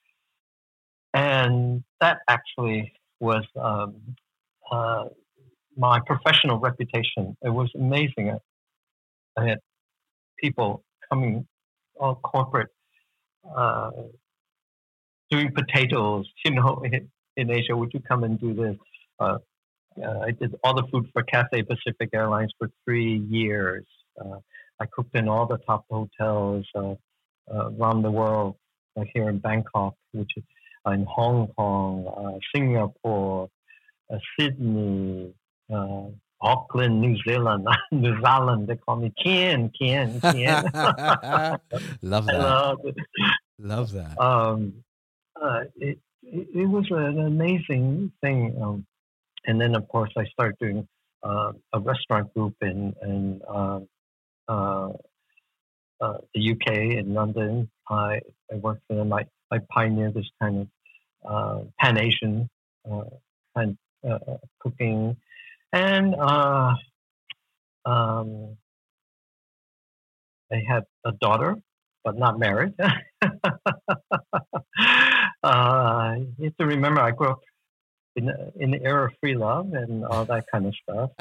And 1.13 1.84
that 2.01 2.19
actually 2.27 2.93
was 3.19 3.45
um, 3.60 3.95
uh, 4.71 5.06
my 5.77 5.99
professional 6.06 6.60
reputation. 6.60 7.38
It 7.41 7.49
was 7.49 7.71
amazing. 7.75 8.32
I, 8.32 9.41
I 9.41 9.49
had 9.49 9.60
people 10.39 10.84
coming, 11.10 11.47
all 11.99 12.15
corporate, 12.15 12.69
uh, 13.56 13.91
doing 15.29 15.51
potatoes. 15.53 16.27
You 16.45 16.51
know, 16.51 16.84
in, 16.84 17.10
in 17.38 17.49
Asia, 17.51 17.75
would 17.75 17.91
you 17.93 18.01
come 18.01 18.23
and 18.25 18.39
do 18.39 18.53
this? 18.53 18.75
Uh, 19.17 19.38
uh, 20.03 20.19
I 20.19 20.32
did 20.32 20.56
all 20.63 20.75
the 20.75 20.84
food 20.91 21.10
for 21.13 21.23
Cathay 21.23 21.63
Pacific 21.63 22.10
Airlines 22.13 22.51
for 22.58 22.69
three 22.84 23.17
years. 23.29 23.86
Uh, 24.19 24.39
I 24.79 24.86
cooked 24.91 25.15
in 25.15 25.29
all 25.29 25.45
the 25.45 25.60
top 25.60 25.86
hotels 25.89 26.65
uh, 26.75 26.95
around 27.49 28.01
the 28.01 28.12
world, 28.12 28.56
like 28.95 29.10
here 29.13 29.29
in 29.29 29.39
Bangkok, 29.39 29.95
which 30.12 30.32
is 30.38 30.43
uh, 30.86 30.91
in 30.91 31.06
Hong 31.06 31.47
Kong, 31.58 32.08
uh, 32.08 32.39
Singapore, 32.53 33.49
uh, 34.12 34.17
Sydney, 34.38 35.34
uh, 35.73 36.06
Auckland, 36.41 37.01
New 37.01 37.17
Zealand, 37.25 37.67
New 37.91 38.15
Zealand. 38.21 38.67
They 38.67 38.75
call 38.75 38.97
me 38.97 39.13
Ken, 39.21 39.71
Ken, 39.79 40.19
Ken. 40.19 40.63
Love 42.01 42.25
that. 42.25 42.39
love. 42.39 42.80
Love 43.59 43.91
that. 43.93 44.20
Um, 44.20 44.84
uh, 45.41 45.61
it, 45.78 45.99
it, 46.24 46.47
it 46.53 46.65
was 46.65 46.86
an 46.91 47.20
amazing 47.20 48.11
thing. 48.22 48.55
Um, 48.61 48.86
and 49.45 49.59
then, 49.59 49.76
of 49.76 49.88
course, 49.88 50.11
I 50.18 50.26
started 50.26 50.57
doing 50.59 50.88
uh, 51.24 51.53
a 51.72 51.80
restaurant 51.80 52.34
group 52.34 52.55
in, 52.61 52.93
in 53.01 53.41
uh, 53.47 54.89
uh, 56.02 56.06
uh, 56.06 56.18
the 56.34 56.52
UK 56.52 56.68
in 56.98 57.14
London. 57.14 57.70
I, 57.89 58.20
I 58.52 58.56
worked 58.56 58.82
for 58.88 58.96
them. 58.96 59.14
I, 59.14 59.26
I 59.52 59.60
pioneered 59.70 60.14
this 60.14 60.30
kind 60.41 60.62
of 60.62 60.68
uh, 61.26 61.64
Pan 61.80 62.00
Asian 62.00 62.50
uh, 62.89 63.04
kind 63.56 63.78
uh, 64.08 64.20
cooking. 64.60 65.18
And 65.72 66.16
uh, 66.16 66.74
um, 67.86 68.58
I 70.52 70.62
had 70.68 70.84
a 71.06 71.12
daughter, 71.14 71.56
but 72.04 72.18
not 72.18 72.38
married. 72.39 72.74
uh, 75.44 76.16
you 76.38 76.46
have 76.46 76.58
to 76.58 76.66
remember, 76.66 77.02
I 77.02 77.12
grew 77.12 77.30
up 77.30 77.41
in 78.16 78.26
the, 78.26 78.51
in 78.55 78.72
the 78.72 78.82
era 78.84 79.07
of 79.07 79.14
free 79.20 79.36
love 79.36 79.74
and 79.74 80.05
all 80.05 80.26
that 80.26 80.45
kind 80.51 80.66
of 80.66 80.76
stuff. 80.76 81.11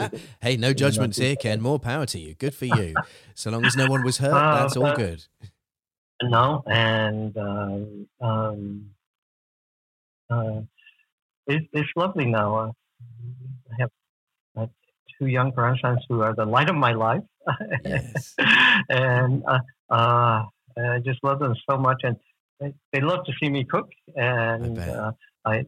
hey, 0.42 0.56
no 0.56 0.72
judgments 0.72 1.18
here, 1.18 1.36
Ken. 1.36 1.60
More 1.60 1.78
power 1.78 2.06
to 2.06 2.18
you. 2.18 2.34
Good 2.34 2.54
for 2.54 2.66
you. 2.66 2.94
so 3.34 3.50
long 3.50 3.64
as 3.64 3.76
no 3.76 3.86
one 3.86 4.02
was 4.04 4.18
hurt, 4.18 4.32
uh, 4.32 4.56
that's 4.58 4.76
all 4.76 4.94
good. 4.94 5.24
No, 6.24 6.62
and 6.68 7.36
uh, 7.36 8.24
um, 8.24 8.90
uh, 10.30 10.60
it's, 11.48 11.66
it's 11.72 11.88
lovely 11.96 12.26
now. 12.26 12.56
Uh, 12.56 12.70
I 13.70 13.74
have 13.80 13.90
uh, 14.56 14.66
two 15.18 15.26
young 15.26 15.50
grandsons 15.50 16.04
who 16.08 16.22
are 16.22 16.34
the 16.34 16.44
light 16.44 16.70
of 16.70 16.76
my 16.76 16.92
life, 16.92 17.22
yes. 17.84 18.34
and 18.88 19.42
uh, 19.46 19.58
uh, 19.90 20.44
I 20.78 20.98
just 21.04 21.18
love 21.24 21.40
them 21.40 21.56
so 21.68 21.76
much, 21.76 22.02
and 22.04 22.16
they, 22.60 22.72
they 22.92 23.00
love 23.00 23.24
to 23.26 23.32
see 23.42 23.48
me 23.48 23.64
cook, 23.64 23.90
and 24.14 24.80
I, 24.80 24.90
uh, 25.48 25.62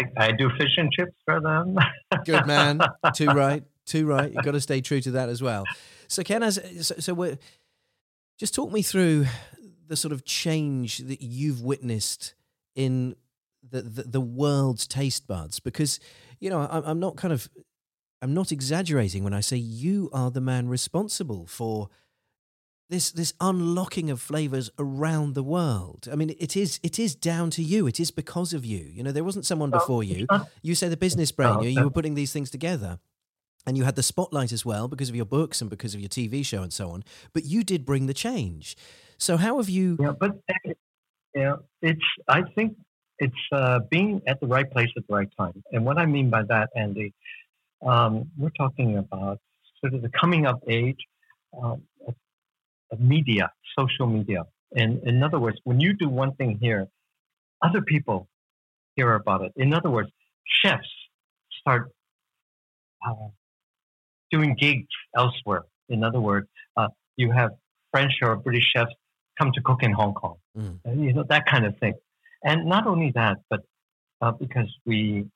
I, 0.00 0.26
I 0.26 0.32
do 0.32 0.50
fish 0.58 0.76
and 0.76 0.90
chips 0.92 1.14
for 1.24 1.40
them. 1.40 1.76
Good 2.24 2.46
man, 2.46 2.80
too 3.14 3.26
right, 3.30 3.62
too 3.86 4.06
right. 4.06 4.32
You've 4.32 4.44
got 4.44 4.52
to 4.52 4.60
stay 4.60 4.80
true 4.80 5.00
to 5.00 5.12
that 5.12 5.28
as 5.28 5.42
well. 5.42 5.64
So 6.08 6.22
Ken, 6.22 6.42
as 6.42 6.60
so, 6.86 6.94
so 6.98 7.14
we're 7.14 7.38
just 8.38 8.54
talk 8.54 8.72
me 8.72 8.82
through 8.82 9.26
the 9.88 9.96
sort 9.96 10.12
of 10.12 10.24
change 10.24 10.98
that 10.98 11.20
you've 11.20 11.62
witnessed 11.62 12.34
in 12.74 13.14
the, 13.68 13.82
the, 13.82 14.02
the 14.02 14.20
world's 14.20 14.86
taste 14.86 15.26
buds 15.26 15.60
because 15.60 16.00
you 16.40 16.50
know 16.50 16.60
I'm, 16.70 16.82
I'm 16.84 17.00
not 17.00 17.16
kind 17.16 17.32
of 17.32 17.48
I'm 18.20 18.34
not 18.34 18.52
exaggerating 18.52 19.24
when 19.24 19.34
I 19.34 19.40
say 19.40 19.56
you 19.56 20.10
are 20.12 20.30
the 20.30 20.40
man 20.40 20.68
responsible 20.68 21.46
for 21.46 21.88
this 22.88 23.10
this 23.10 23.32
unlocking 23.40 24.10
of 24.10 24.20
flavors 24.20 24.70
around 24.78 25.34
the 25.34 25.42
world. 25.42 26.08
I 26.10 26.14
mean, 26.14 26.34
it 26.38 26.56
is 26.56 26.78
it 26.82 26.98
is 26.98 27.14
down 27.14 27.50
to 27.50 27.62
you. 27.62 27.86
It 27.86 27.98
is 27.98 28.10
because 28.10 28.52
of 28.52 28.64
you. 28.64 28.90
You 28.92 29.02
know, 29.02 29.12
there 29.12 29.24
wasn't 29.24 29.46
someone 29.46 29.70
before 29.70 30.04
you. 30.04 30.26
You 30.62 30.74
say 30.74 30.88
the 30.88 30.96
business 30.96 31.32
brain. 31.32 31.60
You, 31.62 31.70
you 31.70 31.84
were 31.84 31.90
putting 31.90 32.14
these 32.14 32.32
things 32.32 32.50
together, 32.50 32.98
and 33.66 33.76
you 33.76 33.84
had 33.84 33.96
the 33.96 34.02
spotlight 34.02 34.52
as 34.52 34.64
well 34.64 34.88
because 34.88 35.08
of 35.08 35.16
your 35.16 35.24
books 35.24 35.60
and 35.60 35.70
because 35.70 35.94
of 35.94 36.00
your 36.00 36.08
TV 36.08 36.44
show 36.44 36.62
and 36.62 36.72
so 36.72 36.90
on. 36.90 37.04
But 37.32 37.44
you 37.44 37.64
did 37.64 37.84
bring 37.84 38.06
the 38.06 38.14
change. 38.14 38.76
So 39.18 39.36
how 39.36 39.58
have 39.58 39.68
you? 39.68 39.96
Yeah, 40.00 40.12
but 40.18 40.32
yeah, 41.34 41.56
it's. 41.80 42.00
I 42.28 42.42
think 42.54 42.76
it's 43.18 43.34
uh, 43.52 43.80
being 43.90 44.20
at 44.26 44.40
the 44.40 44.46
right 44.46 44.70
place 44.70 44.90
at 44.96 45.06
the 45.06 45.14
right 45.14 45.28
time. 45.38 45.62
And 45.72 45.84
what 45.84 45.96
I 45.96 46.06
mean 46.06 46.28
by 46.28 46.42
that, 46.42 46.70
Andy, 46.74 47.14
um, 47.86 48.30
we're 48.36 48.50
talking 48.50 48.98
about 48.98 49.38
sort 49.80 49.94
of 49.94 50.02
the 50.02 50.08
coming 50.08 50.46
of 50.46 50.60
age 50.68 50.98
um, 51.60 51.82
media, 52.98 53.50
social 53.78 54.06
media. 54.06 54.44
And 54.74 55.02
in 55.04 55.22
other 55.22 55.38
words, 55.38 55.58
when 55.64 55.80
you 55.80 55.92
do 55.94 56.08
one 56.08 56.34
thing 56.34 56.58
here, 56.60 56.88
other 57.62 57.82
people 57.82 58.28
hear 58.96 59.14
about 59.14 59.42
it. 59.42 59.52
In 59.56 59.72
other 59.74 59.90
words, 59.90 60.10
chefs 60.44 60.88
start 61.60 61.90
uh, 63.06 63.28
doing 64.30 64.56
gigs 64.58 64.88
elsewhere. 65.16 65.62
In 65.88 66.02
other 66.04 66.20
words, 66.20 66.48
uh, 66.76 66.88
you 67.16 67.30
have 67.30 67.50
French 67.92 68.14
or 68.22 68.36
British 68.36 68.70
chefs 68.74 68.92
come 69.38 69.52
to 69.52 69.60
cook 69.62 69.82
in 69.82 69.92
Hong 69.92 70.14
Kong. 70.14 70.36
Mm. 70.56 70.78
You 71.04 71.12
know 71.12 71.24
that 71.28 71.46
kind 71.46 71.66
of 71.66 71.78
thing. 71.78 71.94
And 72.44 72.66
not 72.66 72.86
only 72.86 73.12
that, 73.14 73.38
but 73.48 73.60
uh, 74.20 74.32
because 74.32 74.74
we 74.84 75.26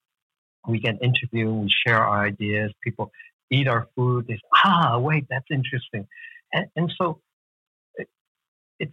we 0.67 0.81
get 0.81 0.97
interviewed, 1.03 1.55
we 1.55 1.71
share 1.87 2.03
our 2.03 2.25
ideas, 2.25 2.73
people 2.83 3.13
eat 3.51 3.69
our 3.69 3.87
food. 3.95 4.27
They 4.27 4.35
say, 4.35 4.41
ah, 4.65 4.99
wait, 4.99 5.27
that's 5.31 5.47
interesting, 5.51 6.09
and, 6.53 6.67
and 6.75 6.93
so 6.99 7.21
it's 8.79 8.93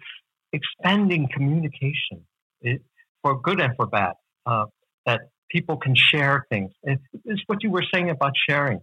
expanding 0.52 1.28
communication 1.34 2.26
it, 2.62 2.82
for 3.22 3.40
good 3.40 3.60
and 3.60 3.76
for 3.76 3.88
bad. 3.88 4.14
Uh, 4.46 4.66
that 5.06 5.22
people 5.50 5.78
can 5.78 5.96
share 5.96 6.46
things. 6.50 6.72
It, 6.84 7.00
it's 7.26 7.42
what 7.48 7.64
you 7.64 7.72
were 7.72 7.84
saying 7.94 8.10
about 8.10 8.34
sharing, 8.48 8.82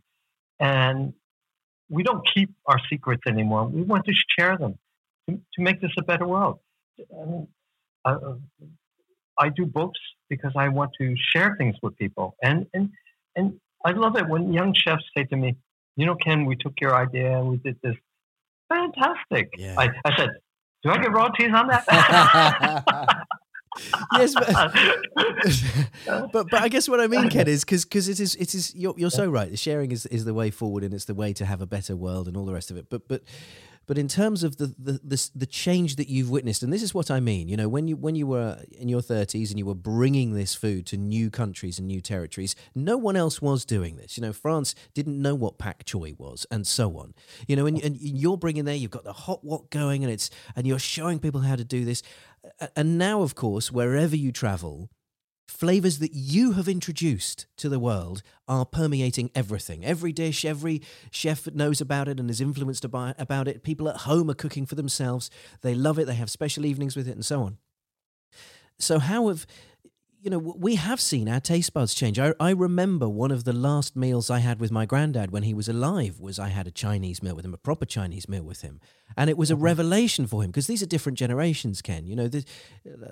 and 0.58 1.12
we 1.88 2.02
don't 2.02 2.26
keep 2.34 2.50
our 2.66 2.78
secrets 2.88 3.22
anymore. 3.26 3.66
We 3.66 3.82
want 3.82 4.04
to 4.06 4.14
share 4.38 4.56
them 4.56 4.78
to, 5.28 5.34
to 5.34 5.62
make 5.62 5.80
this 5.80 5.90
a 5.98 6.02
better 6.02 6.26
world. 6.26 6.60
uh, 8.04 8.34
I 9.38 9.48
do 9.48 9.66
books 9.66 9.98
because 10.28 10.52
I 10.56 10.68
want 10.68 10.92
to 11.00 11.14
share 11.34 11.56
things 11.58 11.76
with 11.82 11.96
people. 11.96 12.36
And, 12.42 12.66
and, 12.74 12.90
and 13.34 13.58
I 13.84 13.92
love 13.92 14.16
it 14.16 14.28
when 14.28 14.52
young 14.52 14.74
chefs 14.74 15.04
say 15.16 15.24
to 15.24 15.36
me, 15.36 15.56
you 15.96 16.06
know, 16.06 16.14
Ken, 16.14 16.44
we 16.44 16.56
took 16.56 16.74
your 16.80 16.94
idea 16.94 17.38
and 17.38 17.48
we 17.48 17.56
did 17.56 17.76
this. 17.82 17.96
Fantastic. 18.68 19.50
Yeah. 19.56 19.74
I, 19.76 19.88
I 20.04 20.16
said, 20.16 20.30
do 20.82 20.90
I 20.90 20.98
get 20.98 21.12
royalties 21.12 21.50
on 21.54 21.68
that? 21.68 21.84
yes, 24.14 24.34
but, 24.34 26.32
but 26.32 26.50
but 26.50 26.62
I 26.62 26.68
guess 26.68 26.88
what 26.88 27.00
I 27.00 27.06
mean, 27.06 27.28
Ken, 27.30 27.46
is 27.48 27.64
because 27.64 27.84
because 27.84 28.08
it 28.08 28.20
is 28.20 28.34
it 28.36 28.54
is 28.54 28.74
you're 28.74 28.94
you're 28.96 29.10
so 29.10 29.28
right. 29.28 29.50
The 29.50 29.56
sharing 29.56 29.92
is 29.92 30.06
is 30.06 30.24
the 30.24 30.34
way 30.34 30.50
forward, 30.50 30.84
and 30.84 30.92
it's 30.94 31.04
the 31.04 31.14
way 31.14 31.32
to 31.34 31.44
have 31.44 31.60
a 31.60 31.66
better 31.66 31.96
world, 31.96 32.28
and 32.28 32.36
all 32.36 32.46
the 32.46 32.52
rest 32.52 32.70
of 32.70 32.76
it. 32.76 32.86
But 32.88 33.08
but 33.08 33.22
but 33.86 33.98
in 33.98 34.08
terms 34.08 34.44
of 34.44 34.56
the, 34.56 34.74
the 34.78 35.00
the, 35.02 35.30
the 35.34 35.46
change 35.46 35.96
that 35.96 36.08
you've 36.08 36.30
witnessed, 36.30 36.62
and 36.62 36.72
this 36.72 36.82
is 36.82 36.94
what 36.94 37.10
I 37.10 37.20
mean, 37.20 37.48
you 37.48 37.56
know, 37.56 37.68
when 37.68 37.88
you 37.88 37.96
when 37.96 38.14
you 38.14 38.26
were 38.26 38.62
in 38.70 38.88
your 38.88 39.02
thirties 39.02 39.50
and 39.50 39.58
you 39.58 39.66
were 39.66 39.74
bringing 39.74 40.34
this 40.34 40.54
food 40.54 40.86
to 40.86 40.96
new 40.96 41.30
countries 41.30 41.78
and 41.78 41.88
new 41.88 42.00
territories, 42.00 42.54
no 42.74 42.96
one 42.96 43.16
else 43.16 43.42
was 43.42 43.64
doing 43.64 43.96
this. 43.96 44.16
You 44.16 44.22
know, 44.22 44.32
France 44.32 44.74
didn't 44.94 45.20
know 45.20 45.34
what 45.34 45.58
pak 45.58 45.84
choi 45.84 46.14
was, 46.18 46.46
and 46.50 46.66
so 46.66 46.98
on. 46.98 47.14
You 47.48 47.56
know, 47.56 47.66
and, 47.66 47.82
and 47.82 47.96
you're 48.00 48.36
bringing 48.36 48.64
there, 48.64 48.74
you've 48.74 48.90
got 48.90 49.04
the 49.04 49.12
hot 49.12 49.44
wok 49.44 49.70
going, 49.70 50.04
and 50.04 50.12
it's 50.12 50.30
and 50.54 50.66
you're 50.66 50.78
showing 50.78 51.18
people 51.18 51.40
how 51.40 51.56
to 51.56 51.64
do 51.64 51.84
this. 51.84 52.02
And 52.76 52.96
now, 52.96 53.22
of 53.22 53.34
course, 53.34 53.70
wherever 53.70 54.16
you 54.16 54.32
travel, 54.32 54.90
flavors 55.50 55.98
that 55.98 56.14
you 56.14 56.52
have 56.52 56.68
introduced 56.68 57.46
to 57.56 57.68
the 57.68 57.78
world 57.78 58.22
are 58.46 58.64
permeating 58.64 59.30
everything. 59.34 59.84
Every 59.84 60.12
dish, 60.12 60.44
every 60.44 60.80
chef 61.10 61.46
knows 61.52 61.80
about 61.80 62.08
it 62.08 62.20
and 62.20 62.30
is 62.30 62.40
influenced 62.40 62.84
about 62.84 63.48
it. 63.48 63.62
People 63.62 63.88
at 63.88 63.98
home 63.98 64.30
are 64.30 64.34
cooking 64.34 64.64
for 64.64 64.76
themselves. 64.76 65.30
They 65.62 65.74
love 65.74 65.98
it. 65.98 66.06
They 66.06 66.14
have 66.14 66.30
special 66.30 66.64
evenings 66.64 66.96
with 66.96 67.08
it 67.08 67.14
and 67.14 67.24
so 67.24 67.42
on. 67.42 67.58
So, 68.78 68.98
how 68.98 69.28
have 69.28 69.46
you 70.22 70.30
know, 70.30 70.38
we 70.38 70.74
have 70.74 71.00
seen 71.00 71.28
our 71.28 71.40
taste 71.40 71.72
buds 71.72 71.94
change. 71.94 72.18
I, 72.18 72.34
I 72.38 72.50
remember 72.50 73.08
one 73.08 73.30
of 73.30 73.44
the 73.44 73.54
last 73.54 73.96
meals 73.96 74.30
I 74.30 74.40
had 74.40 74.60
with 74.60 74.70
my 74.70 74.84
granddad 74.84 75.30
when 75.30 75.44
he 75.44 75.54
was 75.54 75.68
alive 75.68 76.20
was 76.20 76.38
I 76.38 76.48
had 76.48 76.66
a 76.66 76.70
Chinese 76.70 77.22
meal 77.22 77.34
with 77.34 77.44
him, 77.44 77.54
a 77.54 77.58
proper 77.58 77.86
Chinese 77.86 78.28
meal 78.28 78.42
with 78.42 78.60
him, 78.60 78.80
and 79.16 79.30
it 79.30 79.38
was 79.38 79.50
a 79.50 79.54
mm-hmm. 79.54 79.64
revelation 79.64 80.26
for 80.26 80.42
him 80.42 80.50
because 80.50 80.66
these 80.66 80.82
are 80.82 80.86
different 80.86 81.16
generations. 81.16 81.80
Ken, 81.80 82.06
you 82.06 82.14
know, 82.14 82.28
the, 82.28 82.44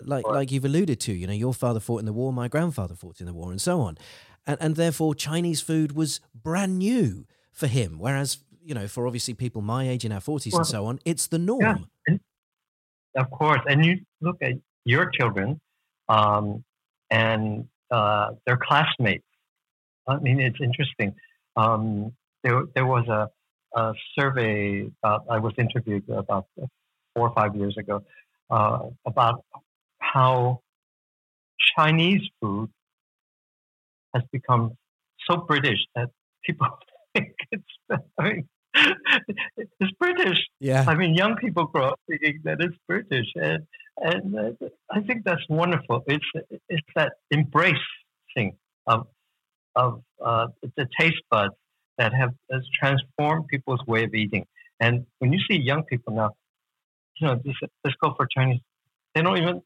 like 0.03 0.27
like 0.27 0.53
you've 0.53 0.67
alluded 0.67 1.01
to, 1.01 1.13
you 1.13 1.27
know, 1.27 1.33
your 1.33 1.55
father 1.55 1.81
fought 1.81 1.99
in 1.99 2.07
the 2.07 2.13
war, 2.13 2.33
my 2.33 2.49
grandfather 2.49 2.95
fought 2.95 3.21
in 3.21 3.27
the 3.27 3.33
war, 3.33 3.51
and 3.51 3.61
so 3.61 3.81
on, 3.81 3.97
and 4.47 4.59
and 4.61 4.77
therefore 4.77 5.15
Chinese 5.15 5.63
food 5.63 5.93
was 5.93 6.21
brand 6.35 6.79
new 6.79 7.27
for 7.53 7.69
him, 7.69 7.99
whereas 7.99 8.39
you 8.63 8.75
know, 8.75 8.87
for 8.87 9.07
obviously 9.07 9.33
people 9.33 9.63
my 9.63 9.89
age 9.89 10.05
in 10.05 10.13
our 10.13 10.21
forties 10.21 10.53
well, 10.53 10.61
and 10.61 10.69
so 10.69 10.87
on, 10.87 10.99
it's 11.07 11.27
the 11.29 11.39
norm. 11.39 11.89
Yeah, 12.07 12.17
of 13.17 13.31
course, 13.31 13.61
and 13.67 13.85
you 13.85 14.01
look 14.21 14.37
at 14.43 14.53
your 14.85 15.11
children. 15.11 15.59
Um, 16.11 16.65
and 17.11 17.67
uh, 17.91 18.31
their 18.47 18.57
classmates. 18.57 19.25
I 20.07 20.19
mean, 20.19 20.41
it's 20.41 20.59
interesting. 20.61 21.15
Um, 21.57 22.13
there, 22.43 22.63
there 22.75 22.87
was 22.87 23.07
a, 23.09 23.29
a 23.79 23.93
survey 24.19 24.89
uh, 25.03 25.19
I 25.31 25.39
was 25.39 25.53
interviewed 25.59 26.09
about 26.09 26.47
four 26.57 27.29
or 27.29 27.35
five 27.35 27.57
years 27.57 27.77
ago 27.79 28.03
uh, 28.51 28.81
about 29.07 29.45
how 29.99 30.61
Chinese 31.77 32.23
food 32.41 32.71
has 34.15 34.23
become 34.33 34.77
so 35.29 35.39
British 35.39 35.79
that 35.95 36.11
people 36.45 36.67
think 37.15 37.35
it's. 37.51 37.65
I 38.19 38.23
mean, 38.23 38.49
it's 38.75 39.93
British. 39.99 40.39
Yeah. 40.61 40.85
I 40.87 40.95
mean, 40.95 41.15
young 41.15 41.37
people 41.37 41.65
grow 41.67 41.89
up 41.89 42.01
thinking 42.09 42.41
that 42.45 42.59
it's 42.61 42.77
British, 42.87 43.27
and 43.35 43.67
and 44.01 44.39
uh, 44.39 44.67
I 44.91 45.01
think 45.01 45.25
that's 45.25 45.43
wonderful. 45.49 46.05
It's 46.07 46.25
it's 46.69 46.87
that 46.95 47.13
embracing 47.33 48.57
of 48.87 49.07
of 49.75 50.03
uh, 50.25 50.49
the 50.77 50.89
taste 50.99 51.23
buds 51.31 51.55
that 51.99 52.13
have 52.15 52.35
has 52.51 52.63
transformed 52.79 53.49
people's 53.49 53.85
way 53.87 54.05
of 54.05 54.15
eating. 54.15 54.47
And 54.81 55.07
when 55.19 55.33
you 55.33 55.41
see 55.51 55.59
young 55.59 55.83
people 55.85 56.15
now, 56.15 56.37
you 57.21 57.27
know, 57.27 57.41
go 58.03 58.15
for 58.17 58.27
Chinese. 58.27 58.61
They 59.15 59.23
don't 59.23 59.37
even. 59.39 59.63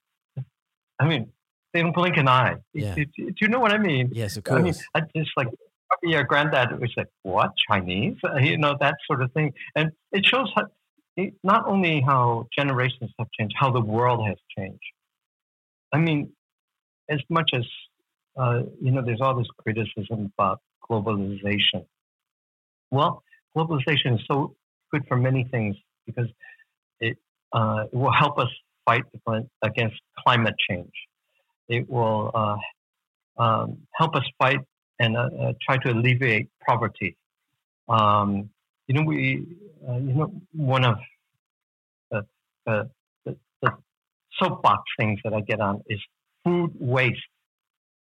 I 0.98 1.06
mean, 1.06 1.32
they 1.72 1.82
don't 1.82 1.94
blink 1.94 2.16
an 2.16 2.28
eye. 2.28 2.56
Yeah. 2.72 2.94
Do, 2.94 3.04
do, 3.04 3.26
do 3.26 3.34
you 3.40 3.48
know 3.48 3.60
what 3.60 3.72
I 3.72 3.78
mean? 3.78 4.10
Yes, 4.12 4.36
of 4.36 4.44
course. 4.44 4.60
I 4.60 4.62
mean, 4.62 4.74
I 4.94 5.00
just 5.16 5.30
like 5.36 5.48
your 6.02 6.24
granddad 6.24 6.78
was 6.80 6.92
like, 6.96 7.08
"What 7.22 7.50
Chinese?" 7.68 8.16
You 8.40 8.58
know 8.58 8.76
that 8.80 8.96
sort 9.06 9.22
of 9.22 9.32
thing, 9.32 9.52
and 9.74 9.90
it 10.12 10.24
shows 10.24 10.50
how, 10.54 10.66
not 11.42 11.66
only 11.66 12.00
how 12.00 12.46
generations 12.56 13.10
have 13.18 13.28
changed, 13.38 13.54
how 13.58 13.70
the 13.70 13.80
world 13.80 14.26
has 14.26 14.36
changed. 14.56 14.82
I 15.92 15.98
mean, 15.98 16.32
as 17.08 17.20
much 17.28 17.50
as 17.54 17.64
uh, 18.36 18.62
you 18.80 18.90
know, 18.90 19.02
there's 19.04 19.20
all 19.20 19.36
this 19.36 19.48
criticism 19.58 20.32
about 20.38 20.60
globalization. 20.88 21.84
Well, 22.90 23.22
globalization 23.56 24.14
is 24.14 24.20
so 24.30 24.54
good 24.90 25.02
for 25.06 25.16
many 25.16 25.44
things 25.44 25.76
because 26.06 26.28
it, 27.00 27.16
uh, 27.52 27.84
it 27.92 27.96
will 27.96 28.12
help 28.12 28.38
us 28.38 28.48
fight 28.84 29.04
against 29.62 29.96
climate 30.18 30.54
change. 30.68 30.92
It 31.68 31.88
will 31.88 32.30
uh, 32.34 32.56
um, 33.42 33.78
help 33.94 34.16
us 34.16 34.24
fight 34.38 34.60
and 34.98 35.16
uh, 35.16 35.28
uh, 35.40 35.52
try 35.62 35.76
to 35.78 35.92
alleviate 35.92 36.48
poverty. 36.66 37.16
Um, 37.88 38.50
you 38.92 39.00
know, 39.00 39.06
we, 39.06 39.46
uh, 39.88 39.94
you 39.94 40.12
know, 40.12 40.32
one 40.52 40.84
of 40.84 40.96
the, 42.10 42.26
the, 42.66 42.90
the, 43.24 43.36
the, 43.62 43.70
soapbox 44.40 44.82
things 44.98 45.20
that 45.24 45.32
I 45.32 45.40
get 45.40 45.60
on 45.60 45.82
is 45.88 46.00
food 46.44 46.72
waste. 46.78 47.20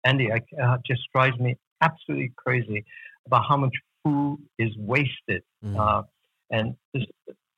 Andy, 0.04 0.26
it 0.26 0.44
uh, 0.62 0.78
just 0.86 1.02
drives 1.14 1.38
me 1.38 1.56
absolutely 1.80 2.32
crazy 2.36 2.84
about 3.26 3.44
how 3.48 3.56
much 3.56 3.74
food 4.02 4.38
is 4.58 4.70
wasted. 4.76 5.42
Mm. 5.64 5.78
Uh, 5.78 6.02
and 6.50 6.76
this, 6.92 7.04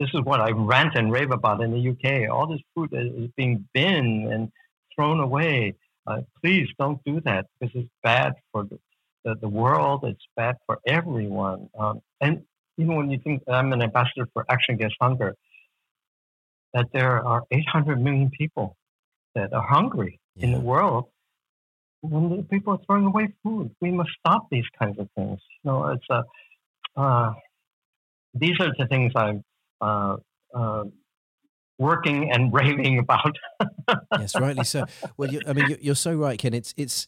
this 0.00 0.08
is 0.12 0.20
what 0.22 0.40
I 0.40 0.50
rant 0.50 0.94
and 0.94 1.10
rave 1.10 1.30
about 1.30 1.62
in 1.62 1.70
the 1.70 1.90
UK. 1.90 2.30
All 2.30 2.46
this 2.46 2.60
food 2.74 2.90
is 2.92 3.30
being 3.36 3.66
binned 3.72 4.32
and 4.32 4.50
thrown 4.94 5.20
away. 5.20 5.74
Uh, 6.06 6.20
please 6.42 6.68
don't 6.78 7.00
do 7.04 7.20
that 7.24 7.46
because 7.60 7.74
it's 7.74 7.90
bad 8.02 8.34
for 8.52 8.64
the, 8.64 8.78
the, 9.24 9.34
the 9.40 9.48
world. 9.48 10.04
It's 10.04 10.26
bad 10.36 10.56
for 10.66 10.78
everyone. 10.86 11.68
Um, 11.78 12.00
and 12.20 12.42
even 12.78 12.96
when 12.96 13.10
you 13.10 13.18
think 13.18 13.42
I'm 13.48 13.72
an 13.72 13.82
ambassador 13.82 14.26
for 14.32 14.44
Action 14.48 14.74
Against 14.74 14.96
Hunger, 15.00 15.34
that 16.74 16.86
there 16.92 17.24
are 17.24 17.42
800 17.50 18.00
million 18.00 18.30
people 18.30 18.76
that 19.34 19.52
are 19.52 19.66
hungry 19.66 20.20
yeah. 20.34 20.46
in 20.46 20.52
the 20.52 20.60
world. 20.60 21.06
When 22.02 22.36
the 22.36 22.42
people 22.42 22.74
are 22.74 22.80
throwing 22.86 23.06
away 23.06 23.28
food, 23.42 23.74
we 23.80 23.90
must 23.90 24.10
stop 24.18 24.48
these 24.50 24.66
kinds 24.78 24.98
of 24.98 25.08
things. 25.16 25.40
You 25.62 25.70
know, 25.70 25.88
it's 25.88 26.04
a, 26.10 26.24
uh, 27.00 27.32
these 28.34 28.60
are 28.60 28.72
the 28.78 28.86
things 28.86 29.12
I'm 29.16 29.42
uh, 29.80 30.16
uh, 30.54 30.84
working 31.78 32.30
and 32.30 32.52
raving 32.60 32.98
about. 32.98 33.36
yes, 34.18 34.38
rightly 34.38 34.64
so. 34.64 34.84
Well, 35.16 35.32
you, 35.32 35.40
I 35.46 35.52
mean, 35.52 35.76
you're 35.80 35.94
so 35.94 36.14
right, 36.14 36.38
Ken. 36.38 36.54
It's 36.54 36.74
it's 36.76 37.06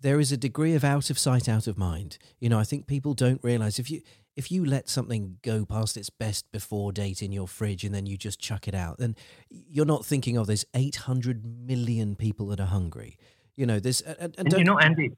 there 0.00 0.18
is 0.18 0.32
a 0.32 0.36
degree 0.36 0.74
of 0.74 0.82
out 0.82 1.10
of 1.10 1.18
sight, 1.18 1.48
out 1.48 1.66
of 1.66 1.76
mind. 1.76 2.18
You 2.38 2.48
know, 2.48 2.58
I 2.58 2.64
think 2.64 2.86
people 2.86 3.14
don't 3.14 3.42
realize 3.44 3.78
if 3.78 3.90
you 3.90 4.00
if 4.36 4.50
you 4.50 4.64
let 4.64 4.88
something 4.88 5.38
go 5.42 5.64
past 5.64 5.96
its 5.96 6.10
best 6.10 6.50
before 6.52 6.92
date 6.92 7.22
in 7.22 7.32
your 7.32 7.48
fridge 7.48 7.84
and 7.84 7.94
then 7.94 8.06
you 8.06 8.16
just 8.16 8.40
chuck 8.40 8.68
it 8.68 8.74
out, 8.74 8.98
then 8.98 9.16
you're 9.50 9.86
not 9.86 10.04
thinking 10.04 10.36
of 10.36 10.46
there's 10.46 10.64
800 10.74 11.44
million 11.44 12.16
people 12.16 12.46
that 12.46 12.60
are 12.60 12.66
hungry. 12.66 13.16
You 13.56 13.66
know, 13.66 13.80
this. 13.80 14.00
and, 14.00 14.34
and, 14.38 14.38
and 14.38 14.52
you 14.52 14.64
know, 14.64 14.78
Andy, 14.78 15.10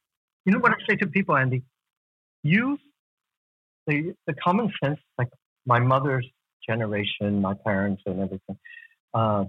you 0.44 0.52
know 0.52 0.58
what 0.58 0.72
I 0.72 0.76
say 0.88 0.96
to 0.96 1.06
people, 1.06 1.36
Andy, 1.36 1.62
use 2.42 2.80
the 3.86 4.14
the 4.26 4.34
common 4.34 4.72
sense, 4.82 4.98
like 5.18 5.28
my 5.66 5.78
mother's 5.78 6.26
generation, 6.68 7.40
my 7.40 7.54
parents, 7.64 8.02
and 8.06 8.20
everything. 8.20 8.58
Uh, 9.14 9.44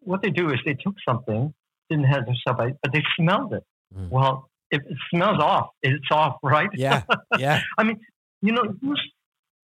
what 0.00 0.22
they 0.22 0.30
do 0.30 0.50
is 0.50 0.58
they 0.64 0.74
took 0.74 0.94
something, 1.06 1.52
didn't 1.90 2.06
have 2.06 2.24
the 2.26 2.36
sub, 2.46 2.58
but 2.58 2.92
they 2.92 3.02
smelled 3.18 3.52
it. 3.52 3.64
Mm. 3.94 4.08
Well, 4.10 4.48
if 4.70 4.82
it 4.82 4.96
smells 5.12 5.42
off, 5.42 5.70
it's 5.82 6.06
off, 6.10 6.36
right? 6.42 6.70
Yeah, 6.72 7.02
yeah. 7.38 7.60
I 7.76 7.84
mean, 7.84 8.00
you 8.42 8.52
know, 8.52 8.62
use 8.80 9.10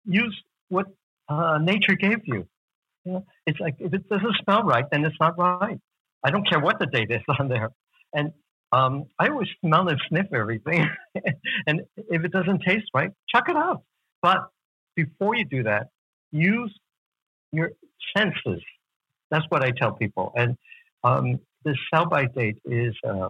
use 0.06 0.42
what 0.68 0.86
uh, 1.28 1.58
nature 1.58 1.94
gave 1.94 2.20
you. 2.24 2.46
you 3.04 3.12
know, 3.12 3.26
it's 3.46 3.60
like 3.60 3.76
if 3.78 3.92
it 3.92 4.08
doesn't 4.08 4.36
smell 4.44 4.62
right, 4.62 4.84
then 4.90 5.04
it's 5.04 5.16
not 5.20 5.38
right. 5.38 5.78
I 6.24 6.30
don't 6.30 6.48
care 6.48 6.60
what 6.60 6.78
the 6.78 6.86
date 6.86 7.10
is 7.10 7.22
on 7.38 7.48
there. 7.48 7.70
And 8.14 8.32
um, 8.72 9.06
I 9.18 9.28
always 9.28 9.48
smell 9.60 9.88
and 9.88 10.00
sniff 10.08 10.26
everything. 10.32 10.88
and 11.66 11.82
if 11.96 12.24
it 12.24 12.32
doesn't 12.32 12.62
taste 12.66 12.86
right, 12.94 13.10
chuck 13.34 13.48
it 13.48 13.56
out. 13.56 13.82
But 14.22 14.38
before 14.94 15.36
you 15.36 15.44
do 15.44 15.62
that, 15.62 15.88
use 16.32 16.74
your 17.52 17.72
senses. 18.16 18.62
That's 19.30 19.44
what 19.48 19.62
I 19.62 19.70
tell 19.70 19.92
people. 19.92 20.32
And 20.36 20.56
um, 21.04 21.40
the 21.64 21.76
sell 21.92 22.06
by 22.06 22.26
date 22.26 22.58
is, 22.64 22.94
uh, 23.06 23.28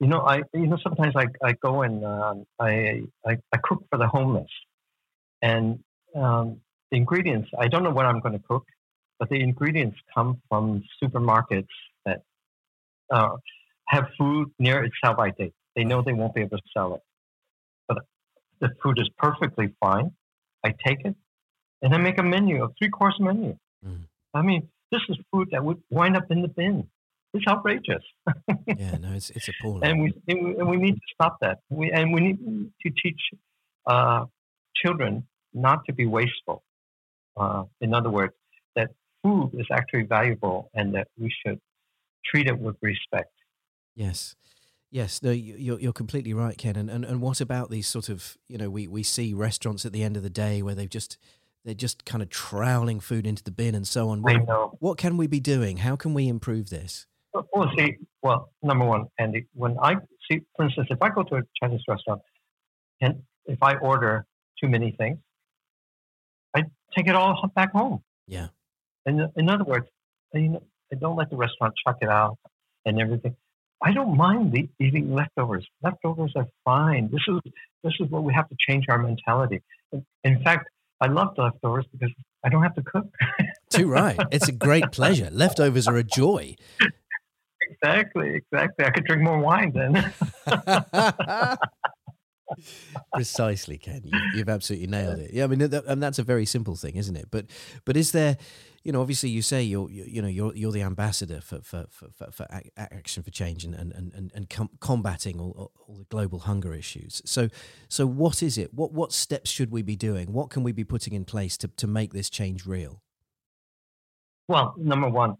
you 0.00 0.06
know, 0.06 0.20
I 0.20 0.42
you 0.54 0.66
know 0.66 0.78
sometimes 0.82 1.14
I, 1.14 1.26
I 1.44 1.52
go 1.52 1.82
and 1.82 2.04
um, 2.04 2.46
I, 2.58 3.02
I, 3.26 3.36
I 3.52 3.56
cook 3.62 3.84
for 3.90 3.98
the 3.98 4.08
homeless, 4.08 4.50
and 5.42 5.80
um, 6.16 6.60
the 6.90 6.96
ingredients 6.96 7.50
I 7.58 7.68
don't 7.68 7.82
know 7.82 7.90
what 7.90 8.06
I'm 8.06 8.20
going 8.20 8.32
to 8.32 8.44
cook, 8.46 8.64
but 9.18 9.28
the 9.28 9.40
ingredients 9.40 9.98
come 10.14 10.40
from 10.48 10.82
supermarkets 11.02 11.68
that 12.06 12.22
uh, 13.12 13.36
have 13.86 14.06
food 14.18 14.50
near 14.58 14.82
its 14.82 14.94
sell 15.04 15.14
by 15.14 15.30
date. 15.30 15.52
They 15.76 15.84
know 15.84 16.02
they 16.02 16.14
won't 16.14 16.34
be 16.34 16.40
able 16.40 16.56
to 16.56 16.64
sell 16.74 16.94
it, 16.94 17.02
but 17.86 17.98
the 18.60 18.70
food 18.82 18.98
is 18.98 19.08
perfectly 19.18 19.74
fine. 19.80 20.12
I 20.64 20.74
take 20.86 21.04
it 21.04 21.14
and 21.82 21.94
I 21.94 21.98
make 21.98 22.18
a 22.18 22.22
menu, 22.22 22.64
a 22.64 22.68
three 22.78 22.90
course 22.90 23.16
menu. 23.20 23.56
Mm. 23.86 24.04
I 24.34 24.42
mean, 24.42 24.68
this 24.90 25.00
is 25.08 25.16
food 25.30 25.48
that 25.52 25.64
would 25.64 25.82
wind 25.90 26.16
up 26.16 26.30
in 26.30 26.42
the 26.42 26.48
bin. 26.48 26.88
It's 27.32 27.44
outrageous. 27.48 28.02
yeah, 28.66 28.96
no, 28.98 29.12
it's 29.12 29.30
it's 29.30 29.48
appalling. 29.48 29.84
And 29.84 30.02
we 30.02 30.12
and 30.28 30.68
we 30.68 30.76
need 30.76 30.94
to 30.94 31.00
stop 31.14 31.38
that. 31.40 31.60
We 31.68 31.92
and 31.92 32.12
we 32.12 32.20
need 32.20 32.38
to 32.82 32.90
teach 33.02 33.20
uh, 33.86 34.24
children 34.74 35.26
not 35.54 35.84
to 35.86 35.92
be 35.92 36.06
wasteful. 36.06 36.62
Uh, 37.36 37.64
in 37.80 37.94
other 37.94 38.10
words, 38.10 38.34
that 38.74 38.90
food 39.22 39.50
is 39.54 39.66
actually 39.70 40.02
valuable 40.02 40.70
and 40.74 40.94
that 40.94 41.08
we 41.18 41.32
should 41.44 41.60
treat 42.24 42.48
it 42.48 42.58
with 42.58 42.76
respect. 42.82 43.32
Yes. 43.94 44.34
Yes, 44.92 45.22
no, 45.22 45.30
you're 45.30 45.78
you're 45.78 45.92
completely 45.92 46.34
right, 46.34 46.58
Ken. 46.58 46.74
And, 46.74 46.90
and 46.90 47.04
and 47.04 47.22
what 47.22 47.40
about 47.40 47.70
these 47.70 47.86
sort 47.86 48.08
of 48.08 48.36
you 48.48 48.58
know 48.58 48.68
we, 48.68 48.88
we 48.88 49.04
see 49.04 49.32
restaurants 49.32 49.86
at 49.86 49.92
the 49.92 50.02
end 50.02 50.16
of 50.16 50.24
the 50.24 50.30
day 50.30 50.62
where 50.62 50.74
they've 50.74 50.90
just 50.90 51.16
they're 51.64 51.74
just 51.74 52.04
kind 52.04 52.22
of 52.22 52.28
troweling 52.28 52.98
food 52.98 53.24
into 53.24 53.44
the 53.44 53.52
bin 53.52 53.76
and 53.76 53.86
so 53.86 54.08
on. 54.08 54.20
What, 54.22 54.34
I 54.34 54.38
know. 54.38 54.76
What 54.80 54.98
can 54.98 55.16
we 55.16 55.28
be 55.28 55.38
doing? 55.38 55.78
How 55.78 55.94
can 55.94 56.12
we 56.12 56.26
improve 56.26 56.70
this? 56.70 57.06
Well, 57.32 57.70
see, 57.76 57.96
well, 58.22 58.50
number 58.62 58.84
one, 58.84 59.06
Andy, 59.18 59.46
when 59.54 59.78
I 59.78 59.96
see, 60.28 60.42
for 60.56 60.64
instance, 60.64 60.88
if 60.90 61.00
I 61.00 61.10
go 61.10 61.22
to 61.22 61.36
a 61.36 61.42
Chinese 61.62 61.82
restaurant 61.88 62.22
and 63.00 63.22
if 63.46 63.62
I 63.62 63.74
order 63.76 64.26
too 64.60 64.68
many 64.68 64.92
things, 64.92 65.18
I 66.54 66.64
take 66.96 67.06
it 67.06 67.14
all 67.14 67.50
back 67.54 67.72
home. 67.72 68.02
Yeah. 68.26 68.48
And 69.06 69.30
in 69.36 69.48
other 69.48 69.64
words, 69.64 69.86
you 70.34 70.48
know, 70.48 70.62
I 70.92 70.96
don't 70.96 71.16
let 71.16 71.30
the 71.30 71.36
restaurant 71.36 71.74
chuck 71.84 71.98
it 72.00 72.08
out 72.08 72.36
and 72.84 73.00
everything. 73.00 73.36
I 73.82 73.92
don't 73.92 74.16
mind 74.16 74.52
the, 74.52 74.68
eating 74.78 75.14
leftovers. 75.14 75.66
Leftovers 75.82 76.32
are 76.36 76.46
fine. 76.64 77.08
This 77.10 77.22
is 77.28 77.52
this 77.82 77.94
is 77.98 78.10
what 78.10 78.24
we 78.24 78.34
have 78.34 78.48
to 78.48 78.56
change 78.58 78.86
our 78.90 78.98
mentality. 78.98 79.62
In 80.22 80.42
fact, 80.42 80.68
I 81.00 81.06
love 81.06 81.34
leftovers 81.38 81.86
because 81.90 82.10
I 82.44 82.50
don't 82.50 82.62
have 82.62 82.74
to 82.74 82.82
cook. 82.82 83.06
Too 83.70 83.88
right. 83.88 84.18
It's 84.30 84.48
a 84.48 84.52
great 84.52 84.92
pleasure. 84.92 85.30
Leftovers 85.32 85.88
are 85.88 85.96
a 85.96 86.04
joy. 86.04 86.56
Exactly, 87.70 88.34
exactly. 88.34 88.84
I 88.84 88.90
could 88.90 89.04
drink 89.04 89.22
more 89.22 89.38
wine 89.38 89.72
then. 89.72 90.12
Precisely, 93.14 93.78
Ken. 93.78 94.02
You, 94.04 94.38
have 94.38 94.48
absolutely 94.48 94.88
nailed 94.88 95.20
it. 95.20 95.32
Yeah, 95.32 95.44
I 95.44 95.46
mean, 95.46 95.62
and 95.62 96.02
that's 96.02 96.18
a 96.18 96.24
very 96.24 96.44
simple 96.44 96.74
thing, 96.74 96.96
isn't 96.96 97.16
it? 97.16 97.28
But, 97.30 97.46
but 97.84 97.96
is 97.96 98.10
there, 98.12 98.38
you 98.82 98.90
know, 98.90 99.00
obviously 99.00 99.30
you 99.30 99.40
say 99.42 99.62
you're, 99.62 99.88
you, 99.90 100.04
you 100.04 100.20
know, 100.22 100.28
you're 100.28 100.54
you're 100.54 100.72
the 100.72 100.82
ambassador 100.82 101.40
for 101.40 101.60
for 101.62 101.86
for, 101.90 102.30
for 102.32 102.46
action 102.76 103.22
for 103.22 103.30
change 103.30 103.64
and 103.64 103.74
and 103.74 103.92
and, 103.92 104.32
and 104.34 104.50
com- 104.50 104.70
combating 104.80 105.38
all, 105.38 105.70
all 105.86 105.96
the 105.98 106.04
global 106.04 106.40
hunger 106.40 106.74
issues. 106.74 107.22
So, 107.24 107.48
so 107.88 108.06
what 108.06 108.42
is 108.42 108.58
it? 108.58 108.74
What 108.74 108.92
what 108.92 109.12
steps 109.12 109.50
should 109.50 109.70
we 109.70 109.82
be 109.82 109.96
doing? 109.96 110.32
What 110.32 110.50
can 110.50 110.62
we 110.62 110.72
be 110.72 110.84
putting 110.84 111.12
in 111.12 111.24
place 111.24 111.56
to 111.58 111.68
to 111.68 111.86
make 111.86 112.12
this 112.12 112.30
change 112.30 112.66
real? 112.66 113.02
Well, 114.48 114.74
number 114.76 115.08
one, 115.08 115.36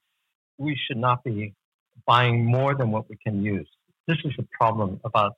we 0.58 0.78
should 0.86 0.98
not 0.98 1.24
be 1.24 1.54
buying 2.06 2.44
more 2.44 2.74
than 2.74 2.90
what 2.90 3.08
we 3.08 3.16
can 3.16 3.42
use. 3.42 3.68
This 4.06 4.18
is 4.24 4.32
the 4.36 4.46
problem 4.58 5.00
about 5.04 5.34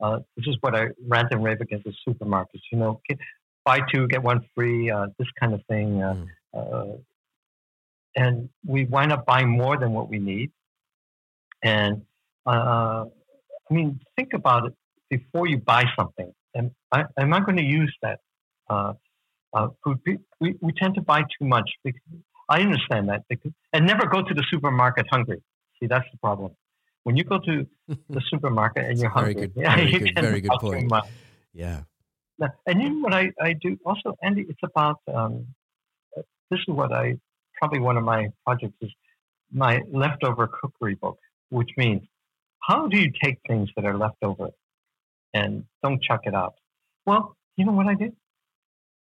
uh, 0.00 0.18
this 0.36 0.46
is 0.46 0.56
what 0.60 0.74
I 0.74 0.88
rant 1.06 1.28
and 1.30 1.44
rave 1.44 1.60
against 1.60 1.84
the 1.84 1.94
supermarkets. 2.06 2.62
You 2.70 2.78
know, 2.78 3.00
buy 3.64 3.80
two 3.92 4.08
get 4.08 4.22
one 4.22 4.40
free, 4.54 4.90
uh, 4.90 5.06
this 5.18 5.28
kind 5.38 5.54
of 5.54 5.60
thing, 5.68 6.02
uh, 6.02 6.16
mm. 6.54 7.00
and 8.16 8.48
we 8.66 8.84
wind 8.84 9.12
up 9.12 9.26
buying 9.26 9.48
more 9.48 9.76
than 9.76 9.92
what 9.92 10.08
we 10.08 10.18
need. 10.18 10.50
And 11.62 12.02
uh, 12.46 13.04
I 13.70 13.74
mean, 13.74 14.00
think 14.16 14.32
about 14.34 14.66
it 14.66 14.74
before 15.08 15.46
you 15.46 15.58
buy 15.58 15.84
something. 15.98 16.32
Am 16.56 16.74
I, 16.90 17.04
am 17.18 17.32
I 17.32 17.40
going 17.40 17.56
to 17.56 17.64
use 17.64 17.94
that 18.02 18.18
uh, 18.68 18.94
food? 19.84 20.00
We, 20.40 20.54
we 20.60 20.72
tend 20.72 20.96
to 20.96 21.02
buy 21.02 21.22
too 21.22 21.46
much. 21.46 21.70
Because 21.84 22.00
I 22.48 22.60
understand 22.60 23.08
that, 23.08 23.22
because, 23.28 23.52
and 23.72 23.86
never 23.86 24.06
go 24.06 24.22
to 24.22 24.34
the 24.34 24.44
supermarket 24.50 25.06
hungry. 25.10 25.40
See, 25.82 25.88
that's 25.88 26.06
the 26.12 26.18
problem 26.18 26.52
when 27.04 27.16
you 27.16 27.24
go 27.24 27.38
to 27.38 27.66
the 28.08 28.22
supermarket 28.30 28.84
and 28.84 28.98
you're 28.98 29.10
hungry, 29.10 29.34
very 29.34 29.46
good, 29.48 29.52
yeah, 29.56 29.76
very 29.76 29.90
good, 29.90 30.14
very 30.14 30.40
good 30.40 30.52
point. 30.60 30.92
Yeah. 31.52 31.80
And 32.66 32.82
you 32.82 32.90
know 32.90 33.00
what 33.00 33.14
I, 33.14 33.32
I 33.40 33.52
do 33.52 33.78
also, 33.84 34.16
Andy? 34.22 34.46
It's 34.48 34.58
about 34.64 35.00
um, 35.12 35.46
this 36.50 36.60
is 36.60 36.74
what 36.74 36.92
I 36.92 37.18
probably 37.56 37.78
one 37.78 37.96
of 37.96 38.04
my 38.04 38.30
projects 38.44 38.74
is 38.80 38.90
my 39.52 39.80
leftover 39.92 40.48
cookery 40.48 40.94
book, 40.94 41.18
which 41.50 41.70
means 41.76 42.02
how 42.62 42.88
do 42.88 42.98
you 42.98 43.12
take 43.22 43.38
things 43.46 43.68
that 43.76 43.84
are 43.84 43.96
left 43.96 44.16
over 44.22 44.48
and 45.34 45.64
don't 45.84 46.02
chuck 46.02 46.22
it 46.24 46.34
out? 46.34 46.54
Well, 47.06 47.36
you 47.56 47.64
know 47.64 47.72
what 47.72 47.86
I? 47.86 47.96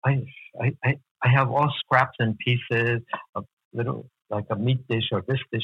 I 0.06 0.26
I 0.62 0.72
I, 0.84 0.98
I 1.24 1.30
have 1.30 1.50
all 1.50 1.72
scraps 1.80 2.18
and 2.20 2.38
pieces 2.38 3.02
of 3.34 3.46
little 3.74 4.10
like 4.30 4.46
a 4.52 4.56
meat 4.56 4.88
dish 4.88 5.10
or 5.12 5.24
this 5.28 5.40
dish. 5.52 5.64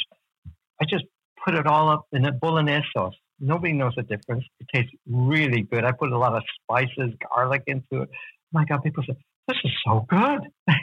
I 0.82 0.86
just 0.86 1.06
put 1.44 1.56
it 1.56 1.68
all 1.68 1.90
up 1.90 2.06
in 2.12 2.26
a 2.26 2.32
bolognese 2.32 2.86
sauce. 2.96 3.16
nobody 3.40 3.74
knows 3.74 3.94
the 3.96 4.04
difference. 4.04 4.44
It 4.60 4.68
tastes 4.74 4.92
really 5.08 5.62
good. 5.62 5.86
I 5.86 5.92
put 5.92 6.12
a 6.12 6.18
lot 6.18 6.36
of 6.36 6.44
spices, 6.62 7.14
garlic 7.34 7.64
into 7.68 8.04
it. 8.04 8.10
my 8.52 8.66
God, 8.66 8.84
people 8.84 9.04
say, 9.08 9.16
this 9.48 9.58
is 9.64 9.72
so 9.86 10.06
good. 10.10 10.42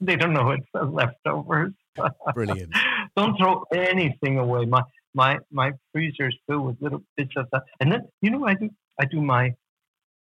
they 0.00 0.16
don't 0.16 0.32
know 0.32 0.50
it's 0.50 0.66
leftovers. 0.74 1.72
Brilliant. 2.34 2.74
don't 3.16 3.36
throw 3.38 3.64
anything 3.72 4.38
away. 4.38 4.64
My 4.66 4.82
my 5.14 5.38
my 5.50 5.72
freezer 5.92 6.28
is 6.28 6.36
filled 6.46 6.66
with 6.66 6.76
little 6.80 7.02
bits 7.16 7.32
of 7.36 7.46
that. 7.52 7.62
And 7.80 7.90
then 7.92 8.02
you 8.20 8.30
know 8.30 8.46
I 8.46 8.54
do? 8.54 8.70
I 9.00 9.04
do 9.06 9.20
my 9.20 9.54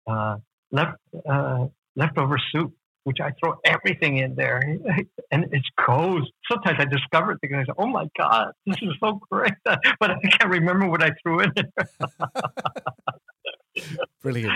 uh, 0.07 0.37
left 0.71 0.99
uh, 1.29 1.67
leftover 1.97 2.39
soup, 2.53 2.75
which 3.05 3.19
I 3.21 3.33
throw 3.43 3.55
everything 3.65 4.19
in 4.19 4.35
there, 4.35 4.61
and 5.31 5.47
it's 5.53 5.69
goes. 5.87 6.23
Sometimes 6.51 6.79
I 6.81 6.85
discover 6.85 7.37
things. 7.39 7.53
And 7.53 7.61
I 7.63 7.65
say, 7.65 7.73
"Oh 7.79 7.87
my 7.87 8.07
god, 8.19 8.53
this 8.67 8.77
is 8.83 8.91
so 9.03 9.21
great!" 9.31 9.53
but 9.65 10.11
I 10.11 10.19
can't 10.21 10.51
remember 10.51 10.89
what 10.89 11.03
I 11.03 11.11
threw 11.23 11.41
in 11.41 11.53
there. 11.57 11.89
Brilliant. 14.23 14.53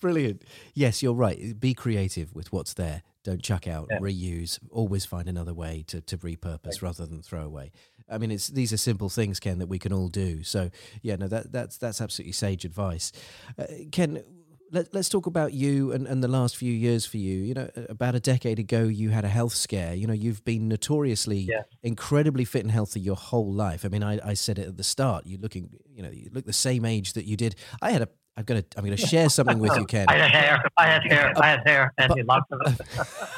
Brilliant. 0.00 0.42
Yes, 0.74 1.02
you're 1.02 1.14
right. 1.14 1.58
Be 1.58 1.72
creative 1.74 2.34
with 2.34 2.52
what's 2.52 2.74
there. 2.74 3.02
Don't 3.24 3.42
chuck 3.42 3.66
out, 3.66 3.88
Yeah. 3.90 3.98
reuse. 3.98 4.58
Always 4.70 5.04
find 5.06 5.28
another 5.28 5.54
way 5.54 5.84
to, 5.88 6.00
to 6.02 6.18
repurpose 6.18 6.82
rather 6.82 7.06
than 7.06 7.22
throw 7.22 7.42
away. 7.44 7.72
I 8.10 8.18
mean, 8.18 8.30
it's 8.30 8.48
these 8.48 8.72
are 8.72 8.76
simple 8.76 9.08
things, 9.08 9.40
Ken, 9.40 9.58
that 9.58 9.68
we 9.68 9.78
can 9.78 9.92
all 9.92 10.08
do. 10.08 10.42
So, 10.42 10.70
yeah, 11.02 11.16
no, 11.16 11.28
that 11.28 11.50
that's 11.52 11.78
that's 11.78 12.00
absolutely 12.00 12.32
sage 12.32 12.64
advice. 12.64 13.10
Uh, 13.58 13.64
Ken, 13.90 14.22
let, 14.70 14.92
let's 14.94 15.08
talk 15.08 15.26
about 15.26 15.52
you 15.52 15.92
and, 15.92 16.06
and 16.06 16.22
the 16.22 16.28
last 16.28 16.56
few 16.56 16.72
years 16.72 17.06
for 17.06 17.16
you. 17.16 17.38
You 17.38 17.54
know, 17.54 17.68
about 17.88 18.14
a 18.14 18.20
decade 18.20 18.58
ago, 18.58 18.84
you 18.84 19.10
had 19.10 19.24
a 19.24 19.28
health 19.28 19.54
scare. 19.54 19.94
You 19.94 20.06
know, 20.06 20.12
you've 20.12 20.44
been 20.44 20.68
notoriously 20.68 21.38
Yeah. 21.38 21.62
incredibly 21.82 22.44
fit 22.44 22.62
and 22.62 22.70
healthy 22.70 23.00
your 23.00 23.16
whole 23.16 23.52
life. 23.52 23.84
I 23.84 23.88
mean, 23.88 24.02
I, 24.02 24.18
I 24.24 24.34
said 24.34 24.58
it 24.58 24.68
at 24.68 24.76
the 24.76 24.84
start. 24.84 25.26
You 25.26 25.38
looking, 25.38 25.70
you 25.94 26.02
know, 26.02 26.10
you 26.10 26.30
look 26.32 26.44
the 26.46 26.52
same 26.52 26.84
age 26.84 27.14
that 27.14 27.24
you 27.24 27.36
did. 27.36 27.56
I 27.82 27.90
had 27.90 28.02
a. 28.02 28.08
I'm 28.38 28.44
gonna. 28.44 28.62
I'm 28.76 28.84
gonna 28.84 28.96
share 28.96 29.28
something 29.28 29.58
with 29.58 29.76
you, 29.76 29.84
Ken. 29.84 30.06
I 30.08 30.14
had 30.14 30.30
hair. 30.30 30.64
I 30.78 30.86
had 30.86 31.02
hair. 31.02 31.32
I 31.36 31.46
had 31.48 31.60
hair, 31.66 31.92
and 31.98 32.24
lots 32.24 32.46
of 32.52 32.60
it. 32.66 32.80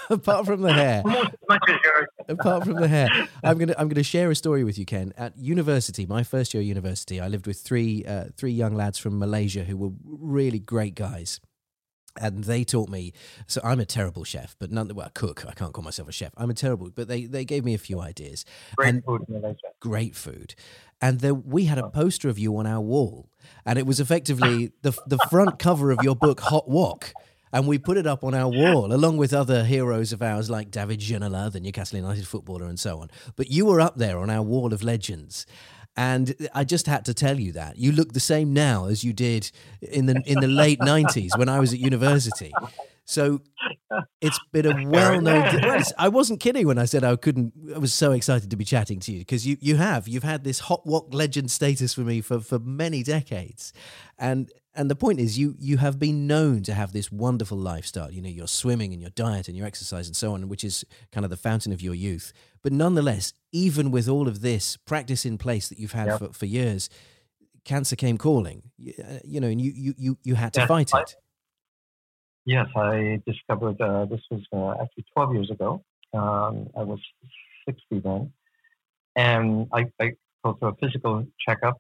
Apart 0.11 0.45
from 0.45 0.61
the 0.61 0.73
hair, 0.75 1.01
Almost 1.07 1.29
as 1.29 1.39
much 1.49 1.63
as 1.69 1.77
yours. 1.83 2.07
apart 2.29 2.65
from 2.65 2.75
the 2.75 2.87
hair, 2.87 3.09
I'm 3.43 3.57
gonna 3.57 3.75
I'm 3.79 3.89
gonna 3.89 4.03
share 4.03 4.31
a 4.31 4.35
story 4.37 4.63
with 4.63 4.77
you, 4.79 4.85
Ken. 4.85 5.15
At 5.17 5.39
university, 5.39 6.05
my 6.05 6.23
first 6.23 6.53
year 6.53 6.61
at 6.61 6.67
university, 6.67 7.19
I 7.19 7.29
lived 7.29 7.47
with 7.47 7.59
three 7.59 8.05
uh, 8.05 8.27
three 8.37 8.53
young 8.53 8.75
lads 8.75 8.99
from 8.99 9.19
Malaysia 9.19 9.65
who 9.65 9.79
were 9.79 9.91
really 10.05 10.59
great 10.59 10.95
guys. 10.95 11.41
And 12.21 12.43
they 12.45 12.65
taught 12.65 12.89
me. 12.91 13.13
So 13.47 13.61
I'm 13.63 13.79
a 13.79 13.87
terrible 13.87 14.25
chef, 14.25 14.57
but 14.59 14.71
none. 14.73 14.91
Well, 14.95 15.09
cook. 15.15 15.47
I 15.49 15.53
can't 15.53 15.73
call 15.73 15.85
myself 15.85 16.09
a 16.09 16.13
chef. 16.13 16.33
I'm 16.37 16.51
a 16.51 16.55
terrible. 16.55 16.91
But 16.91 17.07
they 17.09 17.25
they 17.25 17.45
gave 17.45 17.65
me 17.65 17.73
a 17.73 17.79
few 17.79 18.01
ideas. 18.01 18.45
Great 18.77 18.89
and 18.89 19.05
food 19.05 19.23
in 19.29 19.35
Malaysia. 19.41 19.69
great 19.81 20.17
food. 20.17 20.55
And 21.01 21.21
there, 21.21 21.35
we 21.35 21.65
had 21.65 21.79
a 21.79 21.89
poster 21.89 22.29
of 22.29 22.39
you 22.39 22.57
on 22.57 22.67
our 22.67 22.81
wall, 22.81 23.29
and 23.65 23.79
it 23.79 23.87
was 23.87 24.01
effectively 24.01 24.73
the 24.83 24.93
the 25.07 25.19
front 25.31 25.59
cover 25.59 25.91
of 25.91 25.99
your 26.03 26.17
book, 26.17 26.41
Hot 26.41 26.69
Wok. 26.69 27.13
And 27.53 27.67
we 27.67 27.79
put 27.79 27.97
it 27.97 28.07
up 28.07 28.23
on 28.23 28.33
our 28.33 28.49
wall, 28.49 28.93
along 28.93 29.17
with 29.17 29.35
other 29.35 29.65
heroes 29.65 30.13
of 30.13 30.23
ours 30.23 30.49
like 30.49 30.71
David 30.71 31.01
Ginola, 31.01 31.51
the 31.51 31.59
Newcastle 31.59 31.99
United 31.99 32.25
footballer, 32.25 32.67
and 32.67 32.79
so 32.79 33.01
on. 33.01 33.11
But 33.35 33.51
you 33.51 33.67
were 33.67 33.81
up 33.81 33.97
there 33.97 34.19
on 34.19 34.31
our 34.31 34.43
wall 34.43 34.73
of 34.73 34.85
legends. 34.85 35.47
And 35.97 36.49
I 36.55 36.63
just 36.63 36.87
had 36.87 37.05
to 37.07 37.15
tell 37.15 37.41
you 37.41 37.51
that 37.53 37.77
you 37.77 37.91
look 37.91 38.13
the 38.13 38.21
same 38.21 38.53
now 38.53 38.87
as 38.87 39.03
you 39.03 39.13
did 39.13 39.51
in 39.83 40.07
the 40.07 40.23
in 40.25 40.39
the 40.39 40.47
late 40.47 40.79
'90s 40.79 41.37
when 41.37 41.49
I 41.49 41.59
was 41.59 41.73
at 41.73 41.81
university. 41.81 42.53
So 43.11 43.41
it's 44.21 44.39
been 44.53 44.67
a 44.67 44.89
well-known. 44.89 45.83
I 45.99 46.09
wasn't 46.09 46.39
kidding 46.39 46.67
when 46.67 46.79
I 46.79 46.85
said 46.85 47.03
I 47.03 47.17
couldn't. 47.17 47.53
I 47.75 47.79
was 47.79 47.93
so 47.93 48.13
excited 48.13 48.51
to 48.51 48.57
be 48.57 48.65
chatting 48.65 49.01
to 49.01 49.13
you 49.13 49.19
because 49.19 49.45
you 49.47 49.57
you 49.61 49.77
have 49.77 50.07
you've 50.07 50.23
had 50.23 50.45
this 50.45 50.61
hot 50.61 50.87
wok 50.87 51.09
legend 51.13 51.51
status 51.51 51.95
for 51.95 52.03
me 52.03 52.21
for 52.21 52.39
for 52.41 52.61
many 52.61 53.03
decades, 53.03 53.73
and 54.17 54.51
and 54.75 54.89
the 54.89 54.95
point 54.95 55.19
is 55.19 55.37
you 55.39 55.57
you 55.59 55.79
have 55.79 55.99
been 55.99 56.29
known 56.29 56.63
to 56.63 56.73
have 56.75 56.93
this 56.93 57.11
wonderful 57.11 57.59
lifestyle. 57.59 58.13
You 58.13 58.23
know 58.23 58.29
your 58.29 58.47
swimming 58.47 58.93
and 58.93 59.03
your 59.03 59.11
diet 59.11 59.49
and 59.49 59.57
your 59.57 59.67
exercise 59.67 60.07
and 60.07 60.15
so 60.15 60.33
on, 60.35 60.49
which 60.49 60.63
is 60.63 60.85
kind 61.11 61.25
of 61.25 61.31
the 61.31 61.37
fountain 61.37 61.73
of 61.73 61.83
your 61.83 61.95
youth. 61.95 62.33
But 62.63 62.73
nonetheless, 62.73 63.33
even 63.51 63.91
with 63.91 64.09
all 64.09 64.29
of 64.29 64.41
this 64.41 64.77
practice 64.77 65.25
in 65.27 65.37
place 65.37 65.69
that 65.69 65.79
you've 65.81 65.93
had 65.93 66.07
Yeah. 66.09 66.19
for, 66.19 66.33
for 66.33 66.47
years, 66.47 66.89
cancer 67.65 67.97
came 67.97 68.19
calling. 68.19 68.71
You, 68.79 68.93
uh, 69.03 69.19
you 69.25 69.41
know, 69.41 69.49
and 69.49 69.61
you 69.61 69.73
you 69.75 69.95
you 69.99 70.19
you 70.23 70.35
had 70.37 70.53
to 70.53 70.61
Yes, 70.61 70.69
fight 70.69 70.91
it. 70.95 71.17
Yes, 72.47 72.67
I 72.75 73.21
discovered 73.27 73.81
uh, 73.81 74.07
this 74.07 74.21
was 74.31 74.43
uh, 74.53 74.83
actually 74.83 75.05
12 75.15 75.35
years 75.35 75.51
ago. 75.51 75.83
Um, 76.15 76.69
I 76.77 76.83
was 76.83 76.99
60 77.69 78.01
then. 78.01 78.33
And 79.17 79.69
I, 79.73 79.87
I 80.01 80.13
go 80.45 80.55
through 80.55 80.69
a 80.69 80.75
physical 80.77 81.27
checkup, 81.47 81.79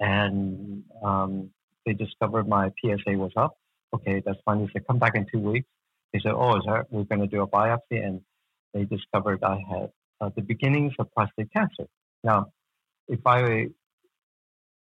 and 0.00 0.82
um, 1.04 1.50
they 1.86 1.92
discovered 1.92 2.48
my 2.48 2.70
PSA 2.80 3.12
was 3.12 3.32
up. 3.36 3.56
Okay, 3.94 4.22
that's 4.24 4.38
fine. 4.44 4.60
They 4.60 4.70
said, 4.72 4.86
come 4.86 4.98
back 4.98 5.14
in 5.14 5.26
two 5.32 5.38
weeks. 5.38 5.68
They 6.12 6.20
said, 6.20 6.32
oh, 6.32 6.56
is 6.56 6.64
that, 6.66 6.86
we're 6.90 7.04
going 7.04 7.20
to 7.20 7.26
do 7.26 7.42
a 7.42 7.46
biopsy. 7.46 8.04
And 8.04 8.20
they 8.74 8.84
discovered 8.84 9.42
I 9.44 9.62
had 9.70 9.90
uh, 10.20 10.30
the 10.34 10.42
beginnings 10.42 10.94
of 10.98 11.12
prostate 11.14 11.52
cancer. 11.52 11.86
Now, 12.24 12.52
if 13.08 13.20
I 13.26 13.68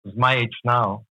was 0.03 0.16
my 0.16 0.36
age 0.36 0.58
now, 0.66 1.05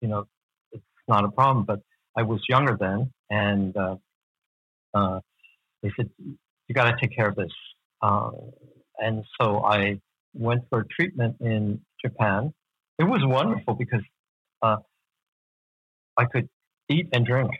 you 0.00 0.08
know, 0.08 0.26
it's 0.72 0.82
not 1.08 1.24
a 1.24 1.28
problem, 1.28 1.64
but 1.64 1.80
I 2.16 2.22
was 2.22 2.40
younger 2.48 2.76
then, 2.78 3.12
and 3.30 3.76
uh, 3.76 3.96
uh, 4.94 5.20
they 5.82 5.90
said 5.96 6.10
you 6.18 6.74
got 6.74 6.90
to 6.90 6.96
take 7.00 7.14
care 7.14 7.28
of 7.28 7.36
this. 7.36 7.52
Uh, 8.02 8.30
and 8.98 9.24
so 9.40 9.64
I 9.64 10.00
went 10.34 10.62
for 10.70 10.84
treatment 10.90 11.36
in 11.40 11.80
Japan. 12.04 12.52
It 12.98 13.04
was 13.04 13.20
wonderful 13.24 13.74
because 13.74 14.02
uh, 14.62 14.76
I 16.16 16.24
could 16.24 16.48
eat 16.88 17.08
and 17.12 17.24
drink 17.24 17.50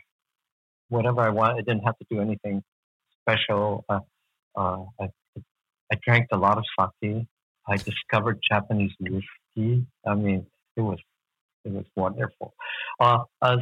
whatever 0.89 1.21
I 1.21 1.29
wanted. 1.29 1.57
I 1.59 1.61
didn't 1.61 1.83
have 1.85 1.97
to 1.99 2.05
do 2.09 2.19
anything 2.19 2.63
special. 3.21 3.85
Uh, 3.87 3.99
uh, 4.55 4.83
I, 4.99 5.09
I 5.91 5.97
drank 6.05 6.27
a 6.31 6.37
lot 6.37 6.57
of 6.57 6.65
sake. 7.01 7.25
I 7.67 7.77
discovered 7.77 8.39
Japanese 8.49 8.91
whiskey. 8.99 9.85
I 10.05 10.15
mean, 10.15 10.45
it 10.75 10.81
was 10.81 10.99
it 11.69 11.77
was 11.77 11.85
wonderful. 11.95 12.53
Uh, 12.99 13.19
a, 13.41 13.57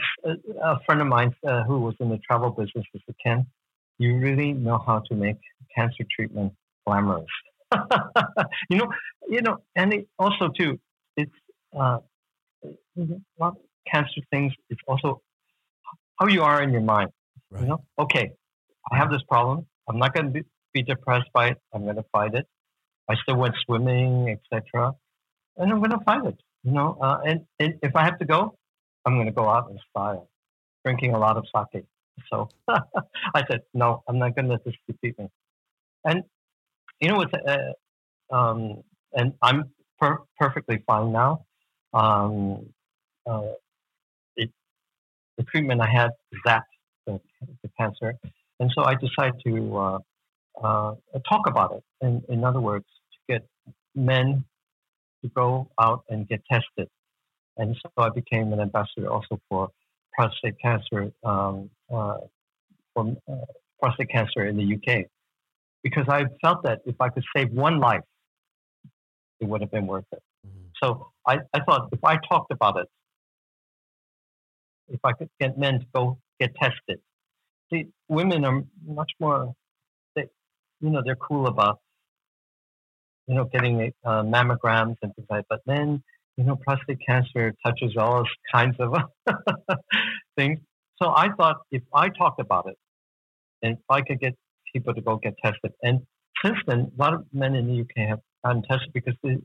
a 0.64 0.80
friend 0.86 1.01
of 1.01 1.08
mine 1.08 1.34
uh, 1.47 1.64
who 1.64 1.80
was 1.80 1.95
in 1.99 2.10
the 2.10 2.18
travel 2.20 2.49
business 2.49 2.86
said, 2.93 3.16
Ken, 3.24 3.45
you 3.97 4.18
really 4.18 4.53
know 4.53 4.82
how 4.86 4.99
to 5.10 5.16
make 5.16 5.38
cancer 5.76 6.03
treatment 6.16 6.53
glamorous. 6.86 7.26
you 8.70 8.78
know, 8.78 8.88
you 9.28 9.41
know, 9.41 9.58
and 9.76 9.93
it 9.93 10.08
also 10.18 10.49
too, 10.49 10.80
it's 11.16 11.32
uh, 11.78 11.97
not 13.39 13.55
cancer 13.91 14.22
things. 14.32 14.53
It's 14.70 14.82
also 14.88 15.22
how 16.20 16.28
you 16.28 16.43
are 16.43 16.62
in 16.62 16.72
your 16.72 16.82
mind. 16.82 17.12
Right. 17.51 17.62
You 17.62 17.68
know, 17.70 17.84
okay, 17.99 18.32
I 18.91 18.97
have 18.97 19.12
this 19.12 19.22
problem. 19.30 19.66
I'm 19.88 19.99
not 19.99 20.14
going 20.14 20.28
to 20.28 20.32
be, 20.32 20.43
be 20.74 20.84
depressed 20.84 21.30
by 21.34 21.49
it. 21.49 21.58
I'm 21.74 21.84
going 21.84 21.95
to 21.95 22.05
fight 22.12 22.34
it. 22.34 22.45
I 23.10 23.16
still 23.24 23.38
went 23.38 23.55
swimming, 23.66 24.30
etc., 24.30 24.93
and 25.55 25.72
I'm 25.72 25.80
going 25.80 25.91
to 25.91 26.03
fight 26.05 26.26
it. 26.26 26.38
You 26.68 26.74
know, 26.74 26.97
uh, 26.99 27.20
and, 27.26 27.45
and 27.61 27.76
if 27.82 27.95
I 27.95 28.03
have 28.03 28.20
to 28.20 28.26
go, 28.26 28.53
I'm 29.05 29.15
going 29.15 29.28
to 29.28 29.32
go 29.32 29.47
out 29.47 29.72
in 29.72 29.80
style, 29.89 30.28
drinking 30.84 31.13
a 31.15 31.18
lot 31.18 31.38
of 31.38 31.45
sake. 31.72 31.86
So 32.30 32.49
I 32.68 33.45
said, 33.49 33.61
no, 33.74 34.03
I'm 34.05 34.20
not 34.20 34.36
going 34.36 34.47
to 34.47 34.51
let 34.51 34.65
this 34.65 34.74
defeat 34.86 35.18
me. 35.18 35.30
And 36.03 36.24
you 36.99 37.07
know 37.07 37.15
what's, 37.15 37.32
uh, 37.34 38.36
um, 38.36 38.84
and 39.13 39.32
I'm 39.41 39.72
per- 39.97 40.24
perfectly 40.38 40.84
fine 40.86 41.13
now. 41.13 41.45
Um, 41.93 42.65
uh, 43.26 43.53
it, 44.36 44.51
the 45.38 45.45
treatment 45.45 45.80
I 45.80 45.89
had 45.89 46.11
zapped 46.45 46.63
the, 47.05 47.22
the 47.63 47.70
cancer, 47.80 48.13
and 48.59 48.70
so 48.76 48.84
I 48.84 48.95
decided 48.95 49.39
to 49.45 49.78
uh, 49.78 49.99
uh, 50.61 50.95
talk 51.30 51.47
about 51.47 51.76
it. 51.78 51.84
In, 52.05 52.22
in 52.28 52.43
other 52.43 52.59
words, 52.59 52.88
to 53.13 53.34
get 53.34 53.47
men 53.95 54.43
to 55.24 55.30
go 55.30 55.70
out 55.80 56.03
and 56.09 56.28
get 56.28 56.41
tested. 56.51 56.88
And 57.57 57.76
so 57.82 57.89
I 57.97 58.09
became 58.09 58.53
an 58.53 58.59
ambassador 58.59 59.09
also 59.09 59.39
for 59.49 59.70
prostate 60.13 60.55
cancer, 60.61 61.11
um, 61.24 61.70
uh, 61.91 62.18
for 62.93 63.15
uh, 63.32 63.36
prostate 63.80 64.09
cancer 64.09 64.45
in 64.45 64.57
the 64.57 64.76
UK, 64.76 65.05
because 65.84 66.05
I 66.09 66.26
felt 66.41 66.63
that 66.63 66.82
if 66.86 66.95
I 66.99 67.09
could 67.09 67.24
save 67.36 67.51
one 67.51 67.80
life, 67.80 68.01
it 69.39 69.47
would 69.47 69.61
have 69.61 69.72
been 69.72 69.88
worth 69.88 70.05
it. 70.11 70.22
Mhm. 70.45 70.72
So 70.82 71.11
I, 71.28 71.39
I 71.53 71.59
thought 71.61 71.89
if 71.91 72.03
I 72.03 72.18
talked 72.30 72.51
about 72.51 72.78
it, 72.78 72.88
if 74.89 74.99
I 75.03 75.13
could 75.13 75.30
get 75.39 75.57
men 75.57 75.80
to 75.80 75.86
go 75.93 76.18
get 76.39 76.55
tested, 76.55 76.99
see, 77.72 77.88
women 78.07 78.45
are 78.45 78.63
much 78.86 79.11
more, 79.20 79.53
they, 80.15 80.28
you 80.82 80.89
know, 80.89 81.01
they're 81.03 81.15
cool 81.15 81.47
about, 81.47 81.80
you 83.28 83.36
know, 83.36 83.45
getting 83.45 83.91
uh, 84.05 84.23
mammograms 84.23 84.95
and 85.01 85.13
things 85.15 85.28
like 85.30 85.39
that. 85.39 85.45
But 85.49 85.61
then, 85.65 86.03
you 86.38 86.43
know, 86.43 86.55
prostate 86.55 86.99
cancer 87.05 87.53
touches 87.65 87.95
all 87.97 88.23
kinds 88.53 88.75
of 88.80 88.93
things. 90.38 90.59
So 91.01 91.13
I 91.15 91.30
thought 91.38 91.57
if 91.71 91.84
I 91.93 92.09
talked 92.09 92.39
about 92.39 92.67
it, 92.69 92.78
and 93.61 93.73
if 93.73 93.80
I 93.89 94.01
could 94.01 94.19
get 94.19 94.36
people 94.73 94.93
to 94.93 95.01
go 95.01 95.17
get 95.17 95.36
tested, 95.43 95.71
and 95.84 96.01
since 96.43 96.57
then, 96.67 96.91
a 96.97 97.01
lot 97.01 97.13
of 97.13 97.25
men 97.34 97.55
in 97.55 97.67
the 97.67 97.82
UK 97.82 98.09
have 98.09 98.19
gotten 98.43 98.63
tested 98.63 98.91
because 98.93 99.15
the, 99.23 99.41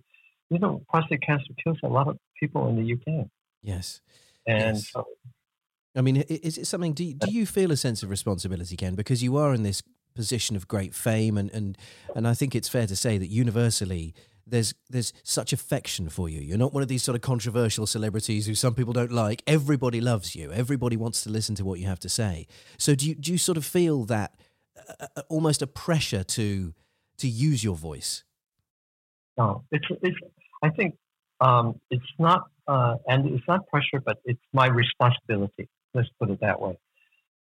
you 0.51 0.59
know, 0.59 0.83
prostate 0.89 1.23
cancer 1.23 1.53
kills 1.63 1.79
a 1.83 1.89
lot 1.89 2.09
of 2.09 2.19
people 2.39 2.69
in 2.69 2.77
the 2.77 2.93
UK. 2.93 3.27
Yes. 3.63 4.01
And 4.47 4.77
Yes. 4.77 4.91
so, 4.91 5.05
I 5.97 6.01
mean, 6.01 6.17
is 6.17 6.59
it 6.59 6.67
something? 6.67 6.95
Do 6.95 7.05
you, 7.05 7.15
do 7.15 7.31
you 7.31 7.47
feel 7.47 7.71
a 7.71 7.77
sense 7.77 8.03
of 8.03 8.11
responsibility, 8.11 8.77
Ken? 8.77 8.95
Because 8.95 9.23
you 9.23 9.37
are 9.37 9.55
in 9.55 9.63
this 9.63 9.83
position 10.15 10.57
of 10.57 10.69
great 10.69 10.95
fame, 10.95 11.37
and 11.37 11.51
and 11.53 11.79
and 12.15 12.27
I 12.27 12.35
think 12.35 12.55
it's 12.55 12.69
fair 12.69 12.87
to 12.87 12.97
say 12.97 13.19
that 13.19 13.29
universally 13.29 14.15
there's 14.47 14.75
there's 14.91 15.13
such 15.23 15.53
affection 15.53 16.09
for 16.09 16.29
you. 16.29 16.41
You're 16.41 16.59
not 16.59 16.73
one 16.73 16.83
of 16.83 16.89
these 16.89 17.03
sort 17.03 17.17
of 17.17 17.23
controversial 17.23 17.87
celebrities 17.87 18.47
who 18.47 18.55
some 18.55 18.75
people 18.75 18.93
don't 18.93 19.13
like. 19.13 19.43
Everybody 19.47 20.01
loves 20.01 20.35
you. 20.35 20.53
Everybody 20.53 20.97
wants 20.97 21.23
to 21.23 21.31
listen 21.31 21.55
to 21.57 21.65
what 21.65 21.79
you 21.79 21.87
have 21.87 22.01
to 22.01 22.09
say. 22.09 22.47
So 22.79 22.95
do 22.95 23.09
you 23.09 23.15
do 23.15 23.33
you 23.33 23.39
sort 23.39 23.57
of 23.59 23.65
feel 23.65 24.05
that 24.05 24.35
uh, 24.77 25.07
uh, 25.17 25.23
almost 25.29 25.63
a 25.63 25.67
pressure 25.67 26.25
to 26.25 26.75
to 27.19 27.29
use 27.29 27.63
your 27.63 27.77
voice? 27.77 28.25
no, 29.37 29.65
it's, 29.71 29.87
it's, 30.03 30.17
I 30.63 30.71
think 30.71 30.97
um, 31.41 31.81
it's 31.91 32.05
not, 32.19 32.49
uh, 32.69 32.97
and 33.07 33.35
it's 33.35 33.47
not 33.49 33.67
pressure, 33.69 34.01
but 34.05 34.19
it's 34.25 34.41
my 34.53 34.67
responsibility. 34.67 35.69
Let's 35.95 36.09
put 36.21 36.31
it 36.31 36.41
that 36.41 36.61
way. 36.61 36.79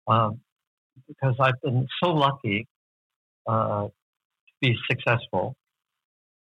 Um, 0.07 0.39
because 1.07 1.35
I've 1.39 1.61
been 1.61 1.87
so 2.03 2.11
lucky 2.11 2.67
uh, 3.47 3.87
to 3.87 4.53
be 4.61 4.75
successful. 4.89 5.55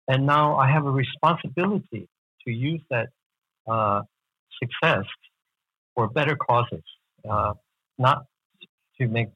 And 0.08 0.26
now 0.26 0.56
I 0.56 0.70
have 0.70 0.86
a 0.86 0.90
responsibility 0.90 2.08
to 2.44 2.50
use 2.50 2.82
that 2.90 3.08
uh, 3.68 4.02
success 4.60 5.04
for 5.94 6.08
better 6.08 6.36
causes, 6.36 6.82
uh, 7.28 7.52
not 7.98 8.24
to 9.00 9.06
make 9.08 9.28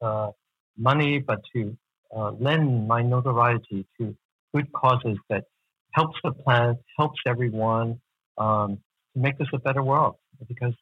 uh, 0.00 0.30
money, 0.76 1.18
but 1.20 1.40
to 1.54 1.76
uh, 2.14 2.32
lend 2.32 2.86
my 2.86 3.02
notoriety 3.02 3.86
to 3.98 4.14
good 4.54 4.70
causes 4.72 5.16
that 5.30 5.44
helps 5.92 6.18
the 6.24 6.32
planet, 6.32 6.76
helps 6.98 7.18
everyone, 7.26 8.00
um, 8.38 8.78
to 9.14 9.20
make 9.20 9.38
this 9.38 9.48
a 9.54 9.58
better 9.58 9.82
world. 9.82 10.16
Because 10.48 10.74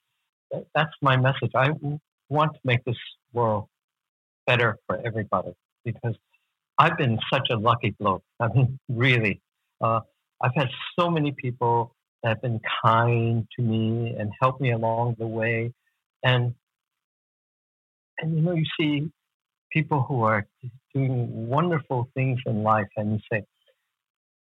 that's 0.74 0.92
my 1.02 1.16
message. 1.16 1.52
I 1.54 1.70
want 2.30 2.54
to 2.54 2.60
make 2.64 2.84
this 2.84 2.96
world 3.32 3.66
better 4.46 4.78
for 4.86 5.00
everybody. 5.04 5.52
Because 5.84 6.16
I've 6.78 6.96
been 6.96 7.18
such 7.32 7.48
a 7.50 7.56
lucky 7.56 7.90
bloke. 7.98 8.22
I 8.40 8.48
mean, 8.48 8.78
really, 8.88 9.42
uh, 9.80 10.00
I've 10.40 10.54
had 10.54 10.68
so 10.98 11.10
many 11.10 11.32
people 11.32 11.94
that 12.22 12.30
have 12.30 12.42
been 12.42 12.60
kind 12.84 13.46
to 13.56 13.62
me 13.62 14.14
and 14.18 14.32
helped 14.40 14.60
me 14.60 14.72
along 14.72 15.16
the 15.18 15.26
way, 15.26 15.72
and 16.22 16.54
and 18.18 18.36
you 18.36 18.42
know, 18.42 18.52
you 18.52 18.66
see 18.78 19.10
people 19.72 20.02
who 20.02 20.22
are 20.22 20.46
doing 20.94 21.48
wonderful 21.48 22.10
things 22.14 22.40
in 22.46 22.62
life, 22.62 22.88
and 22.96 23.12
you 23.12 23.20
say, 23.32 23.44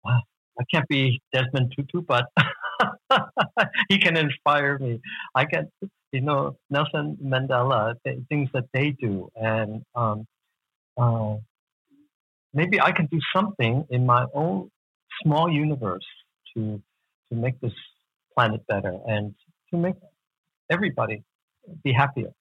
wow, 0.05 0.21
I 0.59 0.65
can't 0.73 0.89
be 0.89 1.21
Desmond 1.33 1.75
Tutu, 1.77 2.03
but 2.03 2.27
he 3.89 3.99
can 3.99 4.17
inspire 4.17 4.79
me. 4.79 5.01
I 5.35 5.45
can, 5.45 5.71
you 6.13 6.21
know, 6.21 6.57
Nelson 6.71 7.19
Mandela, 7.23 7.95
things 8.29 8.49
that 8.55 8.65
they 8.73 8.91
do, 8.91 9.29
and 9.37 9.83
um, 9.95 10.27
uh, 10.97 11.37
maybe 12.55 12.81
I 12.81 12.93
can 12.93 13.07
do 13.07 13.21
something 13.35 13.85
in 13.91 14.07
my 14.07 14.27
own 14.35 14.71
small 15.23 15.51
universe 15.51 16.07
to 16.55 16.83
to 17.29 17.35
make 17.35 17.61
this 17.61 17.73
planet 18.35 18.67
better 18.67 18.99
and 19.07 19.35
to 19.71 19.77
make 19.77 19.97
everybody 20.71 21.23
be 21.83 21.93
happier. 21.93 22.33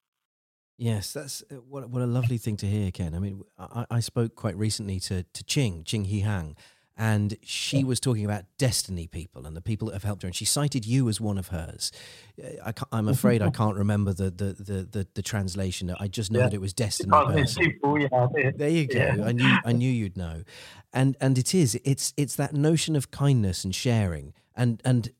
Yes, 0.78 1.12
that's 1.12 1.42
uh, 1.50 1.56
what 1.56 1.88
what 1.88 2.02
a 2.02 2.06
lovely 2.06 2.38
thing 2.38 2.56
to 2.58 2.66
hear, 2.66 2.90
Ken. 2.90 3.14
I 3.14 3.18
mean, 3.18 3.42
I, 3.58 3.86
I 3.90 4.00
spoke 4.00 4.34
quite 4.34 4.56
recently 4.56 5.00
to 5.00 5.22
to 5.22 5.44
Ching 5.44 5.84
Ching 5.84 6.04
He 6.04 6.20
Huang, 6.20 6.54
and 6.96 7.36
she 7.42 7.84
was 7.84 8.00
talking 8.00 8.24
about 8.24 8.44
destiny 8.58 9.06
people 9.06 9.46
and 9.46 9.54
the 9.56 9.60
people 9.60 9.88
that 9.88 9.94
have 9.94 10.02
helped 10.04 10.22
her, 10.22 10.26
and 10.28 10.34
she 10.34 10.44
cited 10.46 10.86
you 10.86 11.08
as 11.08 11.20
one 11.20 11.36
of 11.38 11.48
hers. 11.48 11.92
Uh, 12.42 12.72
I 12.92 12.98
am 12.98 13.08
afraid 13.08 13.42
I 13.42 13.50
can't 13.50 13.76
remember 13.76 14.12
the 14.12 14.30
the, 14.30 14.52
the 14.54 14.82
the 14.90 15.06
the 15.14 15.22
translation. 15.22 15.94
I 16.00 16.08
just 16.08 16.30
know 16.32 16.40
Yeah. 16.40 16.46
that 16.46 16.54
it 16.54 16.60
was 16.60 16.72
destiny. 16.72 17.10
People, 17.58 18.00
yeah, 18.00 18.26
There 18.56 18.68
you 18.68 18.86
go. 18.86 18.98
Yeah. 18.98 19.24
I 19.24 19.32
knew 19.32 19.56
I 19.64 19.72
knew 19.80 19.90
you'd 19.90 20.16
know, 20.16 20.42
and 20.92 21.16
and 21.20 21.36
it 21.38 21.54
is 21.54 21.78
it's 21.84 22.14
it's 22.16 22.36
that 22.36 22.54
notion 22.54 22.96
of 22.96 23.10
kindness 23.10 23.64
and 23.64 23.74
sharing 23.74 24.32
and 24.54 24.80
and 24.84 25.10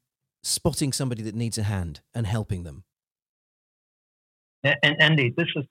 spotting 0.42 0.92
somebody 0.92 1.22
that 1.22 1.34
needs 1.34 1.58
a 1.58 1.64
hand 1.64 2.00
and 2.14 2.26
helping 2.26 2.62
them. 2.62 2.84
And, 4.64 4.76
and 4.82 5.02
Andy, 5.02 5.34
this 5.36 5.48
is, 5.56 5.64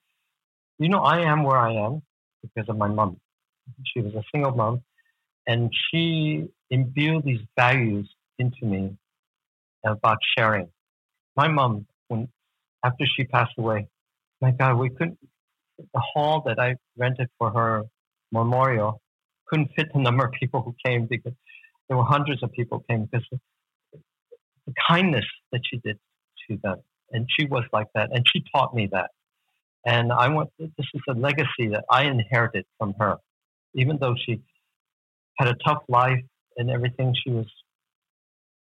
you 0.79 0.89
know, 0.89 0.99
I 0.99 1.21
am 1.21 1.43
where 1.43 1.57
I 1.57 1.73
am 1.73 2.01
because 2.43 2.69
of 2.69 2.77
my 2.77 2.87
mom. 2.87 3.17
She 3.85 4.01
was 4.01 4.13
a 4.13 4.23
single 4.33 4.51
mom, 4.53 4.83
and 5.47 5.71
she 5.73 6.47
imbued 6.69 7.23
these 7.23 7.41
values 7.57 8.09
into 8.39 8.65
me 8.65 8.97
about 9.85 10.17
sharing. 10.37 10.69
My 11.35 11.47
mom, 11.47 11.85
when 12.07 12.27
after 12.83 13.05
she 13.05 13.25
passed 13.25 13.53
away, 13.57 13.87
my 14.41 14.51
God, 14.51 14.77
we 14.77 14.89
couldn't. 14.89 15.19
The 15.77 16.01
hall 16.13 16.43
that 16.45 16.59
I 16.59 16.75
rented 16.97 17.29
for 17.37 17.51
her 17.51 17.83
memorial 18.31 19.01
couldn't 19.47 19.69
fit 19.75 19.87
the 19.93 19.99
number 19.99 20.25
of 20.25 20.31
people 20.39 20.61
who 20.61 20.75
came 20.85 21.05
because 21.05 21.33
there 21.87 21.97
were 21.97 22.03
hundreds 22.03 22.41
of 22.41 22.51
people 22.53 22.83
came 22.89 23.05
because 23.05 23.27
the 24.65 24.73
kindness 24.89 25.25
that 25.51 25.61
she 25.69 25.77
did 25.77 25.99
to 26.49 26.57
them 26.63 26.81
and 27.11 27.27
she 27.37 27.45
was 27.45 27.63
like 27.71 27.87
that, 27.95 28.09
and 28.11 28.25
she 28.31 28.43
taught 28.53 28.73
me 28.73 28.89
that. 28.91 29.11
And 29.85 30.11
I 30.11 30.29
want 30.29 30.49
this 30.57 30.69
is 30.77 31.01
a 31.07 31.13
legacy 31.13 31.67
that 31.71 31.85
I 31.89 32.03
inherited 32.03 32.65
from 32.79 32.95
her, 32.99 33.17
even 33.75 33.97
though 33.99 34.15
she 34.15 34.41
had 35.37 35.47
a 35.47 35.55
tough 35.65 35.83
life 35.87 36.23
and 36.57 36.69
everything. 36.69 37.13
She 37.23 37.31
was 37.31 37.47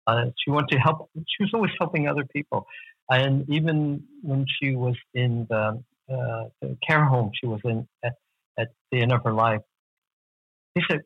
uh, 0.07 0.26
she 0.42 0.50
wanted 0.50 0.68
to 0.70 0.78
help. 0.78 1.11
She 1.16 1.42
was 1.42 1.50
always 1.52 1.72
helping 1.78 2.09
other 2.09 2.24
people, 2.24 2.66
and 3.11 3.48
even 3.50 4.02
when 4.22 4.46
she 4.61 4.76
was 4.76 4.94
in 5.14 5.46
the, 5.50 5.82
uh, 6.09 6.44
the 6.61 6.76
care 6.86 7.04
home, 7.04 7.30
she 7.34 7.46
was 7.46 7.61
in 7.64 7.86
at, 8.04 8.14
at 8.59 8.68
the 8.92 9.02
end 9.02 9.12
of 9.12 9.22
her 9.24 9.32
life. 9.32 9.61
They 10.74 10.82
said 10.88 11.00